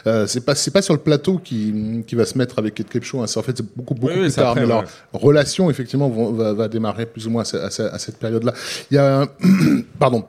Euh, 0.09 0.27
c'est 0.27 0.45
pas 0.45 0.57
c'est 0.57 0.73
pas 0.73 0.83
sur 0.83 0.95
le 0.95 1.01
plateau 1.01 1.39
qui 1.39 1.73
qui 2.09 2.17
va 2.17 2.27
se 2.27 2.37
mettre 2.37 2.59
avec 2.59 2.75
Kate 2.75 2.89
Capshaw, 2.89 3.23
hein. 3.23 3.29
c'est 3.29 3.39
en 3.39 3.43
fait 3.45 3.57
c'est 3.59 3.67
beaucoup 3.77 3.95
beaucoup 3.95 4.13
Oui, 4.13 4.23
plus 4.23 4.33
tard. 4.33 4.49
après, 4.51 4.63
mais 4.63 4.67
leur 4.67 4.85
relation 5.13 5.71
effectivement 5.71 6.09
vont- 6.09 6.33
va, 6.33 6.55
va 6.55 6.67
démarrer 6.67 7.07
plus 7.07 7.29
ou 7.29 7.31
moins 7.31 7.45
à, 7.45 7.57
à 7.59 7.71
ce- 7.71 7.83
à 7.83 7.99
cette 8.01 8.19
période-là. 8.19 8.53
Il 8.91 8.95
y 8.97 8.99
a 8.99 9.23
un- 9.23 9.29
pardon. 10.01 10.25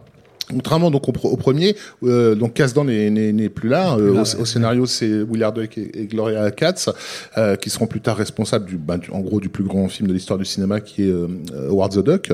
Contrairement 0.49 0.91
donc 0.91 1.07
au, 1.09 1.11
premier, 1.37 1.75
euh, 2.03 2.33
donc 2.33 2.53
Kasdan 2.53 2.85
n'est- 2.85 3.49
plus 3.49 3.67
là. 3.69 3.95
Euh, 3.97 4.13
au, 4.13 4.41
au 4.41 4.45
scénario, 4.45 4.85
c'est 4.85 5.09
Willard 5.29 5.51
Duck 5.53 5.77
et, 5.77 6.03
et 6.03 6.05
Gloria 6.05 6.49
Katz 6.51 6.89
euh, 7.37 7.55
qui 7.57 7.69
seront 7.69 7.85
plus 7.87 7.99
tard 7.99 8.15
responsables 8.17 8.65
du, 8.65 8.77
bah, 8.77 8.97
du- 8.97 9.11
en 9.11 9.19
gros, 9.19 9.39
du 9.41 9.49
plus 9.49 9.63
grand 9.65 9.87
film 9.89 10.07
de 10.07 10.13
l'histoire 10.13 10.39
du 10.39 10.45
cinéma, 10.45 10.79
qui 10.79 11.03
est 11.03 11.11
euh, 11.11 11.27
Howard 11.69 11.93
the 11.93 12.05
Duck. 12.05 12.31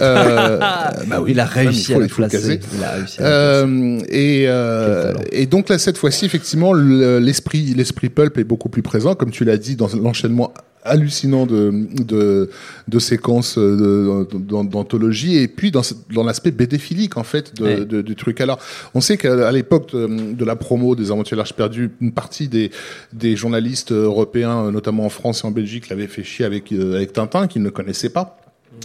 Euh, 0.00 0.58
bah 1.06 1.20
oui, 1.22 1.30
il 1.32 1.40
a 1.40 1.44
même, 1.44 1.52
réussi 1.52 1.92
il 1.92 2.08
faut- 2.08 2.22
à 2.22 2.24
la 2.24 2.28
placer. 2.28 2.58
caser. 2.58 2.60
Il 2.76 2.84
a 2.84 2.90
réussi 2.92 3.20
à 3.20 3.22
la 3.22 3.28
placer. 3.30 3.72
Euh, 3.72 3.98
et, 4.10 4.44
euh, 4.48 5.14
donc 5.50 5.68
là, 5.68 5.78
cette 5.78 5.96
fois-ci, 5.98 6.24
effectivement, 6.26 6.72
le- 6.72 7.18
l'esprit, 7.20 7.72
l'esprit 7.74 8.08
pulp 8.10 8.36
est 8.38 8.44
beaucoup 8.44 8.68
plus 8.68 8.82
présent, 8.82 9.14
comme 9.14 9.30
tu 9.30 9.44
l'as 9.44 9.56
dit, 9.58 9.76
dans 9.76 9.88
l'enchaînement 10.00 10.52
hallucinant 10.86 11.46
de, 11.46 11.72
de, 12.04 12.50
de 12.88 12.98
séquences 12.98 13.58
euh, 13.58 14.24
d'anthologie 14.34 15.36
et 15.38 15.48
puis 15.48 15.70
dans, 15.70 15.82
l'aspect 16.24 16.50
bédéphilique 16.50 17.16
en 17.16 17.22
fait 17.24 17.54
de, 17.56 17.64
Ouais. 17.64 17.84
de- 17.84 18.02
du 18.02 18.16
truc. 18.16 18.40
Alors 18.40 18.58
on 18.94 19.00
sait 19.00 19.16
qu'à 19.16 19.50
l'époque 19.52 19.92
de, 19.92 20.44
la 20.44 20.56
promo 20.56 20.94
des 20.94 21.10
Aventures 21.10 21.36
de 21.36 21.40
l'Arche 21.40 21.52
perdue, 21.54 21.90
une 22.00 22.12
partie 22.12 22.48
des, 22.48 22.70
des 23.12 23.36
journalistes 23.36 23.92
européens, 23.92 24.70
notamment 24.70 25.04
en 25.06 25.08
France 25.10 25.42
et 25.42 25.46
en 25.46 25.50
Belgique, 25.50 25.88
l'avaient 25.88 26.06
fait 26.06 26.22
chier 26.24 26.44
avec, 26.44 26.72
euh, 26.72 26.94
avec 26.96 27.12
Tintin 27.12 27.46
qu'ils 27.46 27.62
ne 27.62 27.70
connaissaient 27.70 28.10
pas. 28.10 28.38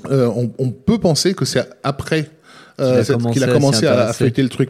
Euh, 0.09 0.27
on, 0.35 0.51
on 0.57 0.71
peut 0.71 0.97
penser 0.99 1.33
que 1.33 1.45
c'est 1.45 1.63
après 1.83 2.29
Qu'il 2.77 2.85
a 2.85 2.89
euh, 2.89 3.03
qu'il 3.33 3.43
a 3.43 3.47
à 3.47 3.49
commencé 3.53 3.85
à, 3.87 4.13
feuilleter 4.13 4.41
le 4.43 4.49
truc. 4.49 4.69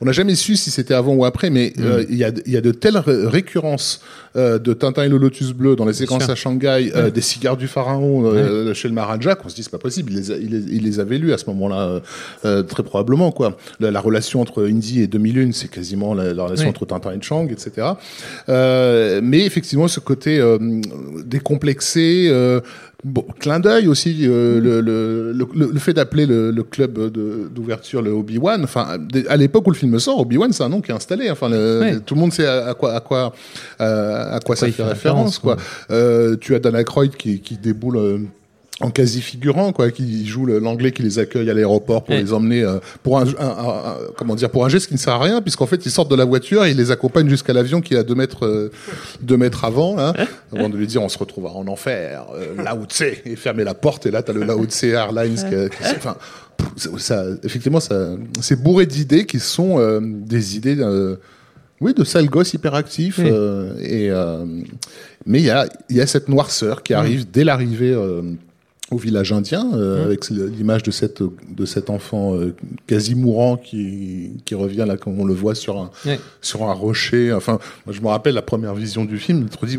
On 0.00 0.04
n'a 0.04 0.12
jamais 0.12 0.34
su 0.34 0.56
si 0.56 0.70
c'était 0.70 0.94
avant 0.94 1.14
ou 1.14 1.24
après, 1.24 1.48
mais 1.50 1.72
euh, 1.80 2.04
il 2.10 2.16
y, 2.16 2.24
a, 2.24 2.30
il 2.44 2.52
y 2.52 2.56
a 2.56 2.60
de 2.60 2.72
telles 2.72 2.98
ré- 2.98 3.26
récurrences 3.26 4.00
euh, 4.36 4.58
de 4.58 4.72
Tintin 4.74 5.04
et 5.04 5.08
le 5.08 5.16
Lotus 5.16 5.52
Bleu 5.52 5.76
dans 5.76 5.84
les 5.86 5.92
séquences 5.94 6.24
à 6.32 6.34
Shanghai, 6.34 6.92
des 7.14 7.20
cigares 7.20 7.56
du 7.56 7.68
pharaon 7.68 8.32
chez 8.74 8.88
le 8.88 8.94
Maharaja, 8.94 9.34
qu'on 9.36 9.48
se 9.48 9.54
dit 9.54 9.62
c'est 9.62 9.70
pas 9.70 9.78
possible. 9.78 10.12
Il 10.12 10.18
les, 10.18 10.30
a- 10.32 10.36
il 10.36 10.50
les, 10.50 10.76
il 10.76 10.82
les 10.84 11.00
avait 11.00 11.18
lus 11.18 11.32
à 11.32 11.38
ce 11.38 11.46
moment-là, 11.46 12.00
très 12.42 12.82
probablement 12.82 13.32
quoi. 13.32 13.56
La, 13.80 13.90
la 13.90 14.00
relation 14.00 14.40
entre 14.40 14.66
Indy 14.68 15.00
et 15.02 15.06
2001, 15.06 15.52
c'est 15.52 15.68
quasiment 15.68 16.14
la, 16.14 16.34
la 16.34 16.44
relation 16.44 16.68
entre 16.68 16.84
Tintin 16.86 17.12
et 17.12 17.22
Chang, 17.22 17.48
etc. 17.50 17.86
Mais 18.48 19.44
effectivement, 19.46 19.88
ce 19.88 20.00
côté 20.00 20.40
décomplexé. 21.24 22.30
Euh, 23.04 23.08
Bon, 23.08 23.24
clin 23.38 23.60
d'œil 23.60 23.88
aussi, 23.88 24.16
euh, 24.22 24.60
le, 24.60 24.80
le, 24.80 25.32
le, 25.32 25.70
le 25.72 25.78
fait 25.78 25.92
d'appeler 25.92 26.26
le, 26.26 26.52
club 26.62 26.98
d'ouverture 27.54 28.02
le 28.02 28.10
Obi-Wan. 28.10 28.64
Enfin, 28.64 28.98
à 29.28 29.36
l'époque 29.36 29.66
où 29.66 29.70
le 29.70 29.76
film 29.76 29.98
sort, 29.98 30.18
Obi-Wan, 30.20 30.52
c'est 30.52 30.64
un 30.64 30.68
nom 30.70 30.80
qui 30.80 30.90
est 30.90 30.94
installé. 30.94 31.30
Enfin, 31.30 31.48
tout 32.04 32.14
le 32.14 32.20
monde 32.20 32.32
sait 32.32 32.46
à, 32.46 32.68
à 32.68 32.74
quoi, 32.74 32.94
à 32.94 33.00
quoi, 33.00 33.32
euh, 33.80 34.36
à 34.36 34.40
quoi 34.40 34.56
ça 34.56 34.70
fait 34.72 34.82
référence, 34.82 35.38
quoi. 35.38 35.56
Euh, 35.90 36.36
tu 36.40 36.54
as 36.54 36.58
Dan 36.58 36.74
Aykroyd 36.74 37.14
qui, 37.16 37.40
qui 37.40 37.56
déboule. 37.56 38.26
En 38.82 38.90
quasi 38.90 39.22
figurant 39.22 39.72
quoi 39.72 39.90
qui 39.90 40.26
joue 40.26 40.44
l'anglais 40.44 40.92
qui 40.92 41.02
les 41.02 41.18
accueille 41.18 41.48
à 41.48 41.54
l'aéroport 41.54 42.04
pour 42.04 42.14
Ouais. 42.14 42.22
les 42.22 42.32
emmener 42.34 42.62
euh, 42.62 42.78
pour 43.02 43.18
un, 43.18 43.24
un- 43.26 43.30
un- 43.40 43.68
un- 43.90 43.96
comment 44.18 44.34
dire 44.34 44.50
pour 44.50 44.66
un 44.66 44.68
geste 44.68 44.88
qui 44.88 44.92
ne 44.94 44.98
sert 44.98 45.14
à 45.14 45.18
rien 45.22 45.40
puisqu'en 45.40 45.64
fait 45.64 45.86
ils 45.86 45.90
sortent 45.90 46.10
de 46.10 46.14
la 46.16 46.26
voiture 46.26 46.62
et 46.66 46.72
ils 46.72 46.76
les 46.76 46.90
accompagnent 46.90 47.28
jusqu'à 47.30 47.54
l'avion 47.54 47.80
qui 47.80 47.94
est 47.94 47.98
à 47.98 48.02
deux 48.02 48.14
mètres 48.14 48.44
euh, 48.44 48.70
deux 49.22 49.38
mètres 49.38 49.64
avant 49.64 49.98
hein, 49.98 50.12
avant 50.54 50.68
de 50.68 50.76
lui 50.76 50.86
dire 50.86 51.02
on 51.02 51.08
se 51.08 51.16
retrouvera 51.16 51.54
en 51.54 51.66
enfer 51.68 52.26
euh, 52.34 52.62
Lao 52.62 52.84
Tse 52.84 53.04
et 53.24 53.34
fermer 53.36 53.64
la 53.64 53.72
porte 53.72 54.04
et 54.04 54.10
là 54.10 54.22
t'as 54.22 54.34
le 54.34 54.44
Lao 54.44 54.62
Tse 54.66 54.84
Airlines 54.84 55.36
qui, 55.36 55.76
enfin 55.96 56.16
ça, 56.98 57.24
effectivement 57.44 57.80
ça 57.80 58.10
c'est 58.42 58.62
bourré 58.62 58.84
d'idées 58.84 59.24
qui 59.24 59.40
sont 59.40 59.78
euh, 59.78 60.00
des 60.02 60.56
idées 60.56 60.76
euh, 60.80 61.16
oui, 61.80 61.92
de 61.92 62.04
sale 62.04 62.26
gosse 62.26 62.54
hyperactif. 62.54 63.18
Oui. 63.18 63.28
euh, 63.30 63.74
et, 63.80 64.10
euh, 64.10 64.46
mais 65.26 65.40
il 65.40 65.44
y 65.44 65.50
a, 65.50 65.66
il 65.90 65.96
y 65.96 66.00
a 66.00 66.06
cette 66.06 66.26
noirceur 66.30 66.82
qui 66.82 66.94
arrive 66.94 67.30
dès 67.30 67.44
l'arrivée 67.44 67.92
euh, 67.92 68.22
au 68.92 68.98
village 68.98 69.32
indien, 69.32 69.68
euh, 69.74 70.04
avec 70.04 70.30
l'image 70.30 70.82
de, 70.84 70.90
cette, 70.92 71.20
de 71.22 71.64
cet 71.66 71.90
enfant 71.90 72.36
euh, 72.36 72.54
quasi 72.86 73.14
mourant 73.16 73.56
qui, 73.56 74.30
qui 74.44 74.54
revient 74.54 74.84
là, 74.86 74.96
comme 74.96 75.18
on 75.20 75.24
le 75.24 75.34
voit 75.34 75.54
sur 75.56 75.76
un, 75.78 75.90
Ouais. 76.04 76.20
sur 76.40 76.62
un 76.62 76.72
rocher. 76.72 77.32
Enfin, 77.32 77.58
moi, 77.84 77.92
je 77.94 78.00
me 78.00 78.06
rappelle 78.06 78.34
la 78.34 78.42
première 78.42 78.74
vision 78.74 79.04
du 79.04 79.18
film, 79.18 79.48
je 79.60 79.66
me 79.66 79.70
dis, 79.70 79.78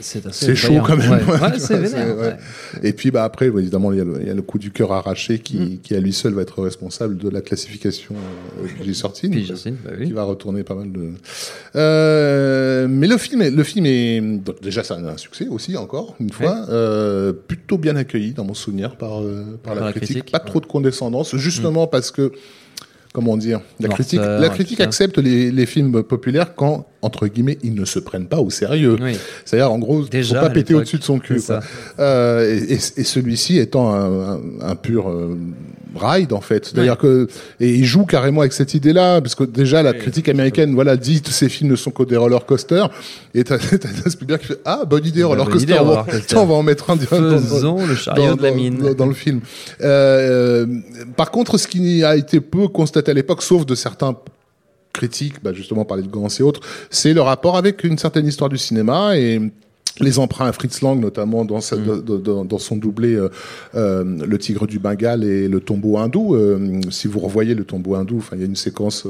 C'est 0.00 0.54
chaud 0.54 0.80
quand 0.84 0.96
même. 0.96 1.10
Ouais, 1.10 1.16
Ouais, 1.24 1.38
vois, 1.58 1.76
vénère. 1.78 2.38
Et 2.82 2.92
puis 2.92 3.10
bah 3.10 3.24
après, 3.24 3.46
évidemment, 3.46 3.92
il 3.92 3.98
y, 3.98 4.00
a 4.00 4.04
le, 4.04 4.18
il 4.20 4.26
y 4.26 4.30
a 4.30 4.34
le 4.34 4.42
coup 4.42 4.58
du 4.58 4.70
cœur 4.70 4.92
arraché 4.92 5.38
qui, 5.38 5.56
Mm. 5.56 5.78
qui 5.82 5.94
à 5.94 6.00
lui 6.00 6.12
seul 6.12 6.34
va 6.34 6.42
être 6.42 6.62
responsable 6.62 7.16
de 7.16 7.28
la 7.30 7.40
classification 7.40 8.14
euh, 8.62 8.66
Jacine, 8.84 9.76
bah 9.84 9.92
qui 9.96 10.04
oui. 10.04 10.12
va 10.12 10.24
retourner 10.24 10.64
pas 10.64 10.74
mal 10.74 10.92
de. 10.92 11.10
Euh, 11.74 12.86
mais 12.88 13.06
le 13.06 13.16
film, 13.18 13.42
est, 13.42 13.50
le 13.50 13.62
film 13.62 13.86
est 13.86 14.20
donc, 14.20 14.60
déjà 14.62 14.82
c'est 14.84 14.94
un, 14.94 15.04
un 15.04 15.16
succès 15.16 15.46
aussi 15.48 15.76
encore 15.76 16.14
une 16.20 16.30
fois, 16.30 16.66
euh, 16.68 17.32
plutôt 17.32 17.78
bien 17.78 17.96
accueilli 17.96 18.32
dans 18.32 18.44
mon 18.44 18.54
souvenir 18.54 18.96
par 18.96 19.22
euh, 19.22 19.44
par, 19.62 19.74
la, 19.74 19.80
Par 19.80 19.86
la 19.86 19.92
critique. 19.92 20.16
critique, 20.16 20.32
Pas 20.32 20.40
trop 20.40 20.60
de 20.60 20.66
condescendance, 20.66 21.36
justement 21.36 21.86
parce 21.86 22.10
que 22.10 22.32
comment 23.16 23.38
dire, 23.38 23.60
la 23.80 23.88
critique, 23.88 24.20
la 24.20 24.50
accepte 24.84 25.16
les, 25.16 25.50
les 25.50 25.64
films 25.64 26.02
populaires 26.02 26.54
quand 26.54 26.86
entre 27.00 27.26
guillemets 27.28 27.56
ils 27.62 27.74
ne 27.74 27.86
se 27.86 27.98
prennent 27.98 28.26
pas 28.26 28.40
au 28.40 28.50
sérieux. 28.50 28.98
Oui. 29.00 29.16
C'est-à-dire 29.46 29.72
en 29.72 29.78
gros, 29.78 30.02
Déjà, 30.04 30.38
faut 30.40 30.46
pas 30.46 30.52
péter 30.52 30.74
au-dessus 30.74 30.98
de 30.98 31.02
son 31.02 31.18
cul. 31.18 31.40
Euh, 31.98 32.44
et 32.68 32.74
et- 32.74 33.00
et 33.00 33.04
celui-ci 33.04 33.56
étant 33.58 33.88
un, 33.94 34.34
un, 34.34 34.40
un 34.60 34.74
pur 34.76 35.08
euh, 35.08 35.34
ride 35.96 36.32
en 36.32 36.40
fait. 36.40 36.66
C'est-à-dire 36.66 36.96
que 36.98 37.26
et 37.60 37.70
il 37.74 37.84
joue 37.84 38.04
carrément 38.04 38.40
avec 38.40 38.52
cette 38.52 38.74
idée-là 38.74 39.20
parce 39.20 39.34
que 39.34 39.44
déjà 39.44 39.82
la 39.82 39.92
critique 39.92 40.28
américaine 40.28 40.74
voilà 40.74 40.96
dit 40.96 41.22
que 41.22 41.30
ces 41.30 41.48
films 41.48 41.70
ne 41.70 41.76
sont 41.76 41.90
que 41.90 42.02
des 42.02 42.16
roller 42.16 42.44
coasters 42.46 42.90
et 43.34 43.44
t'as 43.44 43.58
Spielberg 44.06 44.40
qui 44.40 44.46
fait 44.48 44.60
ah 44.64 44.84
bonne 44.84 45.04
idée 45.06 45.22
roller 45.24 45.46
coaster, 45.48 45.62
idée, 45.64 45.72
on, 45.80 45.84
va, 45.84 45.90
roller 46.00 46.04
coaster. 46.06 46.26
tiens, 46.26 46.40
on 46.40 46.46
va 46.46 46.54
en 46.54 46.62
mettre 46.62 46.90
un 46.90 46.96
dans- 46.96 47.86
le 47.86 47.94
chariot 47.94 48.26
dans, 48.30 48.36
de 48.36 48.42
la 48.42 48.50
mine. 48.52 48.78
dans- 48.78 48.94
dans 48.94 49.06
le 49.06 49.14
film. 49.14 49.40
Euh, 49.82 50.66
par 51.16 51.30
contre, 51.30 51.58
ce 51.58 51.66
qui 51.68 52.04
a 52.04 52.16
été 52.16 52.40
peu 52.40 52.68
constaté 52.68 53.10
à 53.10 53.14
l'époque, 53.14 53.42
sauf 53.42 53.64
de 53.66 53.74
certains 53.74 54.16
critiques, 54.92 55.42
bah 55.42 55.52
justement 55.52 55.84
parler 55.84 56.02
de 56.02 56.08
Gans 56.08 56.28
et 56.28 56.42
autres, 56.42 56.60
c'est 56.90 57.12
le 57.12 57.20
rapport 57.20 57.56
avec 57.56 57.84
une 57.84 57.98
certaine 57.98 58.26
histoire 58.26 58.48
du 58.48 58.58
cinéma 58.58 59.16
et 59.18 59.40
les 60.00 60.18
emprunts 60.18 60.46
à 60.46 60.52
Fritz 60.52 60.82
Lang, 60.82 61.00
notamment 61.00 61.44
dans, 61.44 61.60
sa- 61.60 61.76
Mm. 61.76 62.02
dans- 62.02 62.18
dans- 62.18 62.44
dans 62.44 62.58
son 62.58 62.76
doublé 62.76 63.14
euh, 63.14 63.28
euh, 63.74 64.04
Le 64.04 64.38
Tigre 64.38 64.66
du 64.66 64.78
Bengale 64.78 65.24
et 65.24 65.48
Le 65.48 65.60
Tombeau 65.60 65.96
hindou. 65.98 66.34
Euh, 66.34 66.80
si 66.90 67.08
vous 67.08 67.20
revoyez 67.20 67.54
Le 67.54 67.64
Tombeau 67.64 67.94
hindou, 67.94 68.18
enfin 68.18 68.36
il 68.36 68.40
y 68.40 68.42
a 68.42 68.46
une 68.46 68.56
séquence 68.56 69.06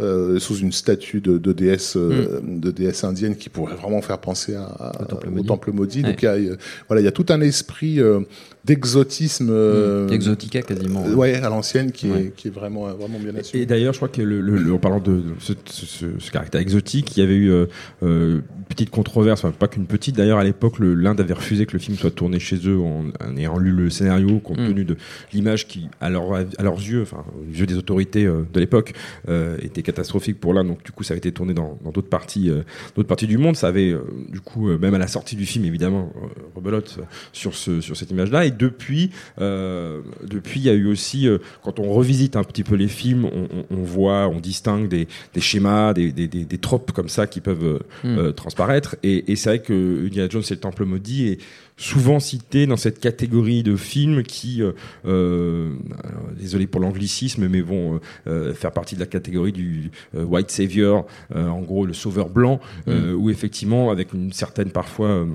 euh, 0.00 0.38
sous 0.38 0.56
une 0.56 0.72
statue 0.72 1.20
de, 1.20 1.38
de 1.38 1.52
déesse 1.52 1.96
euh, 1.96 2.40
de 2.46 2.70
déesse 2.70 3.02
indienne 3.04 3.36
qui 3.36 3.48
pourrait 3.48 3.74
vraiment 3.76 4.02
faire 4.02 4.18
penser 4.18 4.54
à, 4.54 4.64
à- 4.64 4.92
Mm. 4.96 5.02
Au 5.02 5.04
Temple 5.06 5.26
au 5.28 5.30
maudit. 5.32 5.46
Temple 5.48 5.72
maudit. 5.72 6.02
Ouais. 6.02 6.08
Donc 6.10 6.22
il 6.22 6.24
y 6.24 6.28
a, 6.28 6.32
euh, 6.32 6.56
voilà, 6.88 7.00
il 7.00 7.04
y 7.04 7.08
a 7.08 7.12
tout 7.12 7.26
un 7.30 7.40
esprit 7.40 8.00
euh, 8.00 8.20
d'exotisme. 8.64 9.48
euh, 9.50 10.08
Exotica 10.08 10.62
quasiment. 10.62 11.04
euh, 11.06 11.14
ouais, 11.14 11.34
à 11.36 11.48
l'ancienne 11.48 11.92
qui, 11.92 12.10
Ouais. 12.10 12.20
est, 12.24 12.32
qui 12.36 12.48
est 12.48 12.50
vraiment, 12.50 12.86
vraiment 12.94 13.18
bien 13.18 13.34
assumé. 13.36 13.62
Et 13.62 13.66
d'ailleurs, 13.66 13.92
je 13.92 13.98
crois 13.98 14.08
que 14.08 14.20
le, 14.22 14.40
le- 14.40 14.56
le- 14.56 14.72
en 14.72 14.78
parlant 14.78 15.00
de 15.00 15.22
ce, 15.38 15.52
ce- 15.66 15.86
ce- 15.86 16.18
ce 16.18 16.30
caractère 16.30 16.60
exotique, 16.60 17.16
il 17.16 17.20
y 17.20 17.22
avait 17.22 17.34
eu 17.36 17.50
euh, 17.50 17.66
euh, 18.02 18.40
petite 18.68 18.90
controverse, 18.90 19.44
enfin 19.44 19.54
pas 19.56 19.68
qu'une 19.68 19.86
petite. 19.86 20.16
D'ailleurs, 20.16 20.38
à 20.38 20.44
l'époque, 20.44 20.74
l'Inde 20.80 21.20
avait 21.20 21.34
refusé 21.34 21.64
que 21.66 21.72
le 21.72 21.78
film 21.78 21.96
soit 21.96 22.10
tourné 22.10 22.38
chez 22.40 22.56
eux 22.66 22.78
en, 22.78 23.04
en 23.24 23.36
ayant 23.36 23.58
lu 23.58 23.70
le 23.70 23.88
scénario, 23.90 24.38
compte 24.40 24.58
Mm. 24.58 24.68
tenu 24.68 24.84
de 24.84 24.96
l'image 25.32 25.66
qui, 25.68 25.88
à, 26.00 26.10
leur, 26.10 26.34
à 26.34 26.62
leurs 26.62 26.76
yeux, 26.80 27.02
enfin 27.02 27.24
aux 27.40 27.52
yeux 27.56 27.66
des 27.66 27.76
autorités 27.76 28.26
euh, 28.26 28.42
de 28.52 28.60
l'époque, 28.60 28.92
euh, 29.28 29.56
était 29.62 29.82
catastrophique 29.86 30.38
pour 30.38 30.52
l'Inde. 30.52 30.68
Donc 30.68 30.84
du 30.84 30.92
coup, 30.92 31.02
ça 31.04 31.12
avait 31.14 31.18
été 31.18 31.32
tourné 31.32 31.54
dans 31.54 31.78
d'autres 31.94 32.08
parties, 32.10 32.50
euh, 32.50 32.62
d'autres 32.94 33.08
parties 33.08 33.26
du 33.26 33.38
monde. 33.38 33.56
Ça 33.56 33.68
avait, 33.68 33.90
euh, 33.90 34.02
du 34.28 34.40
coup, 34.40 34.68
euh, 34.68 34.76
même 34.78 34.92
à 34.94 34.98
la 34.98 35.06
sortie 35.08 35.36
du 35.36 35.46
film, 35.46 35.64
évidemment, 35.64 36.12
rebelote 36.54 36.98
sur 37.32 37.54
ce 37.54 37.80
sur 37.80 37.96
cette 37.96 38.10
image-là. 38.10 38.44
Et 38.44 38.50
depuis, 38.50 39.10
depuis, 39.38 40.60
il 40.60 40.66
y 40.66 40.70
a 40.70 40.74
eu 40.74 40.86
aussi, 40.86 41.28
quand 41.62 41.78
on 41.78 41.90
revisite 41.92 42.36
un 42.36 42.44
petit 42.44 42.64
peu 42.64 42.74
les 42.74 42.88
films, 42.88 43.24
on, 43.24 43.44
on- 43.44 43.64
on 43.70 43.82
voit, 43.82 44.28
on 44.28 44.40
distingue 44.40 44.88
des, 44.88 45.08
des 45.34 45.40
schémas, 45.40 45.92
des, 45.94 46.12
des, 46.12 46.26
des, 46.28 46.58
tropes 46.58 46.92
comme 46.92 47.08
ça 47.08 47.26
qui 47.26 47.40
peuvent 47.40 47.64
euh, 47.64 47.78
Mm. 48.04 48.18
euh, 48.18 48.32
transparaître. 48.32 48.96
Et, 49.02 49.30
et 49.32 49.36
c'est 49.36 49.48
vrai 49.48 49.58
que 49.62 50.04
Indiana 50.06 50.28
Jones 50.30 50.42
et 50.50 50.54
le 50.54 50.60
Temple 50.60 50.84
maudit 50.84 51.38
souvent 51.76 52.20
cité 52.20 52.66
dans 52.66 52.76
cette 52.76 53.00
catégorie 53.00 53.62
de 53.62 53.76
films 53.76 54.22
qui, 54.22 54.62
euh, 54.62 54.72
euh, 55.04 55.74
alors, 56.02 56.28
désolé 56.36 56.66
pour 56.66 56.80
l'anglicisme, 56.80 57.48
mais 57.48 57.60
vont 57.60 57.96
euh, 57.96 57.98
euh, 58.26 58.54
faire 58.54 58.72
partie 58.72 58.94
de 58.94 59.00
la 59.00 59.06
catégorie 59.06 59.52
du 59.52 59.90
euh, 60.14 60.24
white 60.24 60.50
savior, 60.50 61.06
euh, 61.34 61.48
en 61.48 61.60
gros 61.60 61.84
le 61.84 61.92
sauveur 61.92 62.30
blanc, 62.30 62.60
euh, 62.88 63.12
où 63.12 63.30
effectivement 63.30 63.90
avec 63.90 64.12
une 64.12 64.32
certaine 64.32 64.70
parfois 64.70 65.26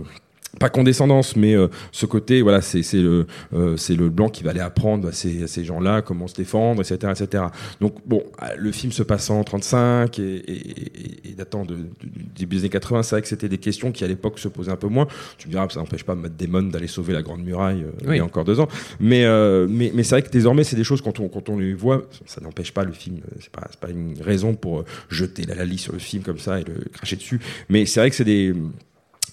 pas 0.60 0.70
condescendance, 0.70 1.36
mais 1.36 1.56
euh, 1.56 1.68
ce 1.92 2.06
côté, 2.06 2.42
voilà, 2.42 2.62
c'est 2.62 2.84
c'est 2.84 3.02
le 3.02 3.26
euh, 3.54 3.78
c'est 3.78 3.96
le 3.96 4.10
blanc 4.10 4.30
qui 4.30 4.44
va 4.44 4.52
aller 4.52 4.60
apprendre 4.60 5.08
à 5.08 5.12
ces, 5.14 5.64
gens-là 5.64 6.02
comment 6.02 6.28
se 6.28 6.36
défendre, 6.36 6.82
etc., 6.82 7.14
etc. 7.20 7.44
Donc 7.80 7.96
bon, 8.06 8.24
euh, 8.44 8.48
le 8.58 8.72
film 8.72 8.92
se 8.92 9.02
passant 9.04 9.40
en 9.40 9.44
35 9.44 10.20
et, 10.20 10.24
et, 10.24 11.30
et- 11.30 11.34
datant 11.36 11.64
de, 11.64 11.76
de- 11.76 11.82
du 12.04 12.24
début 12.36 12.56
des 12.58 12.62
années 12.64 12.70
80, 12.70 13.04
c'est 13.04 13.16
vrai 13.16 13.22
que 13.22 13.28
c'était 13.28 13.48
des 13.50 13.58
questions 13.58 13.92
qui 13.92 14.04
à 14.04 14.08
l'époque 14.08 14.40
se 14.40 14.50
posaient 14.50 14.72
un 14.72 14.76
peu 14.76 14.88
moins. 14.88 15.08
Tu 15.38 15.48
me 15.48 15.54
diras, 15.54 15.68
ça 15.70 15.80
n'empêche 15.80 16.04
pas 16.04 16.16
Matt 16.16 16.36
Damon 16.36 16.64
d'aller 16.64 16.88
sauver 16.88 17.14
la 17.14 17.22
Grande 17.22 17.44
Muraille 17.44 17.84
euh, 17.84 17.92
Oui. 18.08 18.16
il 18.16 18.18
y 18.18 18.20
a 18.22 18.26
encore 18.26 18.44
deux 18.46 18.60
ans, 18.60 18.68
mais 19.00 19.26
mais, 19.68 19.92
mais 19.96 20.04
c'est 20.04 20.16
vrai 20.16 20.22
que 20.22 20.30
désormais 20.32 20.64
c'est 20.64 20.76
des 20.76 20.84
choses 20.84 21.02
quand 21.02 21.20
on 21.20 21.30
quand 21.30 21.48
on 21.50 21.58
les 21.58 21.74
voit, 21.74 22.04
ça 22.26 22.42
n'empêche 22.42 22.74
pas 22.74 22.84
le 22.84 22.92
film, 22.92 23.20
c'est 23.40 23.50
pas 23.52 23.68
pas 23.80 23.90
une 23.90 24.16
raison 24.22 24.54
pour 24.56 24.84
jeter 25.10 25.44
la 25.44 25.56
lalie 25.56 25.78
sur 25.78 25.94
le 25.94 26.00
film 26.00 26.24
comme 26.24 26.40
ça 26.40 26.60
et 26.60 26.64
le 26.64 26.74
cracher 26.94 27.16
dessus. 27.16 27.40
Mais 27.70 27.86
c'est 27.86 28.00
vrai 28.02 28.10
que 28.10 28.16
c'est 28.16 28.26
des 28.26 28.54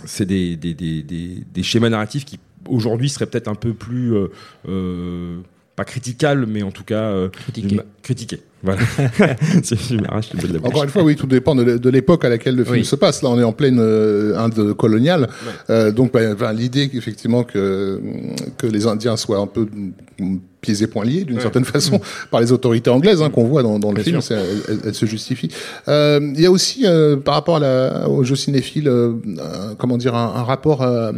c'est 0.04 0.26
des, 0.26 0.56
des, 0.56 0.74
des, 0.74 1.02
des, 1.02 1.44
des 1.52 1.62
schémas 1.62 1.88
narratifs 1.90 2.24
qui 2.24 2.38
aujourd'hui 2.68 3.08
seraient 3.08 3.26
peut-être 3.26 3.48
un 3.48 3.54
peu 3.54 3.72
plus 3.74 4.14
euh, 4.14 4.26
euh, 4.68 5.38
pas 5.76 5.84
critiquables 5.84 6.46
mais 6.46 6.62
en 6.62 6.70
tout 6.72 6.84
cas 6.84 7.02
euh, 7.10 7.28
Critiqués. 7.28 7.80
critiqués 8.02 8.40
voilà. 8.64 8.82
Encore 10.64 10.82
une 10.82 10.90
fois, 10.90 11.04
oui, 11.04 11.14
tout 11.14 11.28
dépend 11.28 11.54
de 11.54 11.62
l'é- 11.62 11.78
de 11.78 11.90
l'époque 11.90 12.24
à 12.24 12.28
laquelle 12.28 12.56
le 12.56 12.64
film 12.64 12.78
Oui. 12.78 12.84
se 12.84 12.96
passe. 12.96 13.22
Là, 13.22 13.28
on 13.30 13.38
est 13.38 13.44
en 13.44 13.52
pleine 13.52 13.78
euh, 13.78 14.36
Inde 14.36 14.72
coloniale, 14.74 15.28
Euh, 15.70 15.92
donc 15.92 16.12
bah, 16.12 16.52
l'idée 16.52 16.88
qu'effectivement 16.88 17.44
que 17.44 18.00
que 18.56 18.66
les 18.66 18.86
Indiens 18.88 19.16
soient 19.16 19.38
un 19.38 19.46
peu 19.46 19.68
pieds 20.60 20.82
et 20.82 20.86
poings 20.86 21.04
liés 21.04 21.24
d'une 21.24 21.40
certaine 21.40 21.64
façon 21.64 22.00
par 22.30 22.40
les 22.40 22.52
autorités 22.52 22.90
anglaises 22.90 23.22
hein, 23.22 23.30
qu'on 23.30 23.44
voit 23.44 23.62
dans, 23.62 23.78
dans 23.78 23.90
le 23.92 24.02
Bien 24.02 24.20
film, 24.20 24.38
elle, 24.68 24.78
elle 24.86 24.94
se 24.94 25.06
justifie. 25.06 25.50
Euh, 25.88 26.20
Il 26.34 26.40
y 26.40 26.46
a 26.46 26.50
aussi 26.50 26.82
euh, 26.86 27.16
par 27.16 27.34
rapport 27.34 27.56
à 27.56 27.60
la, 27.60 28.08
au 28.08 28.24
jeu 28.24 28.36
cinéphile, 28.36 28.88
euh, 28.88 29.12
comment 29.78 29.96
dire, 29.96 30.14
un, 30.14 30.34
un 30.36 30.42
rapport. 30.42 30.82
euh, 30.82 31.12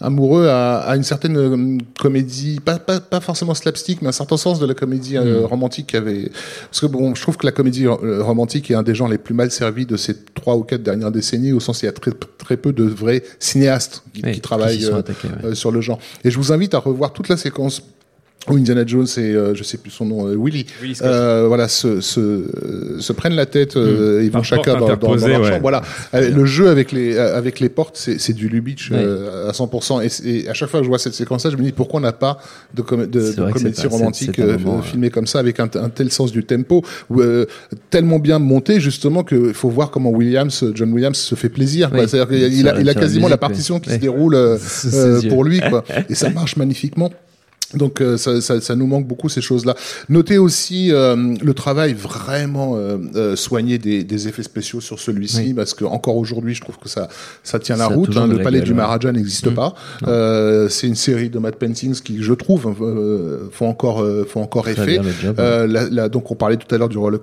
amoureux 0.00 0.46
à, 0.46 0.78
à 0.78 0.94
une 0.94 1.02
certaine 1.02 1.36
euh, 1.36 1.78
comédie, 1.98 2.60
pas, 2.64 2.78
pas, 2.78 3.00
pas 3.00 3.18
forcément 3.18 3.52
slapstick, 3.54 4.00
mais 4.00 4.06
un 4.06 4.12
certain 4.12 4.36
sens 4.36 4.60
de 4.60 4.66
la 4.66 4.74
comédie 4.74 5.16
euh, 5.16 5.44
romantique 5.44 5.88
qui 5.88 5.96
avait. 5.96 6.30
Parce 6.70 6.78
que 6.80 6.86
bon, 6.86 7.16
je 7.16 7.20
trouve 7.22 7.36
que 7.36 7.44
la 7.44 7.50
comédie 7.50 7.84
euh, 7.88 8.22
romantique 8.22 8.70
est 8.70 8.74
un 8.76 8.84
des 8.84 8.94
genres 8.94 9.08
les 9.08 9.18
plus 9.18 9.34
mal 9.34 9.50
servis 9.50 9.86
de 9.86 9.96
ces 9.96 10.14
trois 10.34 10.54
ou 10.54 10.62
quatre 10.62 10.84
dernières 10.84 11.10
décennies, 11.10 11.50
au 11.52 11.58
sens 11.58 11.78
où 11.78 11.80
il 11.82 11.86
y 11.86 11.88
a 11.88 11.92
très, 11.92 12.12
très 12.38 12.56
peu 12.56 12.72
de 12.72 12.84
vrais 12.84 13.24
cinéastes 13.40 14.04
qui, 14.14 14.22
Oui, 14.24 14.32
qui 14.34 14.40
travaillent 14.40 14.84
euh, 14.84 14.98
ouais. 14.98 15.02
euh, 15.46 15.54
sur 15.56 15.72
le 15.72 15.80
genre. 15.80 15.98
Et 16.22 16.30
je 16.30 16.36
vous 16.36 16.52
invite 16.52 16.74
à 16.74 16.78
revoir 16.78 17.12
toute 17.12 17.28
la 17.28 17.36
séquence 17.36 17.82
où 18.48 18.54
Indiana 18.56 18.82
Jones 18.86 19.06
et 19.18 19.20
euh, 19.20 19.54
je 19.54 19.62
sais 19.62 19.76
plus 19.76 19.90
son 19.90 20.06
nom, 20.06 20.26
euh, 20.28 20.36
Willy, 20.38 20.64
euh, 21.02 21.44
voilà, 21.48 21.68
se, 21.68 22.00
se, 22.00 22.20
euh, 22.20 22.98
se 23.00 23.12
prennent 23.12 23.34
la 23.34 23.44
tête, 23.46 23.76
euh, 23.76 24.20
ils 24.22 24.28
vont 24.28 24.38
Par 24.38 24.44
chacun 24.44 24.78
dans, 24.78 24.86
dans, 24.88 24.96
dans 24.96 25.14
leur 25.26 25.40
ouais. 25.42 25.48
chambre. 25.48 25.60
Voilà, 25.60 25.82
Euh, 26.14 26.30
le 26.30 26.46
jeu 26.46 26.68
avec 26.68 26.92
les 26.92 27.18
avec 27.18 27.60
les 27.60 27.68
portes, 27.68 27.96
c'est 27.98 28.18
c'est 28.18 28.32
du 28.32 28.48
Lubitsch 28.48 28.90
euh, 28.92 29.48
à 29.48 29.52
100%. 29.52 30.22
Et, 30.24 30.48
à 30.48 30.54
chaque 30.54 30.70
fois 30.70 30.80
que 30.80 30.84
je 30.84 30.88
vois 30.88 30.98
cette 31.00 31.14
séquence-là, 31.14 31.50
je 31.50 31.56
me 31.56 31.62
dis 31.62 31.72
pourquoi 31.72 31.98
on 31.98 32.02
n'a 32.02 32.12
pas 32.12 32.38
de, 32.74 32.80
com 32.80 33.04
de, 33.06 33.20
C'est 33.20 33.36
de 33.36 33.42
vrai 33.42 33.52
que 33.52 33.58
comédie 33.58 33.86
romantique 33.86 34.38
euh, 34.38 34.56
moment, 34.58 34.82
filmée 34.82 35.10
comme 35.10 35.26
ça 35.26 35.40
avec 35.40 35.58
un, 35.60 35.68
un 35.74 35.88
tel 35.90 36.10
sens 36.10 36.32
du 36.32 36.44
tempo, 36.44 36.82
ou, 37.10 37.20
euh, 37.20 37.44
tellement 37.90 38.18
bien 38.20 38.38
monté 38.38 38.80
justement 38.80 39.24
qu'il 39.24 39.52
faut 39.52 39.68
voir 39.68 39.90
comment 39.90 40.10
Williams, 40.10 40.64
John 40.74 40.92
Williams, 40.92 41.18
se 41.18 41.34
fait 41.34 41.48
plaisir. 41.50 41.90
quoi. 41.90 42.00
Oui. 42.00 42.08
C'est-à-dire 42.08 42.28
qu'il 42.34 42.44
a, 42.44 42.48
il 42.48 42.68
a, 42.68 42.72
la- 42.74 42.80
il 42.80 42.88
a 42.88 42.92
sur 42.92 43.00
la 43.00 43.06
quasiment 43.06 43.28
la 43.28 43.36
partition 43.36 43.78
qui 43.80 43.90
se 43.90 43.96
déroule 43.96 44.38
pour 45.28 45.44
lui, 45.44 45.60
quoi. 45.68 45.84
Et 46.08 46.14
ça 46.14 46.30
marche 46.30 46.56
magnifiquement. 46.56 47.10
Donc 47.74 48.00
euh, 48.00 48.16
ça, 48.16 48.40
ça, 48.40 48.60
ça 48.62 48.74
nous 48.74 48.86
manque 48.86 49.06
beaucoup 49.06 49.28
ces 49.28 49.42
choses-là. 49.42 49.74
Notez 50.08 50.38
aussi 50.38 50.90
euh, 50.90 51.34
le 51.42 51.52
travail 51.54 51.92
vraiment 51.92 52.76
euh, 52.76 52.96
euh, 53.14 53.36
soigné 53.36 53.76
des, 53.76 54.04
des 54.04 54.26
effets 54.28 54.42
spéciaux 54.42 54.80
sur 54.80 54.98
celui-ci, 54.98 55.48
Oui. 55.48 55.54
parce 55.54 55.74
que 55.74 55.84
encore 55.84 56.16
aujourd'hui, 56.16 56.54
je 56.54 56.62
trouve 56.62 56.78
que 56.78 56.88
ça 56.88 57.08
ça 57.42 57.58
tient 57.58 57.76
la 57.76 57.88
Ça 57.88 57.94
route. 57.94 58.16
hein. 58.16 58.26
le 58.26 58.38
la 58.38 58.42
palais 58.44 58.60
du. 58.62 58.72
Maharaja 58.72 59.12
n'existe 59.12 59.50
pas. 59.50 59.74
Euh, 60.06 60.68
c'est 60.70 60.86
une 60.86 60.94
série 60.94 61.28
de 61.28 61.38
Matt 61.38 61.56
Paintings 61.56 62.00
qui, 62.00 62.22
je 62.22 62.32
trouve, 62.32 62.74
euh, 62.80 63.48
font 63.52 63.68
encore 63.68 64.02
font 64.26 64.42
encore 64.42 64.66
effet. 64.68 65.00
job, 65.20 65.36
Euh, 65.38 65.66
la- 65.66 65.88
la- 65.90 66.08
donc 66.08 66.30
on 66.30 66.34
parlait 66.36 66.56
tout 66.56 66.74
à 66.74 66.78
l'heure 66.78 66.88
du 66.88 66.96
roller, 66.98 67.20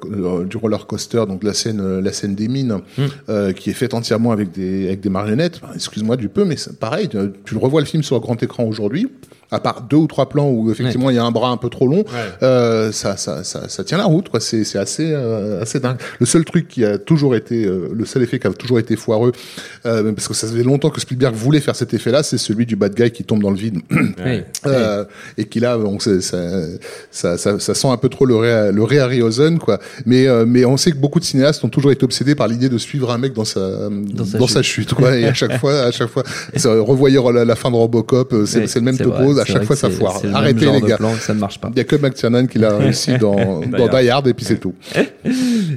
du 0.47 0.57
roller 0.57 0.85
coaster, 0.85 1.23
donc 1.27 1.43
la 1.43 1.53
scène 1.53 1.99
la 1.99 2.13
scène 2.13 2.35
des 2.35 2.47
mines, 2.47 2.81
euh, 3.29 3.51
qui 3.51 3.71
est 3.71 3.73
faite 3.73 3.93
entièrement 3.95 4.31
avec 4.31 4.51
des 4.51 4.87
avec 4.87 4.99
des 5.01 5.09
marionnettes. 5.09 5.59
Excuse-moi 5.73 6.17
du 6.17 6.29
peu, 6.29 6.45
mais 6.45 6.55
pareil. 6.79 7.09
Tu, 7.09 7.17
tu 7.45 7.53
le 7.55 7.59
revois 7.59 7.81
le 7.81 7.87
film 7.87 8.03
sur 8.03 8.19
grand 8.19 8.41
écran 8.43 8.63
aujourd'hui. 8.65 9.07
À 9.51 9.59
part 9.59 9.81
deux 9.81 9.97
ou 9.97 10.07
trois 10.07 10.27
plans 10.27 10.49
où 10.49 10.71
effectivement 10.71 11.09
il 11.09 11.15
y 11.15 11.19
a 11.19 11.23
un 11.23 11.31
bras 11.31 11.49
un 11.49 11.57
peu 11.57 11.69
trop 11.69 11.87
long, 11.87 12.03
euh, 12.43 12.91
ça, 12.91 13.17
ça, 13.17 13.43
ça, 13.43 13.69
ça 13.69 13.83
tient 13.83 13.97
la 13.97 14.05
route. 14.05 14.29
quoi. 14.29 14.39
C'est, 14.39 14.63
c'est 14.63 14.79
assez, 14.79 15.11
euh, 15.11 15.61
assez 15.61 15.79
dingue. 15.79 15.97
Le 16.19 16.25
seul 16.25 16.45
truc 16.45 16.67
qui 16.67 16.83
a 16.83 16.97
toujours 16.97 17.35
été, 17.35 17.65
euh, 17.65 17.89
le 17.93 18.05
seul 18.05 18.23
effet 18.23 18.39
qui 18.39 18.47
a 18.47 18.51
toujours 18.51 18.79
été 18.79 18.95
foireux, 18.95 19.31
euh, 19.85 20.11
parce 20.13 20.27
que 20.27 20.33
ça 20.33 20.47
faisait 20.47 20.63
longtemps 20.63 20.89
que 20.89 20.99
Spielberg 20.99 21.35
voulait 21.35 21.59
faire 21.59 21.75
cet 21.75 21.93
effet-là, 21.93 22.23
c'est 22.23 22.37
celui 22.37 22.65
du 22.65 22.75
bad 22.75 22.95
guy 22.95 23.11
qui 23.11 23.23
tombe 23.23 23.41
dans 23.41 23.51
le 23.51 23.57
vide. 23.57 23.79
Oui. 24.25 24.41
Euh, 24.65 25.03
et 25.37 25.45
qui 25.45 25.59
là, 25.59 25.77
on 25.77 25.99
sait, 25.99 26.21
ça, 26.21 26.37
ça, 27.11 27.37
ça, 27.37 27.59
ça 27.59 27.73
sent 27.73 27.87
un 27.87 27.97
peu 27.97 28.09
trop 28.09 28.25
le, 28.25 28.35
Ray, 28.35 28.71
le 28.73 28.83
Ray 28.83 28.99
Harryhausen, 28.99 29.59
quoi. 29.59 29.79
Mais, 30.05 30.27
euh, 30.27 30.45
mais 30.47 30.65
on 30.65 30.77
sait 30.77 30.91
que 30.91 30.97
beaucoup 30.97 31.19
de 31.19 31.25
cinéastes 31.25 31.63
ont 31.63 31.69
toujours 31.69 31.91
été 31.91 32.03
obsédés 32.05 32.33
par 32.33 32.47
l'idée 32.47 32.69
de 32.69 32.77
suivre 32.77 33.11
un 33.11 33.17
mec 33.17 33.33
dans 33.33 33.45
sa, 33.45 33.89
dans 33.89 34.25
sa 34.25 34.47
sa, 34.47 34.61
chute, 34.61 34.93
quoi. 34.93 35.15
Et 35.15 35.25
à 35.25 35.33
chaque 35.33 35.59
fois, 35.59 35.81
à 35.81 35.91
chaque 35.91 36.09
fois, 36.09 36.23
ça, 36.55 36.71
revoyez 36.79 37.19
la, 37.33 37.45
la 37.45 37.55
fin 37.55 37.69
de 37.69 37.75
Robocop, 37.75 38.33
c'est 38.45 38.67
c'est 38.67 38.79
le 38.79 38.85
même 38.85 38.97
topo, 38.97 39.34
à 39.39 39.45
chaque 39.45 39.63
fois 39.63 39.75
ça 39.75 39.89
foire. 39.89 40.21
Arrêtez 40.33 40.65
genre 40.65 40.75
les 40.75 40.81
de 40.81 40.85
gars. 40.87 40.97
plan, 40.97 41.13
ça 41.15 41.33
ne 41.33 41.39
marche 41.39 41.59
pas. 41.59 41.69
Il 41.73 41.77
y 41.77 41.81
a 41.81 41.83
que 41.83 41.95
McTiernan 41.95 42.47
qui 42.47 42.57
l'a 42.59 42.77
réussi 42.77 43.17
dans, 43.17 43.59
dans 43.77 43.87
Die 43.87 44.09
Hard 44.09 44.27
et 44.27 44.33
puis 44.33 44.45
c'est 44.45 44.57
tout. 44.59 44.73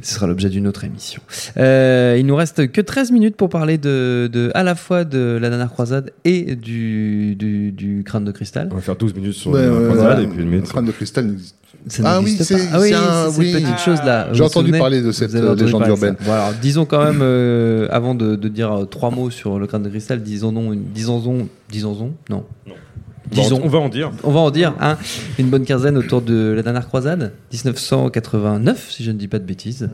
Ce 0.03 0.15
sera 0.15 0.27
l'objet 0.27 0.49
d'une 0.49 0.67
autre 0.67 0.85
émission. 0.85 1.21
Euh, 1.57 2.17
il 2.19 2.27
nous 2.27 2.37
reste 2.37 2.71
que 2.71 2.81
13 2.81 3.11
minutes 3.13 3.37
pour 3.37 3.49
parler 3.49 3.79
de, 3.79 4.29
de 4.33 4.51
à 4.55 4.63
la 4.63 4.75
fois 4.75 5.05
de 5.05 5.39
la 5.41 5.49
dernière 5.49 5.71
croisade 5.71 6.13
et 6.25 6.55
du, 6.57 7.35
du, 7.37 7.73
du 7.73 8.03
crâne 8.05 8.25
de 8.25 8.33
cristal. 8.33 8.69
on 8.71 8.77
va 8.77 8.81
faire 8.81 8.97
12 8.97 9.15
minutes 9.15 9.33
sur 9.35 9.51
Ouais, 9.51 9.67
la 9.67 9.89
croisade 9.89 10.21
et 10.21 10.27
puis 10.27 10.43
une 10.43 10.49
minute 10.49 10.67
Le 10.67 10.71
crâne 10.71 10.85
de 10.87 10.93
cristal 10.93 11.27
n'existe 11.27 11.57
Ça 11.89 12.03
Ah 12.05 12.19
n'existe 12.19 12.41
oui, 12.41 12.47
c'est- 12.47 12.71
pas. 12.71 12.77
Ah 12.77 12.81
oui, 12.81 12.89
c'est 12.89 12.95
un- 12.95 13.29
oui. 13.39 13.53
petite 13.53 13.79
chose 13.79 13.99
là. 14.05 14.29
J'ai 14.33 14.43
entendu 14.43 14.73
parler 14.73 15.01
de 15.03 15.13
cette, 15.13 15.35
euh, 15.35 15.55
légende 15.55 15.87
urbaine. 15.87 16.17
Bon, 16.25 16.33
alors, 16.33 16.53
disons 16.61 16.85
quand 16.85 17.03
même, 17.05 17.21
euh, 17.23 17.87
avant 17.91 18.15
de, 18.15 18.37
de 18.37 18.49
dire 18.49 18.73
euh, 18.73 18.85
trois 18.85 19.11
mots 19.11 19.31
sur 19.31 19.59
le 19.59 19.67
crâne 19.67 19.83
de 19.83 19.89
cristal, 19.89 20.23
disons 20.23 20.53
non, 20.53 20.71
disons 20.75 21.23
on, 21.27 21.49
disons 21.71 21.97
on, 22.01 22.33
non. 22.33 22.45
Disons, 23.31 23.61
on 23.63 23.69
va 23.69 23.79
en 23.79 23.89
dire. 23.89 24.11
On 24.25 24.31
va 24.31 24.41
en 24.41 24.51
dire 24.51 24.75
hein, 24.81 24.97
une 25.39 25.49
bonne 25.49 25.65
quinzaine 25.65 25.97
autour 25.97 26.23
de 26.23 26.53
la 26.57 26.63
dernière 26.63 26.87
croisade, 26.87 27.33
1989 27.53 28.91
si 28.91 29.05
je 29.05 29.11
ne 29.11 29.19
dis 29.19 29.29
pas 29.29 29.39
de 29.39 29.45
bêtises. 29.45 29.91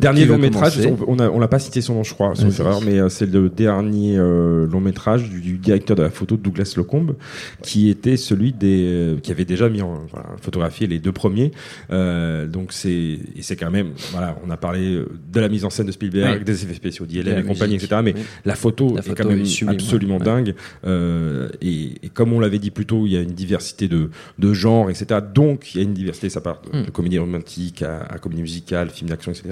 Veut 0.00 0.24
long 0.26 0.38
métrage, 0.38 0.76
commencer 0.82 1.04
on, 1.06 1.18
a, 1.18 1.28
on 1.28 1.38
l'a 1.38 1.48
pas 1.48 1.58
cité 1.58 1.80
son 1.80 1.94
nom, 1.94 2.02
je 2.04 2.14
crois, 2.14 2.34
sauf 2.34 2.58
erreur, 2.60 2.80
mais 2.82 2.98
euh, 2.98 3.08
c'est 3.08 3.30
le 3.30 3.48
dernier 3.48 4.16
euh, 4.16 4.66
long 4.66 4.80
métrage 4.80 5.28
du, 5.28 5.40
du 5.40 5.58
directeur 5.58 5.96
de 5.96 6.02
la 6.02 6.10
photo 6.10 6.36
Douglas 6.36 6.74
Locombe, 6.76 7.16
qui 7.62 7.88
était 7.90 8.16
celui 8.16 8.52
des, 8.52 8.84
euh, 8.84 9.16
qui 9.22 9.30
avait 9.30 9.44
déjà 9.44 9.68
mis 9.68 9.82
en 9.82 10.00
voilà, 10.10 10.28
photographié 10.40 10.86
les 10.86 10.98
deux 10.98 11.12
premiers. 11.12 11.52
Euh, 11.90 12.46
donc 12.46 12.72
c'est, 12.72 12.90
et 12.90 13.42
c'est 13.42 13.56
quand 13.56 13.70
même, 13.70 13.90
voilà, 14.12 14.36
on 14.46 14.50
a 14.50 14.56
parlé 14.56 14.94
euh, 14.94 15.08
de 15.32 15.40
la 15.40 15.48
mise 15.48 15.64
en 15.64 15.70
scène 15.70 15.86
de 15.86 15.92
Spielberg, 15.92 16.38
Oui. 16.38 16.44
des 16.44 16.64
effets 16.64 16.74
spéciaux 16.74 17.06
d'ILM 17.06 17.38
et 17.38 17.42
compagnie, 17.42 17.74
etc. 17.76 18.00
Mais 18.02 18.14
oui. 18.16 18.22
la 18.44 18.54
photo 18.54 18.94
La 18.96 19.02
est 19.02 19.14
quand 19.14 19.26
même 19.28 19.44
sublime, 19.44 19.74
absolument 19.78 20.18
ouais. 20.18 20.24
dingue. 20.24 20.54
Euh, 20.86 21.48
et, 21.60 21.92
et 22.02 22.08
comme 22.08 22.32
on 22.32 22.40
l'avait 22.40 22.58
dit 22.58 22.70
plus 22.70 22.86
tôt, 22.86 23.06
il 23.06 23.12
y 23.12 23.16
a 23.16 23.20
une 23.20 23.32
diversité 23.32 23.88
de, 23.88 24.10
de 24.38 24.52
genres, 24.52 24.90
etc. 24.90 25.20
Donc 25.34 25.74
il 25.74 25.78
y 25.78 25.80
a 25.80 25.84
une 25.84 25.94
diversité, 25.94 26.28
ça 26.28 26.40
part 26.40 26.60
de, 26.62 26.72
Mm. 26.72 26.84
de 26.86 26.90
comédie 26.90 27.18
romantique 27.18 27.82
à, 27.82 28.00
à 28.08 28.18
comédie 28.18 28.40
musicale, 28.42 28.88
film 28.88 29.10
d'action, 29.10 29.30
etc. 29.32 29.50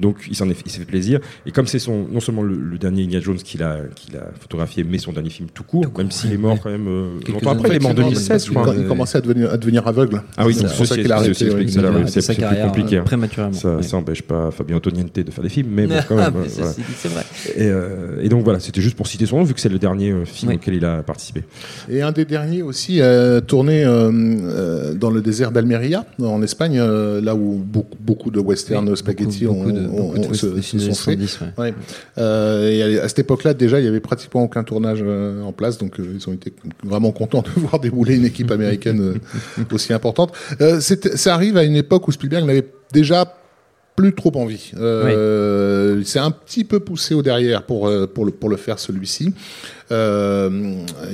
Donc 0.00 0.16
il 0.28 0.36
s'en 0.36 0.48
est, 0.50 0.56
il 0.64 0.70
s'est 0.70 0.80
fait 0.80 0.84
plaisir. 0.84 1.20
Et 1.46 1.50
comme 1.50 1.66
c'est 1.66 1.78
son, 1.78 2.06
non 2.10 2.20
seulement 2.20 2.42
le, 2.42 2.54
le 2.54 2.78
dernier 2.78 3.04
Indiana 3.04 3.24
Jones 3.24 3.36
qu'il 3.36 3.62
a, 3.62 3.78
qu'il 3.94 4.16
a 4.16 4.30
photographié, 4.40 4.84
mais 4.84 4.98
son 4.98 5.12
dernier 5.12 5.30
film 5.30 5.48
tout 5.52 5.64
court, 5.64 5.86
même 5.96 6.10
s'il 6.10 6.32
est 6.32 6.38
mort 6.38 6.58
quand 6.62 6.70
même 6.70 6.88
euh, 6.88 7.20
longtemps 7.28 7.52
après, 7.52 7.68
il 7.70 7.74
est 7.76 7.80
mort 7.80 7.92
en 7.92 7.94
années. 7.94 8.10
2016, 8.10 8.46
je 8.46 8.50
crois. 8.50 8.74
Il, 8.76 8.86
commençait 8.86 9.18
à 9.18 9.20
devenir, 9.20 9.50
à 9.50 9.56
devenir 9.56 9.86
aveugle. 9.86 10.22
Ah 10.36 10.46
oui, 10.46 10.54
c'est 10.54 10.62
donc 10.64 10.76
pour 10.76 10.86
ça 10.86 10.96
qu'il 10.96 11.12
a 11.12 11.16
est- 11.16 11.18
arrêté. 11.18 11.34
c'est 11.34 12.34
plus 12.34 12.62
compliqué. 12.62 12.96
euh, 12.96 13.00
hein. 13.00 13.04
prématurément. 13.04 13.52
Ça, 13.52 13.76
oui. 13.76 13.84
ça 13.84 13.96
empêche 13.96 14.22
pas 14.22 14.50
Fabien 14.50 14.76
Antoniente 14.76 15.12
de 15.14 15.30
faire 15.30 15.44
des 15.44 15.50
films, 15.50 15.68
mais 15.70 15.86
bon, 15.86 15.96
quand 16.08 16.16
même. 16.16 16.34
euh, 16.36 16.72
c'est 16.96 17.08
vrai. 17.08 17.24
Et, 18.24 18.28
donc 18.28 18.44
voilà, 18.44 18.60
c'était 18.60 18.80
juste 18.80 18.96
pour 18.96 19.06
citer 19.06 19.26
son 19.26 19.38
nom, 19.38 19.44
vu 19.44 19.54
que 19.54 19.60
c'est 19.60 19.68
le 19.68 19.78
dernier 19.78 20.10
euh, 20.10 20.24
film 20.24 20.52
auquel 20.52 20.74
il 20.74 20.84
a 20.84 21.02
participé. 21.02 21.44
Et 21.90 22.02
un 22.02 22.12
des 22.12 22.24
derniers 22.24 22.62
aussi 22.62 23.00
tourné 23.46 23.84
euh, 23.84 24.94
dans 24.94 25.10
le 25.10 25.20
désert 25.20 25.52
d'Almeria, 25.52 26.04
en 26.22 26.42
Espagne, 26.42 26.80
là 26.80 27.34
où 27.34 27.62
beaucoup, 27.64 27.98
beaucoup 28.00 28.30
de 28.30 28.40
western 28.40 28.94
spaghetti 28.96 29.46
beaucoup, 29.46 29.71
beaucoup 29.72 29.96
de, 29.96 30.00
ont, 30.00 30.06
beaucoup 30.12 30.18
de 30.18 30.26
ont- 30.28 30.34
se, 30.62 30.78
sont 30.78 30.94
faits. 30.94 31.18
70, 31.18 31.40
ouais. 31.40 31.46
Ouais. 31.58 31.74
Euh, 32.18 32.70
et 32.70 32.98
à, 32.98 33.04
à 33.04 33.08
cette 33.08 33.20
époque-là, 33.20 33.54
déjà, 33.54 33.80
il 33.80 33.84
y 33.84 33.88
avait 33.88 34.00
pratiquement 34.00 34.42
aucun 34.42 34.64
tournage 34.64 35.00
euh, 35.02 35.42
en 35.42 35.52
place, 35.52 35.78
donc 35.78 35.98
euh, 36.00 36.04
ils 36.14 36.28
ont 36.28 36.32
été 36.32 36.52
vraiment 36.84 37.12
contents 37.12 37.42
de 37.42 37.48
voir 37.60 37.80
débouler 37.80 38.16
une 38.16 38.24
équipe 38.26 38.50
américaine 38.50 39.14
aussi 39.72 39.92
importante. 39.92 40.32
Ça 41.16 41.34
arrive 41.34 41.56
à 41.56 41.64
une 41.64 41.76
époque 41.76 42.08
où 42.08 42.12
Spielberg 42.12 42.44
n'avait 42.46 42.66
déjà 42.92 43.36
plus 43.94 44.14
trop 44.14 44.32
envie. 44.36 44.72
Euh, 44.78 46.00
C'est 46.04 46.18
un 46.18 46.30
petit 46.30 46.64
peu 46.64 46.80
poussé 46.80 47.14
au 47.14 47.22
derrière 47.22 47.64
pour 47.64 47.90
pour 48.14 48.24
le 48.24 48.32
pour 48.32 48.48
le 48.48 48.56
faire 48.56 48.78
celui-ci. 48.78 49.34
Euh, 49.92 50.50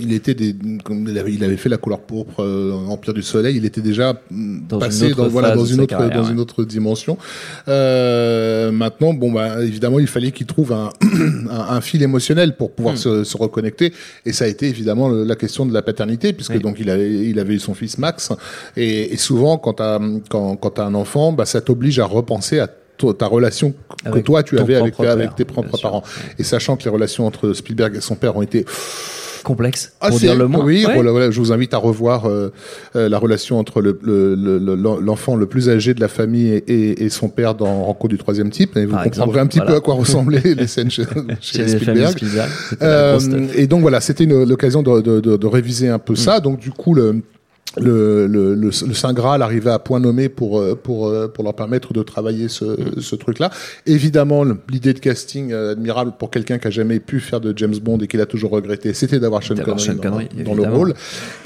il 0.01 0.12
était 0.12 0.35
des, 0.35 0.55
comme 0.85 1.07
il 1.09 1.18
avait, 1.45 1.57
fait 1.57 1.68
la 1.68 1.76
couleur 1.76 2.01
pourpre, 2.01 2.43
euh, 2.43 2.72
Empire 2.89 3.12
du 3.12 3.22
Soleil. 3.22 3.57
Il 3.57 3.64
était 3.64 3.81
déjà 3.81 4.20
Dans 4.31 4.79
passé 4.79 5.12
dans, 5.14 5.29
voilà, 5.29 5.55
dans 5.55 5.64
une 5.64 5.81
autre, 5.81 5.89
carrière, 5.97 6.16
dans 6.16 6.26
ouais. 6.26 6.33
une 6.33 6.39
autre 6.41 6.64
dimension. 6.64 7.18
Euh, 7.66 8.70
maintenant, 8.70 9.12
bon, 9.14 9.33
bah, 9.33 9.62
évidemment, 9.64 9.99
il 9.99 10.07
fallait 10.07 10.31
qu'il 10.31 10.47
trouve 10.47 10.72
un, 10.72 10.91
un, 11.51 11.74
un 11.76 11.81
fil 11.81 12.03
émotionnel 12.03 12.57
pour 12.57 12.72
pouvoir 12.72 12.95
Hmm. 12.95 12.97
se, 12.99 13.24
se 13.24 13.37
reconnecter. 13.37 13.93
Et 14.24 14.33
ça 14.33 14.45
a 14.45 14.49
été 14.49 14.66
évidemment 14.68 15.09
la 15.11 15.37
question 15.37 15.66
de 15.66 15.74
la 15.74 15.83
paternité, 15.83 16.33
puisque 16.33 16.53
Oui. 16.55 16.61
donc 16.61 16.76
il 16.81 16.89
avait, 16.89 17.26
il 17.29 17.39
avait 17.39 17.55
eu 17.55 17.59
son 17.59 17.74
fils 17.74 17.99
Max. 17.99 18.33
Et, 18.76 19.12
et 19.12 19.16
souvent, 19.16 19.59
quand 19.59 19.74
t'as, 19.74 19.99
quand, 20.31 20.57
quand 20.57 20.70
t'as 20.70 20.85
un 20.85 20.95
enfant, 20.95 21.33
bah, 21.33 21.45
ça 21.47 21.61
t'oblige 21.61 21.99
à 21.99 22.07
repenser 22.07 22.61
à 22.61 22.68
to- 22.99 23.13
ta 23.15 23.27
relation 23.27 23.73
que 24.05 24.09
Avec 24.11 24.25
toi 24.25 24.43
tu 24.43 24.59
avais 24.59 24.75
avec, 24.77 25.35
tes 25.35 25.45
propres 25.47 25.77
sûr. 25.79 25.89
parents. 25.89 26.03
Et 26.39 26.43
sachant 26.43 26.77
que 26.77 26.85
les 26.85 26.91
relations 26.91 27.27
entre 27.27 27.53
Spielberg 27.55 27.97
et 27.97 28.01
son 28.01 28.15
père 28.17 28.37
ont 28.37 28.43
été 28.43 28.65
Complexe, 29.45 29.93
pour 30.01 30.09
assez, 30.09 30.19
dire 30.27 30.35
le 30.35 30.47
moins. 30.49 30.63
oui, 30.65 30.85
Ouais. 30.85 30.95
voilà, 30.95 31.11
voilà, 31.13 31.31
je 31.31 31.39
vous 31.41 31.53
invite 31.53 31.73
à 31.73 31.79
revoir 31.79 32.27
euh, 32.27 32.53
euh, 32.97 33.09
la 33.09 33.19
relation 33.19 33.59
entre 33.59 33.81
le- 33.81 33.99
le- 34.03 34.35
le- 34.35 34.59
le- 34.59 34.75
l'enfant 35.01 35.37
le, 35.37 35.47
plus 35.47 35.71
âgé 35.71 35.95
de 35.95 36.01
la 36.01 36.09
famille 36.09 36.49
et, 36.49 36.57
et- 36.67 37.05
et 37.05 37.09
son 37.09 37.29
père 37.29 37.55
dans 37.55 37.85
Rencontre 37.85 38.09
du 38.11 38.19
troisième 38.19 38.51
type, 38.51 38.77
et 38.77 38.85
vous 38.85 38.93
Par 38.93 39.05
comprendrez 39.05 39.31
exemple, 39.31 39.39
un 39.39 39.47
petit 39.47 39.59
voilà. 39.59 39.71
peu 39.73 39.77
à 39.79 39.81
quoi 39.81 39.95
ressemblaient 40.35 40.55
les 40.55 40.67
scènes 40.67 40.91
chez, 40.91 41.05
les 41.05 41.69
Spielberg. 41.69 42.11
Spielberg, 42.19 42.49
Euh, 42.83 43.19
et 43.55 43.67
donc 43.69 43.81
voilà, 43.83 44.01
c'était 44.01 44.27
l'occasion 44.27 44.83
de, 44.83 45.01
de, 45.01 45.21
de, 45.21 45.37
de 45.37 45.47
réviser 45.47 45.89
un 45.89 46.01
peu 46.01 46.15
Mm. 46.15 46.17
ça. 46.17 46.41
Donc 46.41 46.59
du 46.59 46.71
coup, 46.73 46.93
le, 46.95 47.23
le, 47.81 48.26
le, 48.26 48.55
le, 48.55 48.66
le 48.68 48.95
Saint 48.95 49.12
Graal 49.12 49.43
arrivait 49.43 49.70
à 49.70 49.79
point 49.79 50.01
nommé 50.01 50.29
pour, 50.29 50.59
euh, 50.61 50.74
pour, 50.74 51.09
euh, 51.09 51.29
pour 51.29 51.45
leur 51.45 51.55
permettre 51.55 51.93
de 51.93 52.03
travailler 52.03 52.49
ce, 52.49 52.64
Mm. 52.64 53.01
ce 53.01 53.16
truc-là. 53.16 53.51
Évidemment, 53.87 54.45
l'idée 54.70 54.93
de 54.93 54.99
casting 54.99 55.53
euh, 55.53 55.72
admirable 55.72 56.12
pour 56.18 56.31
quelqu'un 56.31 56.59
qui 56.59 56.66
a 56.68 56.70
jamais 56.70 57.01
pu 57.01 57.20
faire 57.20 57.41
de 57.41 57.53
James 57.57 57.74
Bond 57.83 57.99
et 57.99 58.07
qui 58.07 58.16
l'a 58.16 58.26
toujours 58.26 58.51
regretté, 58.51 58.93
c'était 58.95 59.18
d'avoir 59.20 59.43
Sean 59.43 59.55
Connery, 59.57 59.81
Sean 59.81 59.97
Connery, 59.97 60.29
dans, 60.45 60.55
dans 60.55 60.62
le 60.68 60.74
rôle. 60.74 60.95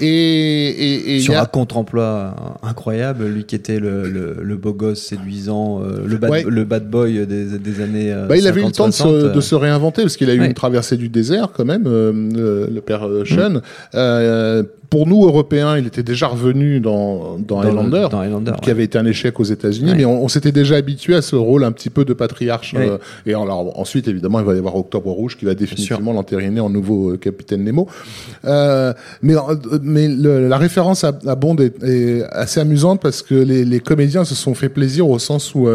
Et, 0.01 0.07
et, 0.07 1.17
et 1.17 1.21
sur 1.21 1.35
y 1.35 1.37
a- 1.37 1.43
un 1.43 1.47
contre-emploi 1.47 2.35
incroyable, 2.63 3.27
lui 3.27 3.45
qui 3.45 3.55
était 3.55 3.79
le, 3.79 4.09
le, 4.09 4.37
le 4.43 4.57
beau 4.57 4.73
gosse 4.73 5.01
séduisant, 5.03 5.81
le, 6.07 6.17
bad, 6.19 6.31
Ouais. 6.31 6.45
le 6.49 6.65
bad 6.65 6.89
boy 6.89 7.27
des, 7.27 7.59
des 7.59 7.81
années. 7.81 8.15
Bah, 8.29 8.37
il 8.37 8.47
avait 8.47 8.61
eu 8.61 8.65
le 8.65 8.73
50, 8.73 8.77
temps 8.77 8.87
de 8.87 8.93
se, 8.93 9.03
60, 9.21 9.33
de 9.35 9.41
se 9.41 9.55
réinventer 9.55 10.03
parce 10.03 10.17
qu'il 10.17 10.31
a 10.31 10.35
eu 10.35 10.41
Ouais. 10.41 10.47
une 10.47 10.55
traversée 10.55 10.97
du 10.97 11.09
désert 11.09 11.51
quand 11.55 11.65
même, 11.65 11.85
euh, 11.87 12.67
le, 12.73 12.81
père 12.81 13.07
Sean. 13.25 13.51
Mm. 13.51 13.61
Euh, 13.95 14.63
pour 14.93 15.07
nous 15.07 15.25
Européens, 15.25 15.79
il 15.79 15.87
était 15.87 16.03
déjà 16.03 16.27
revenu 16.27 16.79
dans, 16.79 17.39
dans, 17.39 17.61
Highlander, 17.63 18.09
dans 18.11 18.21
Highlander, 18.21 18.53
qui 18.61 18.67
ouais. 18.67 18.73
avait 18.73 18.85
été 18.85 18.99
un 18.99 19.07
échec 19.07 19.41
aux 19.41 19.45
États-Unis, 19.45 19.93
Ouais. 19.93 19.97
mais 19.97 20.05
on, 20.05 20.23
on 20.23 20.29
s'était 20.29 20.53
déjà 20.53 20.75
habitué 20.77 21.15
à 21.15 21.23
ce 21.23 21.35
rôle 21.35 21.65
un 21.65 21.73
petit 21.73 21.89
peu 21.89 22.05
de 22.05 22.13
patriarche. 22.13 22.75
Ouais. 22.75 22.91
euh, 22.91 22.99
et 23.25 23.33
alors, 23.33 23.79
ensuite, 23.81 24.07
évidemment, 24.07 24.39
il 24.41 24.45
va 24.45 24.55
y 24.55 24.59
avoir 24.59 24.77
Octobre 24.77 25.11
Rouge 25.11 25.39
qui 25.39 25.47
va 25.47 25.55
définitivement 25.55 26.13
l'entériner 26.13 26.61
en 26.61 26.69
nouveau 26.69 27.13
euh, 27.13 27.17
capitaine 27.17 27.65
Nemo. 27.65 27.89
Euh, 28.45 28.93
mais 29.23 29.35
euh, 29.35 29.41
mais 29.83 30.09
le- 30.09 30.47
la 30.47 30.59
référence 30.59 31.05
à, 31.05 31.13
à 31.27 31.35
Bond 31.37 31.57
est, 31.57 31.83
est 31.83 32.23
assez 32.31 32.61
amusante 32.61 33.01
parce 33.01 33.23
que 33.23 33.35
les, 33.35 33.65
les 33.65 33.81
comédiens 33.81 34.25
se 34.27 34.35
sont 34.35 34.53
fait 34.55 34.69
plaisir 34.69 35.09
au 35.09 35.19
sens 35.19 35.55
où 35.55 35.69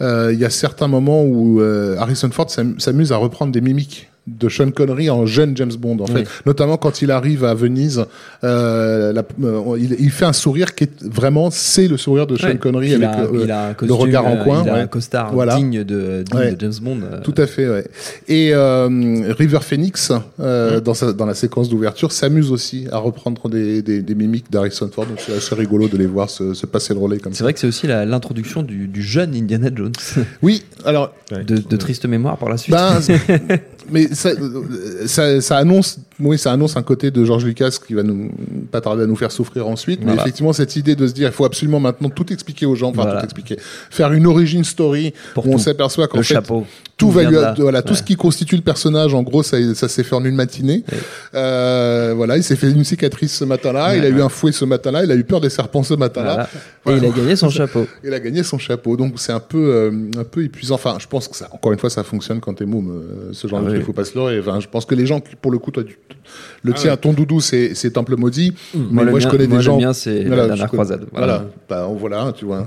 il 0.00 0.38
y 0.40 0.44
a 0.44 0.50
certains 0.50 0.88
moments 0.88 1.22
où 1.24 1.60
Harrison 1.98 2.30
Ford 2.32 2.50
s'am- 2.50 2.80
s'amuse 2.80 3.12
à 3.12 3.16
reprendre 3.16 3.52
des 3.52 3.60
mimiques 3.60 4.08
de 4.38 4.48
Sean 4.48 4.70
Connery 4.70 5.10
en 5.10 5.26
jeune 5.26 5.56
James 5.56 5.72
Bond 5.78 5.98
en 6.00 6.06
fait 6.06 6.14
Oui. 6.14 6.24
notamment 6.46 6.76
quand 6.76 7.02
il 7.02 7.10
arrive 7.10 7.44
à 7.44 7.54
Venise 7.54 8.04
euh, 8.44 9.12
la- 9.12 9.22
euh, 9.44 9.76
il, 9.78 9.96
il 9.98 10.10
fait 10.10 10.24
un 10.24 10.32
sourire 10.32 10.74
qui 10.74 10.84
est 10.84 11.02
vraiment 11.04 11.50
c'est 11.50 11.88
le 11.88 11.96
sourire 11.96 12.26
de 12.26 12.36
Sean 12.36 12.48
Ouais. 12.48 12.56
Connery 12.58 12.88
il 12.90 12.94
avec 13.04 13.08
a, 13.08 13.20
euh, 13.24 13.40
il 13.44 13.50
a 13.50 13.64
un 13.66 13.68
le 13.70 13.74
costume, 13.74 13.96
regard 13.96 14.26
en 14.26 14.36
euh, 14.36 14.44
coin 14.44 14.62
il 14.64 14.68
a 14.68 14.74
ouais. 14.74 14.80
un 14.80 14.86
costard 14.86 15.32
Voilà. 15.32 15.56
digne, 15.56 15.84
de, 15.84 16.22
digne 16.22 16.38
Ouais. 16.38 16.52
de 16.52 16.60
James 16.60 16.72
Bond. 16.82 17.00
euh, 17.02 17.20
Tout 17.22 17.34
à 17.36 17.46
fait, 17.46 17.68
ouais. 17.68 17.84
Et 18.28 18.50
euh, 18.54 18.88
River 19.38 19.58
Phoenix, 19.62 20.12
euh, 20.40 20.80
dans, 20.80 20.94
sa, 20.94 21.12
dans 21.12 21.26
la 21.26 21.34
séquence 21.34 21.68
d'ouverture, 21.68 22.12
s'amuse 22.12 22.50
aussi 22.52 22.86
à 22.92 22.98
reprendre 22.98 23.48
des, 23.48 23.82
des, 23.82 24.02
des 24.02 24.14
mimiques 24.14 24.50
d'Harrison 24.50 24.88
Ford. 24.92 25.06
Donc 25.06 25.18
c'est 25.18 25.36
assez 25.36 25.54
rigolo 25.54 25.88
de 25.88 25.96
les 25.96 26.06
voir 26.06 26.30
se, 26.30 26.54
se 26.54 26.66
passer 26.66 26.94
le 26.94 27.00
relais 27.00 27.18
comme 27.18 27.32
C'est 27.34 27.42
vrai 27.44 27.52
que 27.52 27.58
c'est 27.60 27.66
aussi 27.66 27.86
l'introduction 27.86 28.62
du, 28.62 28.86
du 28.86 29.02
jeune 29.02 29.34
Indiana 29.34 29.70
Jones, 29.74 29.92
Oui, 30.42 30.62
alors, 30.84 31.12
de, 31.30 31.56
de 31.58 31.76
triste 31.76 32.06
mémoire 32.06 32.36
par 32.38 32.48
la 32.48 32.56
suite. 32.56 32.74
ben, 32.74 32.98
mais 33.90 34.08
ça, 34.14 34.30
euh, 34.30 35.06
ça, 35.06 35.40
ça 35.40 35.56
annonce, 35.56 35.98
oui, 36.20 36.38
ça 36.38 36.52
annonce 36.52 36.76
un 36.76 36.82
côté 36.82 37.10
de 37.10 37.24
George 37.24 37.44
Lucas 37.44 37.78
qui 37.86 37.94
va 37.94 38.02
nous 38.02 38.30
pas 38.70 38.80
tarder 38.80 39.02
à 39.02 39.06
nous 39.06 39.16
faire 39.16 39.32
souffrir 39.32 39.66
ensuite. 39.68 40.00
Mais 40.04 40.14
effectivement, 40.14 40.52
cette 40.52 40.76
idée 40.76 40.94
de 40.96 41.06
se 41.06 41.12
dire, 41.12 41.28
il 41.28 41.32
faut 41.34 41.44
absolument 41.44 41.80
maintenant 41.80 42.10
tout 42.10 42.32
expliquer 42.32 42.66
aux 42.66 42.74
gens, 42.74 42.90
enfin 42.90 43.02
Voilà. 43.02 43.20
tout 43.20 43.24
expliquer, 43.24 43.56
faire 43.90 44.12
une 44.12 44.26
origin 44.26 44.64
story 44.64 45.12
Pour 45.34 45.46
où 45.46 45.50
on 45.50 45.52
tout. 45.54 45.58
s'aperçoit 45.58 46.08
qu'en 46.08 46.18
fait 46.18 46.34
chapeau. 46.34 46.66
Tout 47.00 47.10
voilà, 47.10 47.82
tout 47.82 47.90
Ouais. 47.90 47.96
ce 47.96 48.02
qui 48.02 48.16
constitue 48.16 48.56
le 48.56 48.62
personnage, 48.62 49.14
en 49.14 49.22
gros, 49.22 49.42
ça, 49.42 49.56
ça 49.74 49.88
s'est 49.88 50.02
fait 50.04 50.14
en 50.14 50.24
une 50.24 50.34
matinée. 50.36 50.84
Ouais. 50.90 50.98
Euh, 51.34 52.12
voilà, 52.16 52.36
il 52.36 52.42
s'est 52.44 52.56
fait 52.56 52.70
une 52.70 52.84
cicatrice 52.84 53.34
ce 53.36 53.44
matin-là, 53.44 53.88
Ouais, 53.90 53.98
il 53.98 54.04
a 54.04 54.08
eu 54.08 54.20
un 54.22 54.28
fouet 54.28 54.52
ce 54.52 54.64
matin-là, 54.64 55.04
il 55.04 55.10
a 55.10 55.16
eu 55.16 55.24
peur 55.24 55.40
des 55.40 55.50
serpents 55.50 55.82
ce 55.82 55.94
matin-là. 55.94 56.48
Voilà. 56.84 56.98
Et 56.98 57.02
il 57.02 57.10
a 57.12 57.14
gagné 57.14 57.36
son 57.36 57.50
chapeau. 57.50 57.86
Il 58.04 58.14
a 58.14 58.20
gagné 58.20 58.42
son 58.42 58.58
chapeau, 58.58 58.96
donc 58.96 59.14
c'est 59.16 59.32
un 59.32 59.40
peu, 59.40 59.58
euh, 59.58 59.90
un 60.18 60.24
peu 60.24 60.42
épuisant. 60.44 60.76
Enfin, 60.76 60.96
je 60.98 61.06
pense 61.06 61.28
que 61.28 61.36
ça, 61.36 61.48
encore 61.52 61.72
une 61.72 61.78
fois, 61.78 61.90
ça 61.90 62.02
fonctionne 62.04 62.40
quand 62.40 62.54
t'es 62.54 62.64
môme, 62.64 62.90
euh, 62.90 63.30
ce 63.32 63.46
genre 63.46 63.58
Ah 63.60 63.64
de 63.64 63.68
oui. 63.68 63.74
truc, 63.74 63.86
faut 63.86 63.92
pas 63.92 64.04
se 64.04 64.14
leurrer. 64.16 64.40
Enfin, 64.40 64.60
je 64.60 64.66
pense 64.68 64.86
que 64.86 64.94
les 64.94 65.04
gens, 65.06 65.20
qui, 65.20 65.36
pour 65.36 65.50
le 65.52 65.58
coup, 65.58 65.70
toi, 65.70 65.84
tu- 65.84 65.98
le 66.62 66.72
Ah 66.74 66.78
tien, 66.78 66.90
ouais. 66.92 66.96
ton 66.96 67.12
doudou, 67.12 67.40
c'est, 67.40 67.74
c'est 67.74 67.90
Temple 67.90 68.16
maudit. 68.16 68.54
Mais 68.74 68.80
Moi, 68.90 69.04
le 69.04 69.20
je 69.20 69.28
connais 69.28 69.46
moi, 69.46 69.52
des 69.52 69.56
le 69.56 69.60
gens. 69.62 69.78
mien, 69.78 69.92
c'est 69.92 70.24
Voilà, 70.24 70.42
la 70.42 70.48
dernière 70.48 70.68
croisade. 70.68 71.06
Voilà, 71.12 71.26
Voilà. 71.68 71.86
Bah, 71.88 71.88
voilà, 71.98 72.32
tu 72.36 72.44
vois. 72.46 72.64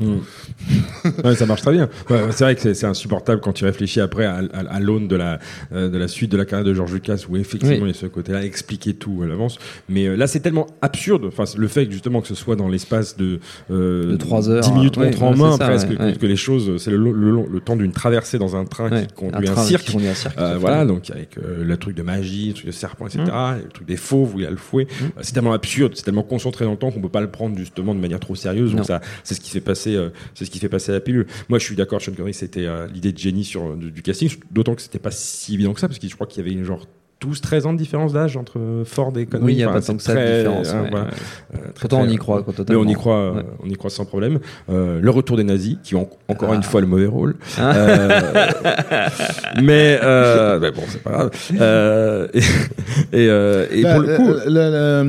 Ouais, 1.23 1.35
ça 1.35 1.45
marche 1.45 1.61
très 1.61 1.71
bien. 1.71 1.89
C'est 2.31 2.43
vrai 2.43 2.55
que 2.55 2.73
c'est 2.73 2.85
insupportable 2.85 3.41
quand 3.41 3.53
tu 3.53 3.65
réfléchis 3.65 3.99
après 4.01 4.22
à, 4.25 4.37
à, 4.53 4.59
à 4.75 4.79
l'aune 4.79 5.07
de 5.07 5.15
la, 5.15 5.39
euh, 5.73 5.89
de 5.89 5.97
la 5.97 6.07
suite 6.07 6.31
de 6.31 6.37
la 6.37 6.45
carrière 6.45 6.65
de 6.65 6.73
George 6.73 6.93
Lucas 6.93 7.25
où 7.29 7.37
effectivement 7.37 7.75
Oui. 7.83 7.89
il 7.89 7.93
y 7.93 7.97
a 7.97 7.99
ce 7.99 8.05
côté-là, 8.07 8.43
expliquer 8.43 8.93
tout 8.93 9.21
à 9.23 9.27
l'avance. 9.27 9.57
Mais 9.89 10.07
euh, 10.07 10.15
là, 10.15 10.27
c'est 10.27 10.39
tellement 10.39 10.67
absurde. 10.81 11.25
Enfin, 11.25 11.43
le 11.57 11.67
fait 11.67 11.85
que 11.85 11.91
justement 11.91 12.21
que 12.21 12.27
ce 12.27 12.35
soit 12.35 12.55
dans 12.55 12.67
l'espace 12.67 13.17
de, 13.17 13.39
euh, 13.71 14.17
De 14.17 14.49
heures, 14.51 14.61
10 14.61 14.71
minutes 14.73 14.97
ouais, 14.97 15.05
montre 15.07 15.23
en 15.23 15.35
main 15.35 15.57
ça, 15.57 15.65
presque, 15.65 15.89
ouais, 15.89 16.15
que, 16.19 16.25
les 16.25 16.35
choses, 16.35 16.77
c'est 16.81 16.91
le, 16.91 16.97
le, 16.97 17.11
le- 17.11 17.43
le 17.51 17.59
temps 17.59 17.75
d'une 17.75 17.91
traversée 17.91 18.37
dans 18.39 18.55
un 18.55 18.65
train 18.65 18.89
qui 18.89 19.13
conduit 19.13 19.47
un, 19.49 19.53
train 19.53 19.63
cirque. 19.63 19.83
qui 19.85 19.91
conduit 19.93 20.07
un 20.07 20.13
cirque. 20.13 20.37
Euh, 20.37 20.57
voilà, 20.59 20.85
donc 20.85 21.09
avec 21.09 21.37
euh, 21.37 21.63
le 21.63 21.77
truc 21.77 21.95
de 21.95 22.01
magie, 22.03 22.47
le 22.49 22.53
truc 22.53 22.65
de 22.67 22.71
serpent, 22.71 23.05
etc. 23.07 23.23
Mmh. 23.25 23.57
le 23.63 23.69
truc 23.69 23.87
des 23.87 23.97
fauves 23.97 24.35
où 24.35 24.39
il 24.39 24.43
y 24.43 24.47
a 24.47 24.51
le 24.51 24.57
fouet. 24.57 24.87
Euh, 25.01 25.05
C'est 25.21 25.33
tellement 25.33 25.53
absurde, 25.53 25.93
c'est 25.95 26.03
tellement 26.03 26.23
concentré 26.23 26.65
dans 26.65 26.71
le 26.71 26.77
temps 26.77 26.91
qu'on 26.91 27.01
peut 27.01 27.09
pas 27.09 27.21
le 27.21 27.29
prendre 27.31 27.57
justement 27.57 27.93
de 27.95 27.99
manière 27.99 28.19
trop 28.19 28.35
sérieuse. 28.35 28.73
Donc 28.75 28.85
ça, 28.85 29.01
c'est 29.23 29.35
ce 29.35 29.39
qui 29.41 29.49
fait 29.51 29.61
passer, 29.61 29.97
c'est 30.35 30.45
ce 30.45 30.49
qui 30.51 30.59
fait 30.59 30.69
passer 30.69 30.91
la 30.91 30.99
pilule. 30.99 31.25
Moi, 31.49 31.59
je 31.59 31.65
suis 31.65 31.75
d'accord, 31.75 32.01
Sean 32.01 32.11
Connery, 32.13 32.33
c'était 32.33 32.67
l'idée 32.93 33.11
de 33.11 33.17
génie 33.17 33.43
sur 33.43 33.75
du, 33.75 33.91
du 33.91 34.01
casting, 34.13 34.39
d'autant 34.51 34.75
que 34.75 34.81
c'était 34.81 34.99
pas 34.99 35.11
si 35.11 35.53
évident 35.55 35.73
que 35.73 35.79
ça, 35.79 35.87
parce 35.87 35.99
que 35.99 36.07
je 36.07 36.15
crois 36.15 36.27
qu'il 36.27 36.43
y 36.43 36.47
avait 36.47 36.55
une 36.55 36.63
genre 36.65 36.85
12-13 37.25 37.65
ans 37.67 37.71
de 37.73 37.77
différence 37.77 38.11
d'âge 38.11 38.35
entre 38.35 38.59
Ford 38.85 39.13
et 39.17 39.25
Connery. 39.25 39.45
Oui, 39.45 39.53
il 39.53 39.55
n'y 39.55 39.63
a 39.63 39.69
Enfin, 39.69 39.79
pas 39.79 39.85
tant 39.85 39.95
que 39.95 40.03
ça 40.03 40.13
de 40.13 40.19
différence. 40.39 40.73
hein, 40.73 40.81
ouais, 40.83 40.89
voilà. 40.91 41.05
ouais. 41.05 41.11
Euh, 41.55 41.57
très, 41.73 41.87
Pourtant, 41.87 42.01
on 42.01 42.09
y 42.09 42.17
croit, 42.17 42.43
quoi, 42.43 42.51
Mais 42.51 42.57
totalement. 42.57 42.81
on 42.81 42.87
y 42.89 42.93
croit, 42.95 43.15
euh, 43.17 43.33
Ouais. 43.35 43.43
on 43.63 43.69
y 43.69 43.73
croit 43.77 43.89
sans 43.89 44.03
problème. 44.03 44.39
Euh, 44.69 44.99
le 45.01 45.09
retour 45.09 45.37
des 45.37 45.45
nazis, 45.45 45.77
qui 45.83 45.95
ont 45.95 46.09
encore 46.27 46.49
Ah. 46.51 46.55
une 46.55 46.63
fois 46.63 46.81
le 46.81 46.87
mauvais 46.87 47.05
rôle. 47.05 47.35
Ah. 47.57 47.73
Euh, 47.77 48.47
mais, 49.61 49.99
euh, 50.03 50.59
mais 50.59 50.71
bon, 50.71 50.81
c'est 50.89 51.01
pas 51.01 51.11
grave. 51.11 51.31
Euh, 51.61 52.27
et 52.33 52.39
et, 53.13 53.29
euh, 53.29 53.67
et 53.71 53.81
La, 53.83 53.93
pour 53.93 54.01
le 54.03 54.15
coup, 54.17 54.33
la, 54.47 54.69
la- 54.69 55.03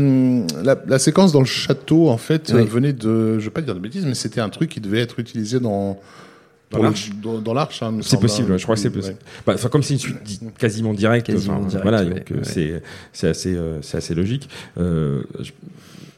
la- 0.63 0.83
la 0.87 0.99
séquence 1.01 1.33
dans 1.33 1.41
le 1.41 1.47
château, 1.47 2.09
en 2.11 2.17
fait, 2.17 2.53
Oui. 2.55 2.61
euh, 2.61 2.65
venait 2.65 2.93
de, 2.93 3.41
je 3.41 3.45
vais 3.45 3.51
pas 3.51 3.61
dire 3.61 3.75
de 3.75 3.81
bêtises, 3.81 4.07
mais 4.07 4.15
c'était 4.15 4.41
un 4.41 4.51
truc 4.51 4.71
qui 4.71 4.81
devait 4.81 5.01
être 5.01 5.19
utilisé 5.19 5.59
dans 5.59 5.99
Dans 6.77 6.83
l'Arche 6.83 7.11
dans, 7.23 7.39
dans 7.39 7.55
l'arche. 7.55 7.83
hein, 7.83 7.95
c'est 8.03 8.21
possible. 8.21 8.49
hein. 8.49 8.53
ouais, 8.55 8.59
je 8.59 8.63
crois 8.65 8.75
que 8.77 8.81
c'est 8.81 8.89
Ouais. 8.89 8.95
possible. 8.95 9.17
Bah, 9.47 9.53
enfin, 9.55 9.69
comme 9.69 9.83
c'est 9.83 9.95
une 9.95 10.01
suite 10.01 10.23
di- 10.25 10.41
quasiment 10.59 10.93
directe, 10.95 11.27
Quasiment 11.27 11.61
voilà, 11.83 12.03
ouais, 12.05 12.11
donc 12.11 12.31
euh, 12.31 12.35
ouais. 12.37 12.41
c'est 12.43 12.83
c'est 13.13 13.29
assez 13.29 13.55
euh, 13.55 13.79
c'est 13.83 13.97
assez 13.99 14.15
logique. 14.15 14.49
Euh, 14.79 15.23
je- 15.41 15.53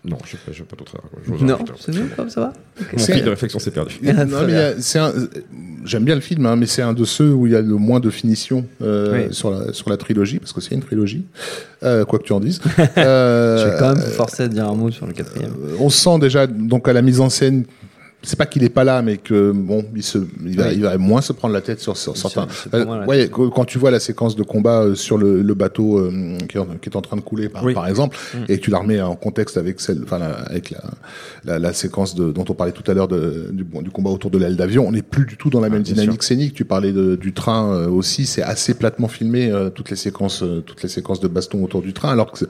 non, 0.09 0.19
je 0.25 0.31
sais 0.33 0.37
pas. 0.37 0.53
Je 0.53 0.63
vous 0.63 1.45
Non, 1.45 1.59
c'est 1.81 2.15
comme 2.15 2.31
ça 2.31 2.41
va 2.41 2.53
Mon 2.93 2.99
C'est- 2.99 3.13
fil 3.15 3.25
de 3.25 3.31
réflexion 3.31 3.59
s'est 3.59 3.73
perdu. 3.73 3.99
J'aime 5.85 6.05
bien 6.05 6.15
le 6.17 6.21
film, 6.21 6.47
hein, 6.47 6.57
mais 6.57 6.67
c'est 6.67 6.83
un 6.83 6.93
de 6.93 7.05
ceux 7.05 7.33
où 7.33 7.47
il 7.47 7.53
y 7.53 7.57
a 7.57 7.61
le 7.61 7.75
moins 7.77 8.01
de 8.01 8.11
finition 8.11 8.67
euh, 8.83 9.27
Oui. 9.29 9.35
sur, 9.35 9.51
la, 9.51 9.73
sur 9.73 9.89
la 9.89 9.97
trilogie, 9.97 10.39
parce 10.41 10.53
que 10.53 10.61
c'est 10.61 10.75
une 10.75 10.83
trilogie, 10.83 11.25
euh, 11.85 12.05
quoi 12.05 12.19
que 12.19 12.25
tu 12.25 12.33
en 12.33 12.41
dises. 12.41 12.61
Euh, 12.99 13.59
Je 13.59 13.71
vais 13.71 13.79
quand 13.79 13.95
même 13.95 14.05
vous 14.05 14.11
forcer 14.13 14.45
à 14.45 14.49
dire 14.49 14.67
un 14.69 14.75
mot 14.75 14.91
sur 14.91 15.07
le 15.07 15.13
quatrième. 15.13 15.53
Euh, 15.63 15.77
on 15.79 15.89
sent 15.91 16.19
déjà 16.19 16.47
donc 16.47 16.89
à 16.89 16.93
la 16.93 17.03
mise 17.03 17.21
en 17.21 17.29
scène 17.31 17.65
c'est 18.23 18.37
pas 18.39 18.47
qu'il 18.47 18.65
est 18.65 18.71
pas 18.71 18.83
là 18.83 19.03
mais 19.03 19.19
que 19.19 19.53
bon 19.53 19.85
il 19.95 20.03
se 20.03 20.19
il 20.45 20.57
va, 20.57 20.67
Oui. 20.69 20.73
il 20.77 20.83
va 20.83 20.99
moins 20.99 21.21
se 21.21 21.33
prendre 21.33 21.55
la 21.55 21.61
tête 21.61 21.79
sur, 21.81 21.97
certains 21.97 22.49
se- 22.49 22.69
Euh, 22.75 23.07
ouais 23.07 23.31
quand 23.31 23.65
tu 23.65 23.79
vois 23.79 23.91
la 23.93 24.01
séquence 24.01 24.35
de 24.35 24.43
combat 24.43 24.83
euh, 24.83 24.95
sur 24.97 25.17
le, 25.17 25.43
le 25.43 25.55
bateau 25.55 25.99
euh, 25.99 26.37
qui, 26.49 26.57
est, 26.57 26.61
en- 26.61 26.67
qui 26.81 26.89
est 26.89 26.97
en 26.97 27.03
train 27.03 27.17
de 27.17 27.21
couler 27.21 27.49
par, 27.49 27.63
Oui. 27.63 27.73
par 27.75 27.87
exemple 27.87 28.17
Mm. 28.35 28.39
et 28.49 28.59
tu 28.59 28.71
la 28.71 28.79
remets 28.79 29.01
en 29.01 29.15
contexte 29.15 29.57
avec 29.59 29.81
celle 29.81 30.01
enfin 30.03 30.19
la- 30.19 30.33
avec 30.33 30.71
la, 30.71 30.83
la, 31.45 31.59
la 31.61 31.73
séquence 31.73 32.15
de, 32.17 32.33
dont 32.33 32.45
on 32.49 32.55
parlait 32.55 32.73
tout 32.73 32.91
à 32.91 32.95
l'heure 32.95 33.07
du, 33.09 33.63
bon, 33.65 33.81
du 33.83 33.91
combat 33.91 34.11
autour 34.11 34.31
de 34.31 34.39
l'aile 34.39 34.57
d'avion 34.57 34.87
on 34.89 34.93
n'est 34.93 35.03
plus 35.03 35.27
du 35.27 35.37
tout 35.37 35.51
dans 35.51 35.61
la 35.61 35.69
même 35.69 35.83
bien 35.83 35.93
dynamique 35.95 36.23
scénique 36.25 36.55
tu 36.55 36.65
parlais 36.65 36.93
de- 36.93 37.15
du 37.17 37.33
train 37.33 37.71
euh, 37.73 37.89
aussi 37.89 38.27
c'est 38.27 38.43
assez 38.43 38.75
platement 38.75 39.09
filmé 39.09 39.51
euh, 39.53 39.71
toutes 39.71 39.91
les 39.91 39.97
séquences 39.97 40.43
toutes 40.65 40.83
les 40.83 40.89
séquences 40.89 41.21
de 41.21 41.29
baston 41.29 41.63
autour 41.63 41.83
du 41.83 41.93
train 41.93 42.11
alors 42.11 42.33
que 42.33 42.45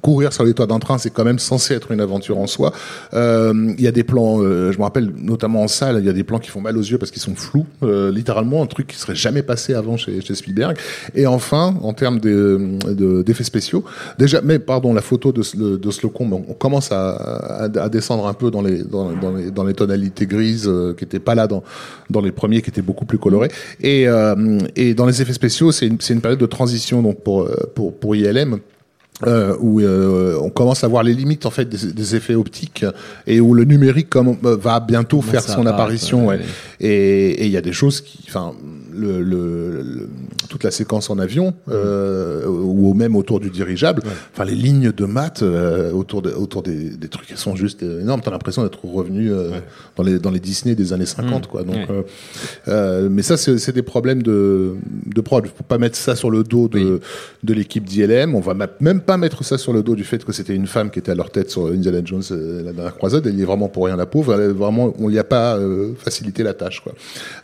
courir 0.00 0.32
sur 0.32 0.44
les 0.44 0.54
toits 0.54 0.66
d'un 0.66 0.78
train, 0.78 0.98
c'est 0.98 1.10
quand 1.10 1.24
même 1.24 1.38
censé 1.38 1.74
être 1.74 1.90
une 1.90 2.00
aventure 2.00 2.38
en 2.38 2.46
soi. 2.46 2.72
Euh, 3.14 3.52
Il 3.78 3.82
y 3.82 3.88
a 3.88 3.92
des 3.92 4.04
plans, 4.04 4.40
euh, 4.40 4.70
je 4.72 4.78
me 4.78 4.82
rappelle 4.84 5.10
notamment 5.16 5.62
en 5.62 5.68
salle, 5.68 5.96
il 5.98 6.06
y 6.06 6.08
a 6.08 6.12
des 6.12 6.22
plans 6.24 6.38
qui 6.38 6.50
font 6.50 6.60
mal 6.60 6.76
aux 6.76 6.82
yeux 6.82 6.98
parce 6.98 7.10
qu'ils 7.10 7.22
sont 7.22 7.34
flous, 7.34 7.66
euh, 7.82 8.10
littéralement 8.12 8.62
un 8.62 8.66
truc 8.66 8.86
qui 8.86 8.96
serait 8.96 9.14
jamais 9.16 9.42
passé 9.42 9.74
avant 9.74 9.96
chez, 9.96 10.20
chez 10.20 10.34
Spielberg. 10.34 10.76
Et 11.14 11.26
enfin, 11.26 11.74
en 11.82 11.92
termes 11.94 12.20
de- 12.20 12.78
de- 12.92 13.22
d'effets 13.22 13.44
spéciaux, 13.44 13.84
déjà, 14.18 14.40
mais 14.42 14.58
pardon, 14.58 14.94
la 14.94 15.02
photo 15.02 15.32
de, 15.32 15.42
de, 15.56 15.76
de 15.76 15.90
Slocum, 15.90 16.32
on 16.32 16.44
on 16.48 16.54
commence 16.54 16.92
à, 16.92 17.10
à, 17.10 17.64
à 17.64 17.88
descendre 17.88 18.26
un 18.26 18.34
peu 18.34 18.50
dans 18.50 18.62
les 18.62 18.82
dans, 18.84 19.10
les, 19.36 19.50
dans 19.50 19.64
les 19.64 19.74
tonalités 19.74 20.26
grises 20.26 20.66
euh, 20.68 20.92
qui 20.94 21.04
étaient 21.04 21.18
pas 21.18 21.34
là 21.34 21.46
dans 21.46 21.62
dans 22.10 22.20
les 22.20 22.32
premiers, 22.32 22.62
qui 22.62 22.70
étaient 22.70 22.82
beaucoup 22.82 23.04
plus 23.06 23.18
colorés. 23.18 23.48
Et 23.80 24.06
euh, 24.08 24.58
et 24.76 24.94
dans 24.94 25.06
les 25.06 25.22
effets 25.22 25.32
spéciaux, 25.32 25.72
c'est 25.72 25.86
une 25.86 25.98
une 26.10 26.20
période 26.20 26.38
de 26.40 26.46
transition 26.46 27.02
donc 27.02 27.22
pour 27.22 27.48
pour 27.74 27.94
pour 27.98 28.14
ILM 28.16 28.58
euh, 29.26 29.56
où 29.60 29.80
euh, 29.80 30.38
on 30.40 30.50
commence 30.50 30.84
à 30.84 30.88
voir 30.88 31.02
les 31.02 31.14
limites 31.14 31.46
en 31.46 31.50
fait 31.50 31.68
des, 31.68 31.92
des 31.92 32.16
effets 32.16 32.34
optiques 32.34 32.84
et 33.26 33.40
où 33.40 33.54
le 33.54 33.64
numérique 33.64 34.08
comme, 34.08 34.36
euh, 34.44 34.56
va 34.56 34.80
bientôt 34.80 35.20
faire 35.22 35.42
son 35.42 35.66
apparition. 35.66 36.26
ouais, 36.26 36.40
et 36.80 37.46
il 37.46 37.50
y 37.52 37.56
a 37.56 37.60
des 37.60 37.72
choses 37.72 38.00
qui, 38.00 38.24
enfin, 38.28 38.52
le, 38.94 39.22
le, 39.22 39.82
le- 39.82 40.08
toute 40.48 40.64
la 40.64 40.70
séquence 40.70 41.10
en 41.10 41.18
avion 41.18 41.54
euh, 41.70 42.46
ou 42.46 42.94
même 42.94 43.16
autour 43.16 43.40
du 43.40 43.50
dirigeable, 43.50 44.02
enfin 44.32 44.44
les 44.44 44.54
lignes 44.54 44.92
de 44.92 45.04
maths 45.04 45.42
euh, 45.42 45.90
autour 45.92 46.22
de, 46.22 46.30
autour 46.30 46.62
des, 46.62 46.90
des 46.90 47.08
trucs 47.08 47.26
qui 47.28 47.36
sont 47.36 47.56
juste 47.56 47.82
énormes. 47.82 48.20
T'as 48.22 48.30
l'impression 48.30 48.62
d'être 48.62 48.84
revenu 48.84 49.32
euh, 49.32 49.50
dans 49.96 50.02
les 50.02 50.18
dans 50.18 50.30
les 50.30 50.40
Disney 50.40 50.74
des 50.74 50.92
années 50.92 51.06
50 51.06 51.46
quoi. 51.46 51.62
Donc, 51.62 51.74
Ouais. 51.76 51.86
euh, 51.90 52.02
euh, 52.68 53.08
mais 53.10 53.22
ça 53.22 53.36
c'est 53.36 53.72
des 53.72 53.82
problèmes 53.82 54.22
de 54.22 54.74
de 55.06 55.20
prod. 55.20 55.46
Faut 55.46 55.64
pas 55.64 55.78
mettre 55.78 55.96
ça 55.96 56.14
sur 56.16 56.30
le 56.30 56.44
dos 56.44 56.68
de 56.68 57.00
de 57.42 57.54
l'équipe 57.54 57.84
d'ILM. 57.84 58.34
On 58.34 58.40
va 58.40 58.54
même 58.80 59.00
pas 59.00 59.16
mettre 59.16 59.44
ça 59.44 59.58
sur 59.58 59.72
le 59.72 59.82
dos 59.82 59.94
du 59.96 60.04
fait 60.04 60.24
que 60.24 60.32
c'était 60.32 60.54
une 60.54 60.66
femme 60.66 60.90
qui 60.90 60.98
était 60.98 61.12
à 61.12 61.14
leur 61.14 61.30
tête 61.30 61.50
sur 61.50 61.66
Indiana 61.68 62.00
Jones 62.04 62.22
euh, 62.30 62.62
la 62.62 62.72
dernière 62.72 62.96
croisade. 62.96 63.26
Elle 63.26 63.38
y 63.38 63.42
est 63.42 63.46
vraiment 63.46 63.68
pour 63.68 63.86
rien 63.86 63.96
la 63.96 64.06
pauvre. 64.06 64.34
Elle 64.34 64.50
vraiment, 64.52 64.92
on 64.98 65.08
lui 65.08 65.18
a 65.18 65.24
pas 65.24 65.56
euh, 65.56 65.92
facilité 65.98 66.42
la 66.42 66.54
tâche 66.54 66.80
quoi. 66.80 66.92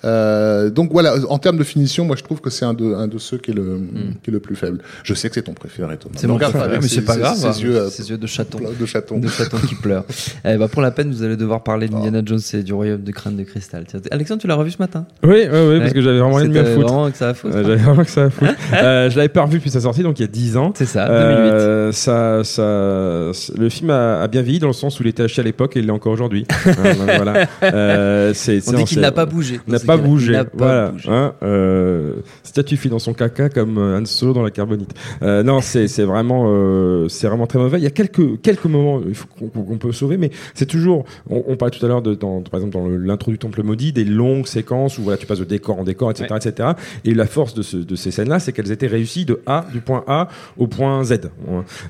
Euh, 0.04 0.70
donc 0.70 0.92
voilà, 0.92 1.16
en 1.28 1.37
termes 1.38 1.56
de 1.58 1.64
finition, 1.64 2.04
moi 2.04 2.16
je 2.16 2.22
trouve 2.22 2.40
que 2.40 2.50
c'est 2.50 2.64
un 2.64 2.74
de 2.74 2.94
un 2.94 3.08
de 3.08 3.18
ceux 3.18 3.38
qui 3.38 3.50
est 3.50 3.54
le 3.54 3.80
qui 4.22 4.30
est 4.30 4.32
le 4.32 4.40
plus 4.40 4.56
faible. 4.56 4.80
Je 5.02 5.14
sais 5.14 5.28
que 5.28 5.34
c'est 5.34 5.42
ton 5.42 5.54
préféré, 5.54 5.96
Thomas. 5.96 6.14
C'est 6.18 6.26
mon 6.26 6.36
préféré, 6.38 6.78
mais 6.80 6.88
c'est 6.88 7.02
pas 7.02 7.16
grave. 7.16 7.36
Ses 7.36 7.46
hein. 7.46 7.52
yeux 7.60 7.76
euh, 7.76 7.88
Ses 7.90 8.10
yeux 8.10 8.18
de 8.18 8.26
chaton. 8.26 8.58
de 8.58 8.86
chatons. 8.86 9.18
De 9.18 9.28
chaton 9.28 9.58
qui 9.58 9.74
pleure. 9.74 10.04
Eh 10.44 10.56
bah 10.56 10.68
pour 10.68 10.82
la 10.82 10.90
peine, 10.90 11.10
vous 11.10 11.22
allez 11.22 11.36
devoir 11.36 11.62
parler 11.62 11.88
d'Indiana 11.88 12.22
Jones 12.24 12.38
et 12.54 12.62
du 12.62 12.72
royaume 12.72 13.02
de 13.02 13.12
crâne 13.12 13.36
de 13.36 13.42
cristal. 13.42 13.84
Tiens, 13.86 14.00
Alexandre, 14.10 14.40
tu 14.40 14.46
l'as 14.46 14.54
revu 14.54 14.70
ce 14.70 14.78
matin? 14.78 15.06
Oui, 15.24 15.42
oui, 15.50 15.58
oui, 15.70 15.78
parce 15.80 15.92
que 15.92 16.00
j'avais 16.00 16.18
vraiment 16.18 16.34
rien 16.36 16.48
de 16.48 16.54
C'était 16.54 16.74
foutre. 16.74 16.86
vraiment 16.88 17.10
que 17.10 17.16
ça 17.16 17.28
à 17.28 17.34
foutre. 17.34 17.56
Euh, 17.56 17.62
J'avais 17.62 17.76
vraiment 17.76 18.04
que 18.04 18.10
ça 18.10 18.24
à 18.24 18.30
foutre. 18.30 18.52
euh, 18.74 19.10
je 19.10 19.16
l'avais 19.16 19.28
pas 19.28 19.42
revu 19.42 19.58
depuis 19.58 19.70
sa 19.70 19.80
sortie, 19.80 20.02
donc 20.02 20.18
il 20.18 20.22
y 20.22 20.24
a 20.24 20.28
10 20.28 20.56
ans. 20.56 20.72
C'est 20.74 20.86
ça, 20.86 21.06
2008. 21.06 21.18
Euh, 21.18 21.92
ça, 21.92 22.44
ça, 22.44 23.32
le 23.58 23.68
film 23.68 23.90
a, 23.90 24.22
a 24.22 24.28
bien 24.28 24.42
vieilli 24.42 24.58
dans 24.58 24.66
le 24.68 24.72
sens 24.72 24.98
où 24.98 25.02
il 25.02 25.08
était 25.08 25.22
acheté 25.24 25.40
à 25.40 25.44
l'époque 25.44 25.76
et 25.76 25.80
il 25.80 25.86
l'est 25.86 25.92
encore 25.92 26.12
aujourd'hui. 26.12 26.46
Euh, 26.78 26.92
voilà. 27.16 27.46
Euh, 27.62 28.32
c'est, 28.34 28.60
On 28.68 28.72
dit 28.72 28.84
qu'il 28.84 29.00
n'a 29.00 29.10
pas 29.10 29.26
bougé. 29.26 29.60
n'a 29.66 29.78
pas 29.80 29.94
a- 29.94 29.96
bougé. 29.96 30.32
il 30.32 30.36
n'a 30.36 30.44
pas 30.44 30.92
voilà. 31.04 31.27
Hein, 31.28 31.34
euh, 31.42 32.12
statuifie 32.42 32.88
dans 32.88 32.98
son 32.98 33.12
caca 33.12 33.48
comme 33.48 33.78
euh, 33.78 33.98
Han 33.98 34.04
Solo 34.04 34.32
dans 34.32 34.42
la 34.42 34.50
carbonite. 34.50 34.92
Euh, 35.22 35.42
non, 35.42 35.60
c'est 35.60 35.86
vraiment 36.04 37.08
c'est 37.08 37.26
vraiment 37.28 37.46
très 37.46 37.58
mauvais. 37.58 37.78
Il 37.78 37.84
y 37.84 37.86
a 37.86 37.90
quelques 37.90 38.40
quelques 38.42 38.64
moments 38.66 39.00
qu'on 39.38 39.78
peut 39.78 39.92
sauver, 39.92 40.16
mais 40.16 40.30
c'est 40.54 40.66
toujours. 40.66 41.04
On, 41.30 41.42
on 41.48 41.56
parlait 41.56 41.76
tout 41.76 41.84
à 41.84 41.88
l'heure 41.88 42.02
par 42.02 42.60
exemple 42.60 42.72
dans 42.72 42.88
l'intro 42.88 43.30
du 43.30 43.38
Temple 43.38 43.62
maudit 43.62 43.92
des 43.92 44.04
longues 44.04 44.46
séquences 44.46 44.98
où 44.98 45.02
voilà 45.02 45.18
tu 45.18 45.26
passes 45.26 45.38
de 45.40 45.44
décor 45.44 45.78
en 45.78 45.84
décor, 45.84 46.10
etc., 46.10 46.34
etc. 46.36 46.68
Et 47.04 47.14
la 47.14 47.26
force 47.26 47.54
de, 47.54 47.62
ce, 47.62 47.76
de 47.76 47.94
ces 47.96 48.10
scènes-là, 48.10 48.38
c'est 48.38 48.52
qu'elles 48.52 48.72
étaient 48.72 48.86
réussies 48.86 49.24
de 49.24 49.40
A 49.46 49.66
du 49.72 49.80
point 49.80 50.04
A 50.06 50.28
au 50.56 50.66
point 50.66 51.02
Z. 51.04 51.20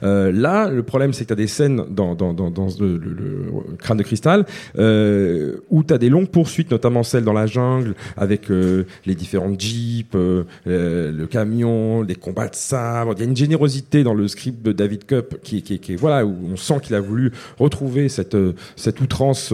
Euh, 0.03 0.33
là, 0.33 0.69
le 0.71 0.83
problème, 0.83 1.13
c'est 1.13 1.25
que 1.25 1.29
tu 1.29 1.33
as 1.33 1.37
des 1.37 1.47
scènes 1.47 1.83
dans, 1.91 2.15
dans, 2.15 2.33
dans, 2.33 2.51
dans 2.51 2.69
le, 2.81 2.97
le- 2.97 3.15
le 3.19 3.77
crâne 3.79 3.99
de 3.99 4.03
cristal 4.03 4.45
euh, 4.79 5.57
où 5.71 5.83
tu 5.83 5.93
as 5.95 5.99
des 5.99 6.09
longues 6.09 6.29
poursuites, 6.29 6.71
notamment 6.71 7.03
celles 7.03 7.25
dans 7.25 7.33
la 7.33 7.47
jungle, 7.47 7.95
avec 8.17 8.51
euh, 8.51 8.85
les 9.07 9.15
différentes 9.29 9.61
jeeps, 9.61 10.15
euh, 10.15 10.45
euh, 10.67 11.13
le 11.13 11.27
camion, 11.27 12.03
les 12.03 12.15
combats 12.15 12.49
de 12.49 12.55
sabre. 12.55 13.13
Il 13.15 13.21
y 13.21 13.23
a 13.23 13.27
une 13.27 13.37
générosité 13.37 14.03
dans 14.03 14.15
le 14.15 14.27
script 14.27 14.65
de 14.65 14.73
David 14.73 15.05
Cup 15.05 15.37
qui, 15.43 15.63
qui, 15.63 15.79
qui 15.79 15.97
voilà, 15.97 16.25
où 16.25 16.35
on 16.51 16.57
sent 16.57 16.81
qu'il 16.83 16.95
a 16.95 17.01
voulu 17.01 17.33
retrouver 17.59 18.09
cette, 18.09 18.35
euh, 18.35 18.55
cette 18.77 19.01
outrance 19.01 19.53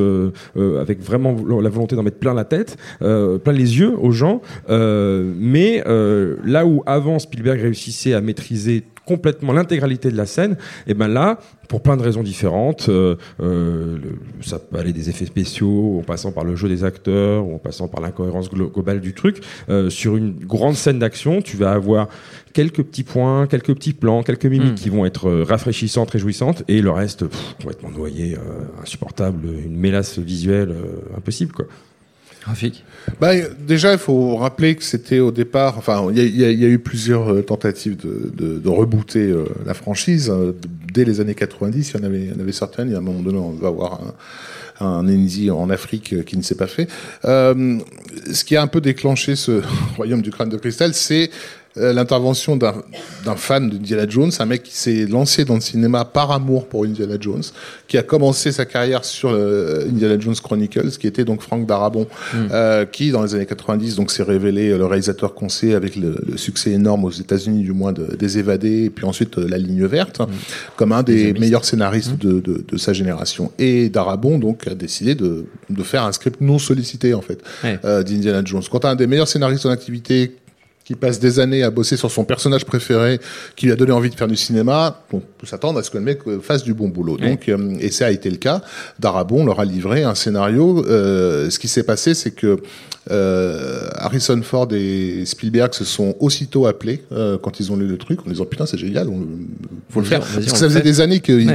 avec 0.57 1.01
vraiment 1.01 1.37
la 1.61 1.69
volonté 1.69 1.97
d'en 1.97 2.03
mettre 2.03 2.19
plein 2.19 2.35
la 2.35 2.45
tête, 2.45 2.77
plein 3.01 3.53
les 3.53 3.79
yeux 3.79 3.95
aux 3.99 4.13
gens. 4.13 4.41
Mais 4.69 5.83
là 5.87 6.67
où 6.67 6.83
avant 6.87 7.19
Spielberg 7.19 7.61
réussissait 7.61 8.15
à 8.15 8.21
maîtriser 8.21 8.85
complètement 9.07 9.53
l'intégralité 9.53 10.11
de 10.11 10.17
la 10.17 10.27
scène, 10.27 10.57
et 10.87 10.95
ben 10.95 11.09
là, 11.09 11.39
pour 11.69 11.83
plein 11.83 11.97
de 11.97 12.03
raisons 12.03 12.23
différentes, 12.23 12.89
euh, 12.89 13.17
euh, 13.41 13.99
le- 14.03 14.43
ça 14.43 14.59
peut 14.59 14.79
aller 14.79 14.93
des 14.93 15.09
effets 15.11 15.27
spéciaux, 15.27 15.99
en 15.99 16.03
passant 16.03 16.33
par 16.33 16.45
le 16.45 16.57
jeu 16.57 16.69
des 16.69 16.85
acteurs, 16.85 17.47
ou 17.47 17.55
en 17.55 17.59
passant 17.59 17.89
par 17.89 18.01
l'incohérence 18.01 18.51
glo- 18.51 18.71
globale 18.73 19.01
du 19.01 19.13
truc. 19.15 19.43
euh, 19.69 19.89
sur 19.91 20.17
une 20.17 20.33
grande 20.33 20.75
scène 20.75 20.99
d'action, 20.99 21.41
tu 21.43 21.57
vas 21.57 21.73
avoir 21.73 22.09
quelques 22.53 22.83
petits 22.83 23.03
points, 23.03 23.47
quelques 23.47 23.75
petits 23.75 23.93
plans, 23.95 24.23
quelques 24.23 24.47
mimiques 24.47 24.73
Mm. 24.73 24.75
qui 24.77 24.89
vont 24.91 25.05
être 25.07 25.29
euh, 25.29 25.45
rafraîchissantes, 25.45 26.11
réjouissantes, 26.11 26.63
et 26.69 26.81
le 26.83 26.91
reste 26.91 27.27
pff, 27.27 27.55
complètement 27.59 27.91
noyé, 27.91 28.35
euh, 28.37 28.63
insupportable, 28.83 29.47
une 29.65 29.77
mélasse 29.77 30.19
visuelle 30.19 30.71
euh, 30.71 31.17
impossible 31.17 31.53
quoi. 31.53 31.65
Graphique. 32.43 32.85
Bah, 33.21 33.33
déjà, 33.67 33.93
il 33.93 33.99
faut 33.99 34.37
rappeler 34.37 34.75
que 34.75 34.83
c'était 34.83 35.21
au 35.21 35.31
départ. 35.31 35.79
Enfin, 35.79 36.09
il 36.15 36.37
y 36.37 36.45
a, 36.45 36.69
eu 36.69 36.79
plusieurs 36.79 37.33
euh, 37.33 37.43
tentatives 37.43 37.97
de, 37.97 38.69
rebooter 38.69 39.31
euh, 39.31 39.45
la 39.67 39.75
franchise 39.75 40.31
euh, 40.31 40.53
dès 40.93 41.05
les 41.05 41.21
années 41.21 41.35
90. 41.35 41.91
Il 41.91 41.97
y 41.97 42.01
en 42.01 42.41
avait, 42.41 42.53
certaines. 42.53 42.89
Il 42.89 42.93
y 42.93 42.95
a 42.95 42.99
un 42.99 43.03
moment 43.03 43.21
donné, 43.21 43.39
on 43.39 43.51
va 43.51 43.69
avoir 43.69 44.01
un, 44.81 44.85
un 44.87 45.51
en 45.51 45.71
Afrique 45.71 46.13
euh, 46.13 46.23
qui 46.23 46.37
ne 46.37 46.43
s'est 46.43 46.57
pas 46.57 46.67
fait. 46.67 46.89
Ce 47.25 48.45
qui 48.45 48.57
a 48.57 48.63
un 48.63 48.67
peu 48.67 48.81
déclenché 48.81 49.37
ce 49.37 49.63
royaume 49.97 50.23
du 50.23 50.31
crâne 50.31 50.49
de 50.49 50.57
cristal, 50.57 50.95
c'est 50.95 51.31
l'intervention 51.77 52.57
d'un 52.57 52.75
fan 53.37 53.69
d'Indiana 53.69 54.07
Jones, 54.09 54.31
un 54.39 54.47
mec 54.47 54.63
qui 54.63 54.75
s'est 54.77 55.07
lancé 55.07 55.45
dans 55.45 55.55
le 55.57 55.61
cinéma 55.61 56.05
par 56.05 56.31
amour 56.31 56.69
pour 56.69 56.85
Indiana 56.85 57.17
Jones, 57.19 57.43
qui 57.89 57.99
a 57.99 58.03
commencé 58.03 58.53
sa 58.53 58.65
carrière 58.65 59.05
sur 59.05 59.31
euh, 59.31 59.87
Indiana 59.89 60.19
Jones 60.19 60.35
Chronicles, 60.37 60.91
qui 60.99 61.07
était 61.07 61.25
donc 61.25 61.43
Frank 61.43 61.67
Darabont, 61.67 62.07
euh, 62.35 62.85
qui 62.85 63.11
dans 63.11 63.23
les 63.23 63.35
années 63.35 63.47
90 63.47 63.97
donc 63.97 64.11
s'est 64.11 64.23
révélé 64.23 64.71
euh, 64.71 64.79
le 64.79 64.87
réalisateur 64.87 65.35
qu'on 65.35 65.49
sait 65.49 65.75
avec 65.75 65.97
le, 65.97 66.17
le 66.27 66.37
succès 66.37 66.71
énorme 66.71 67.05
aux 67.05 67.11
États-Unis 67.11 67.63
du 67.63 67.73
moins 67.73 67.93
de, 67.93 68.15
des 68.17 68.39
Évadés 68.39 68.85
et 68.85 68.91
puis 68.91 69.05
ensuite 69.05 69.39
euh, 69.39 69.49
La 69.49 69.59
Ligne 69.59 69.85
Verte, 69.87 70.23
comme 70.77 70.93
un 70.93 71.03
des 71.03 71.33
meilleurs 71.35 71.65
scénaristes 71.65 72.17
de, 72.19 72.41
de, 72.41 72.65
de 72.67 72.77
sa 72.77 72.93
génération. 72.93 73.51
Et 73.59 73.89
Darabont 73.89 74.39
donc 74.39 74.67
a 74.69 74.75
décidé 74.75 75.15
de, 75.15 75.47
de 75.71 75.83
faire 75.83 76.05
un 76.05 76.13
script 76.13 76.41
non 76.41 76.59
sollicité 76.59 77.15
en 77.15 77.21
fait 77.23 77.41
Ouais. 77.65 77.79
euh, 77.85 78.03
d'Indiana 78.03 78.43
Jones. 78.45 78.63
Quand 78.71 78.85
un 78.85 78.95
des 78.95 79.07
meilleurs 79.07 79.29
scénaristes 79.29 79.67
en 79.67 79.71
activité 79.71 80.37
qui 80.85 80.95
passe 80.95 81.19
des 81.19 81.41
années 81.41 81.63
à 81.63 81.71
bosser 81.71 81.97
sur 81.97 82.11
son 82.11 82.25
personnage 82.25 82.65
préféré, 82.67 83.19
qui 83.57 83.67
lui 83.67 83.73
a 83.73 83.77
donné 83.77 83.93
envie 83.93 84.11
de 84.11 84.15
faire 84.15 84.29
du 84.29 84.37
cinéma, 84.37 85.01
on 85.13 85.21
peut 85.21 85.47
s'attendre 85.47 85.79
à 85.79 85.83
ce 85.83 85.91
que 85.91 85.97
le 85.97 86.05
mec 86.05 86.19
euh, 86.27 86.41
fasse 86.41 86.63
du 86.63 86.75
bon 86.75 86.89
boulot. 86.89 87.17
Donc, 87.17 87.49
euh, 87.49 87.75
et 87.81 87.91
ça 87.91 88.07
a 88.07 88.11
été 88.11 88.29
le 88.29 88.37
cas. 88.37 88.61
Darabon 88.99 89.47
leur 89.47 89.61
a 89.61 89.65
livré 89.65 90.03
un 90.05 90.15
scénario. 90.15 90.85
Euh, 90.87 91.49
ce 91.49 91.59
qui 91.59 91.69
s'est 91.69 91.85
passé, 91.85 92.13
c'est 92.13 92.33
que 92.33 92.59
euh, 93.11 93.89
Harrison 93.97 94.41
Ford 94.43 94.69
et 94.73 95.25
Spielberg 95.27 95.73
se 95.75 95.85
sont 95.85 96.15
aussitôt 96.21 96.67
appelés 96.67 97.03
euh, 97.13 97.39
quand 97.41 97.61
ils 97.61 97.71
ont 97.73 97.77
lu 97.77 97.87
le 97.87 97.97
truc, 97.99 98.21
en 98.27 98.31
disant 98.31 98.45
putain 98.47 98.67
c'est 98.67 98.79
génial, 98.79 99.09
on, 99.09 99.27
faut 99.91 100.01
le 100.01 100.07
faire. 100.07 100.21
Parce 100.21 100.37
que 100.47 100.51
ça 100.57 100.69
faisait 100.69 100.81
des 100.83 101.01
années 101.01 101.21
qu'ils 101.21 101.47
Ouais, 101.49 101.55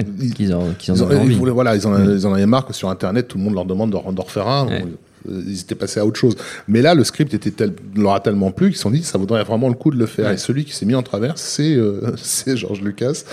en, 0.53 0.73
qu'ils 0.77 0.91
en 1.03 1.07
en- 1.07 1.11
ils 1.11 1.17
envie. 1.17 1.35
voulaient- 1.35 1.51
voilà, 1.51 1.75
ils 1.75 1.85
en, 1.87 2.03
ils 2.15 2.25
en 2.27 2.33
avaient 2.33 2.45
marre 2.45 2.65
que 2.65 2.73
sur 2.73 2.89
Internet, 2.89 3.27
tout 3.27 3.37
le 3.37 3.43
monde 3.43 3.55
leur 3.55 3.65
demande 3.65 3.91
d'en 3.91 4.11
d'en 4.11 4.23
refaire 4.23 4.47
un. 4.47 4.67
Ouais. 4.67 4.85
Euh, 5.27 5.41
Ils 5.47 5.61
étaient 5.61 5.75
passés 5.75 5.99
à 5.99 6.05
autre 6.05 6.19
chose. 6.19 6.35
Mais 6.67 6.81
là, 6.81 6.93
le 6.93 7.03
script 7.03 7.33
était 7.33 7.51
tel, 7.51 7.73
leur 7.95 8.13
a 8.13 8.19
tellement 8.19 8.51
plu 8.51 8.67
qu'ils 8.67 8.77
se 8.77 8.83
sont 8.83 8.91
dit, 8.91 9.03
ça 9.03 9.17
vaudrait 9.17 9.43
vraiment 9.43 9.67
le 9.67 9.73
coup 9.73 9.91
de 9.91 9.97
le 9.97 10.05
faire. 10.05 10.27
Ouais. 10.27 10.35
Et 10.35 10.37
celui 10.37 10.65
qui 10.65 10.73
s'est 10.73 10.85
mis 10.85 10.95
en 10.95 11.03
travers, 11.03 11.37
c'est 11.37 11.75
euh, 11.75 12.01
c'est 12.17 12.57
George 12.57 12.81
Lucas, 12.81 13.23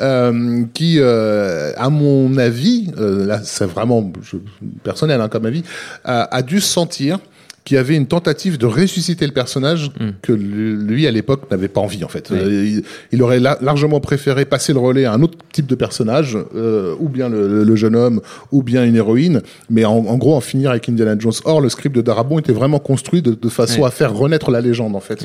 euh, 0.00 0.64
qui, 0.74 0.96
euh, 0.98 1.72
à 1.76 1.90
mon 1.90 2.36
avis, 2.36 2.90
là, 2.96 3.40
c'est 3.42 3.66
vraiment 3.66 4.12
je, 4.22 4.36
personnel 4.82 5.20
hein, 5.20 5.28
comme 5.28 5.46
avis, 5.46 5.62
a, 6.04 6.34
a 6.34 6.42
dû 6.42 6.60
sentir 6.60 7.18
qu'il 7.64 7.76
y 7.76 7.78
avait 7.78 7.94
une 7.96 8.06
tentative 8.06 8.58
de 8.58 8.66
ressusciter 8.66 9.24
le 9.26 9.32
personnage 9.32 9.90
Mm. 10.00 10.10
que 10.22 10.32
lui, 10.32 11.06
à 11.06 11.10
l'époque, 11.10 11.50
n'avait 11.50 11.68
pas 11.68 11.80
envie, 11.80 12.02
en 12.04 12.08
fait. 12.08 12.30
Euh, 12.32 12.64
il, 12.64 12.82
il 13.12 13.22
aurait 13.22 13.38
la- 13.40 13.58
largement 13.60 14.00
préféré 14.00 14.44
passer 14.44 14.72
le 14.72 14.78
relais 14.80 15.04
à 15.04 15.12
un 15.12 15.22
autre 15.22 15.38
type 15.52 15.66
de 15.66 15.74
personnage, 15.74 16.36
euh, 16.56 16.94
ou 16.98 17.08
bien 17.08 17.28
le, 17.28 17.62
le 17.62 17.76
jeune 17.76 17.94
homme, 17.94 18.20
ou 18.50 18.62
bien 18.62 18.84
une 18.84 18.96
héroïne, 18.96 19.42
mais 19.70 19.84
en, 19.84 19.92
en 19.92 20.16
gros, 20.18 20.34
en 20.34 20.40
finir 20.40 20.70
avec 20.70 20.88
Indiana 20.88 21.14
Jones. 21.18 21.32
Or, 21.44 21.60
le 21.60 21.68
script 21.68 21.94
de 21.94 22.00
Darabont 22.02 22.38
était 22.38 22.52
vraiment 22.52 22.78
construit 22.80 23.22
de, 23.22 23.32
de 23.34 23.48
façon 23.48 23.84
à 23.84 23.90
faire 23.90 24.12
renaître 24.14 24.50
la 24.50 24.60
légende, 24.60 24.96
en 24.96 25.00
fait. 25.00 25.24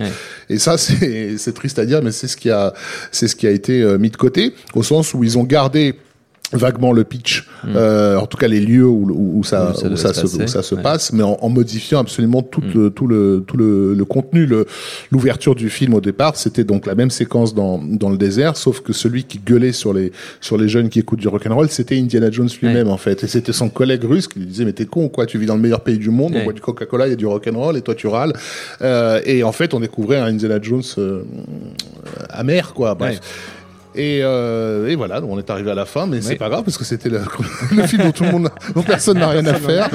Et 0.49 0.57
ça, 0.59 0.77
c'est 0.77 1.37
c'est 1.37 1.53
triste 1.53 1.79
à 1.79 1.85
dire, 1.85 2.01
mais 2.03 2.11
c'est 2.11 2.27
ce 2.27 2.37
qui 2.37 2.49
a, 2.51 2.73
c'est 3.11 3.27
ce 3.27 3.35
qui 3.35 3.47
a 3.47 3.51
été 3.51 3.81
euh, 3.81 3.97
mis 3.97 4.09
de 4.11 4.17
côté, 4.17 4.53
au 4.75 4.83
sens 4.83 5.13
où 5.13 5.23
ils 5.23 5.37
ont 5.37 5.43
gardé 5.43 5.95
vaguement 6.53 6.93
le 6.93 7.03
pitch, 7.03 7.45
euh, 7.67 8.15
en 8.17 8.25
tout 8.25 8.37
cas 8.37 8.47
les 8.47 8.61
lieux 8.61 8.85
où, 8.87 9.09
où, 9.11 9.39
où 9.39 9.43
ça, 9.43 9.71
Où 9.71 9.97
ça 9.97 10.13
se 10.13 10.25
où 10.41 10.47
ça 10.47 10.63
se 10.63 10.75
ouais. 10.75 10.81
passe, 10.81 11.11
mais 11.11 11.23
en, 11.23 11.37
en 11.41 11.49
modifiant 11.49 11.99
absolument 11.99 12.41
tout, 12.41 12.61
Mm. 12.61 12.71
le, 12.73 12.89
tout 12.89 13.05
le 13.07 13.43
tout 13.45 13.57
le, 13.57 13.93
le 13.93 14.05
contenu. 14.05 14.45
Le- 14.45 14.65
L'ouverture 15.11 15.55
du 15.55 15.69
film 15.69 15.93
au 15.93 15.99
départ, 16.01 16.35
c'était 16.37 16.63
donc 16.63 16.85
la 16.85 16.95
même 16.95 17.09
séquence 17.11 17.53
dans 17.53 17.79
dans 17.83 18.09
le 18.09 18.17
désert, 18.17 18.55
sauf 18.55 18.79
que 18.79 18.93
celui 18.93 19.25
qui 19.25 19.39
gueulait 19.39 19.73
sur 19.73 19.93
les 19.93 20.11
sur 20.39 20.57
les 20.57 20.69
jeunes 20.69 20.87
qui 20.89 20.99
écoutent 20.99 21.19
du 21.19 21.27
rock'n'roll, 21.27 21.69
c'était 21.69 21.97
Indiana 21.99 22.31
Jones 22.31 22.49
lui-même 22.61 22.87
en 22.87 22.97
fait, 22.97 23.23
et 23.23 23.27
c'était 23.27 23.53
son 23.53 23.67
collègue 23.69 24.03
russe 24.05 24.27
qui 24.29 24.39
lui 24.39 24.45
disait 24.45 24.63
mais 24.65 24.73
t'es 24.73 24.85
con 24.85 25.05
ou 25.05 25.09
quoi, 25.09 25.25
tu 25.25 25.37
vis 25.37 25.47
dans 25.47 25.55
le 25.55 25.61
meilleur 25.61 25.81
pays 25.81 25.97
du 25.97 26.09
monde, 26.11 26.33
Ouais. 26.33 26.41
on 26.41 26.43
boit 26.45 26.53
du 26.53 26.61
Coca-Cola, 26.61 27.07
il 27.07 27.09
y 27.09 27.13
a 27.13 27.17
du 27.17 27.25
rock'n'roll 27.25 27.75
et 27.77 27.81
toi 27.81 27.93
tu 27.95 28.07
râles. 28.07 28.33
Euh, 28.81 29.19
et 29.25 29.43
en 29.43 29.51
fait, 29.51 29.73
on 29.73 29.79
découvrait 29.81 30.17
un 30.17 30.25
Indiana 30.27 30.59
Jones 30.61 30.81
euh, 30.97 31.23
amer 32.29 32.73
quoi. 32.73 32.95
Bref. 32.95 33.19
Et, 33.95 34.19
euh, 34.21 34.87
et 34.89 34.95
voilà, 34.95 35.21
donc 35.21 35.31
on 35.31 35.39
est 35.39 35.49
arrivé 35.49 35.71
à 35.71 35.75
la 35.75 35.85
fin, 35.85 36.05
mais 36.05 36.21
c'est 36.21 36.35
pas 36.35 36.49
grave 36.49 36.63
parce 36.63 36.77
que 36.77 36.83
c'était 36.85 37.09
le, 37.09 37.21
le 37.75 37.83
film 37.87 38.03
dont 38.03 38.11
tout 38.11 38.23
le 38.25 38.31
monde, 38.31 38.49
dont 38.75 38.83
personne 38.83 39.17
n'a 39.17 39.27
rien 39.29 39.45
à 39.45 39.55
faire. 39.55 39.89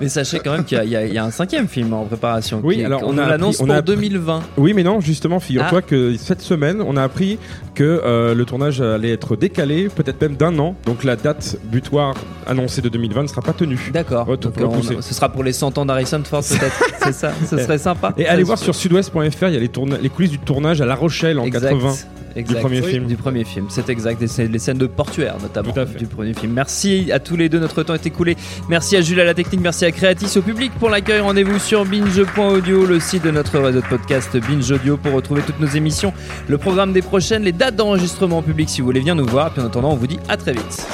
Mais 0.00 0.08
sachez 0.08 0.38
quand 0.40 0.52
même 0.52 0.64
qu'il 0.64 0.82
y 0.88 0.96
a- 0.96 1.06
y, 1.06 1.18
un 1.18 1.30
cinquième 1.30 1.68
film 1.68 1.92
en 1.92 2.04
préparation. 2.04 2.60
Oui, 2.64 2.76
qui- 2.76 2.84
alors, 2.84 3.02
on, 3.04 3.14
on 3.14 3.18
a 3.18 3.28
l'annonce 3.28 3.58
pour 3.58 3.70
a 3.70 3.74
appris- 3.76 3.94
2020. 3.96 4.40
Oui, 4.56 4.72
mais 4.72 4.82
non, 4.82 5.00
justement, 5.00 5.40
figure-toi 5.40 5.80
Ah. 5.82 5.86
que 5.86 6.14
cette 6.16 6.40
semaine, 6.40 6.80
on 6.80 6.96
a 6.96 7.02
appris 7.02 7.38
que 7.74 7.84
euh, 8.04 8.34
le 8.34 8.44
tournage 8.44 8.80
allait 8.80 9.12
être 9.12 9.36
décalé, 9.36 9.88
peut-être 9.88 10.20
même 10.22 10.36
d'un 10.36 10.58
an. 10.58 10.74
Donc 10.86 11.04
la 11.04 11.16
date 11.16 11.56
butoir 11.64 12.14
annoncée 12.46 12.80
de 12.80 12.88
2020 12.88 13.24
ne 13.24 13.28
sera 13.28 13.42
pas 13.42 13.52
tenue. 13.52 13.90
D'accord. 13.92 14.26
Ouais, 14.28 14.36
on- 14.42 14.68
repousser. 14.68 14.96
ce 15.00 15.14
sera 15.14 15.28
pour 15.28 15.44
les 15.44 15.52
100 15.52 15.76
ans 15.76 15.84
d'Harrison 15.84 16.22
Ford 16.24 16.42
peut-être. 16.42 16.82
c'est 17.04 17.12
ça. 17.12 17.32
Ce 17.48 17.58
serait 17.58 17.78
sympa. 17.78 18.14
Et 18.16 18.26
allez 18.26 18.42
voir 18.42 18.58
sur 18.58 18.74
sudouest.fr, 18.74 19.48
il 19.48 19.54
y 19.54 19.56
a 19.56 19.98
les 20.00 20.08
coulisses 20.08 20.30
du 20.30 20.38
tournage 20.38 20.80
à 20.80 20.86
La 20.86 20.94
Rochelle 20.94 21.38
en 21.38 21.44
Exact. 21.44 21.70
80. 21.70 21.94
Exact. 22.36 22.60
premier 22.60 22.80
Oui, 22.80 22.90
film. 22.90 23.06
Du 23.06 23.16
premier 23.16 23.44
film, 23.44 23.66
c'est 23.70 23.88
exact. 23.88 24.20
Et 24.22 24.26
c'est 24.26 24.46
les 24.46 24.58
scènes 24.58 24.78
de 24.78 24.86
portuaire 24.86 25.36
notamment 25.40 25.72
Tout 25.72 25.80
à 25.80 25.86
fait. 25.86 25.98
du 25.98 26.06
premier 26.06 26.34
film. 26.34 26.52
Merci 26.52 27.10
à 27.12 27.18
tous 27.18 27.36
les 27.36 27.48
deux, 27.48 27.58
notre 27.58 27.82
temps 27.82 27.94
est 27.94 28.06
écoulé. 28.06 28.36
Merci 28.68 28.96
à 28.96 29.00
Jules 29.00 29.20
à 29.20 29.24
la 29.24 29.34
technique, 29.34 29.60
merci 29.60 29.84
à 29.84 29.92
Créatis 29.92 30.36
au 30.38 30.42
public 30.42 30.72
pour 30.78 30.90
l'accueil. 30.90 31.20
Rendez-vous 31.20 31.58
sur 31.58 31.84
binge.audio, 31.84 32.86
le 32.86 33.00
site 33.00 33.24
de 33.24 33.30
notre 33.30 33.58
réseau 33.58 33.80
de 33.80 33.86
podcast 33.86 34.36
Binge 34.36 34.70
Audio 34.70 34.96
pour 34.96 35.12
retrouver 35.12 35.42
toutes 35.42 35.60
nos 35.60 35.66
émissions, 35.68 36.12
le 36.48 36.58
programme 36.58 36.92
des 36.92 37.02
prochaines, 37.02 37.42
les 37.42 37.52
dates 37.52 37.76
d'enregistrement 37.76 38.38
en 38.38 38.42
public 38.42 38.68
si 38.68 38.80
vous 38.80 38.86
voulez 38.86 39.00
venir 39.00 39.14
nous 39.14 39.26
voir. 39.26 39.52
Puis 39.52 39.62
en 39.62 39.66
attendant, 39.66 39.90
on 39.92 39.96
vous 39.96 40.06
dit 40.06 40.18
à 40.28 40.36
très 40.36 40.52
vite. 40.52 40.86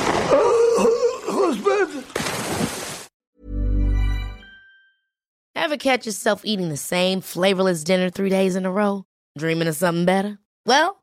Ever 5.55 5.77
catch 5.77 6.05
yourself 6.07 6.43
eating 6.45 6.69
the 6.69 6.77
same 6.77 7.21
flavorless 7.21 7.85
dinner 7.85 8.11
three 8.11 8.29
days 8.29 8.55
in 8.57 8.67
a 8.67 8.71
row? 8.71 9.05
Dreaming 9.39 9.69
of 9.69 9.77
something 9.77 10.05
better? 10.05 10.39
Well, 10.67 11.03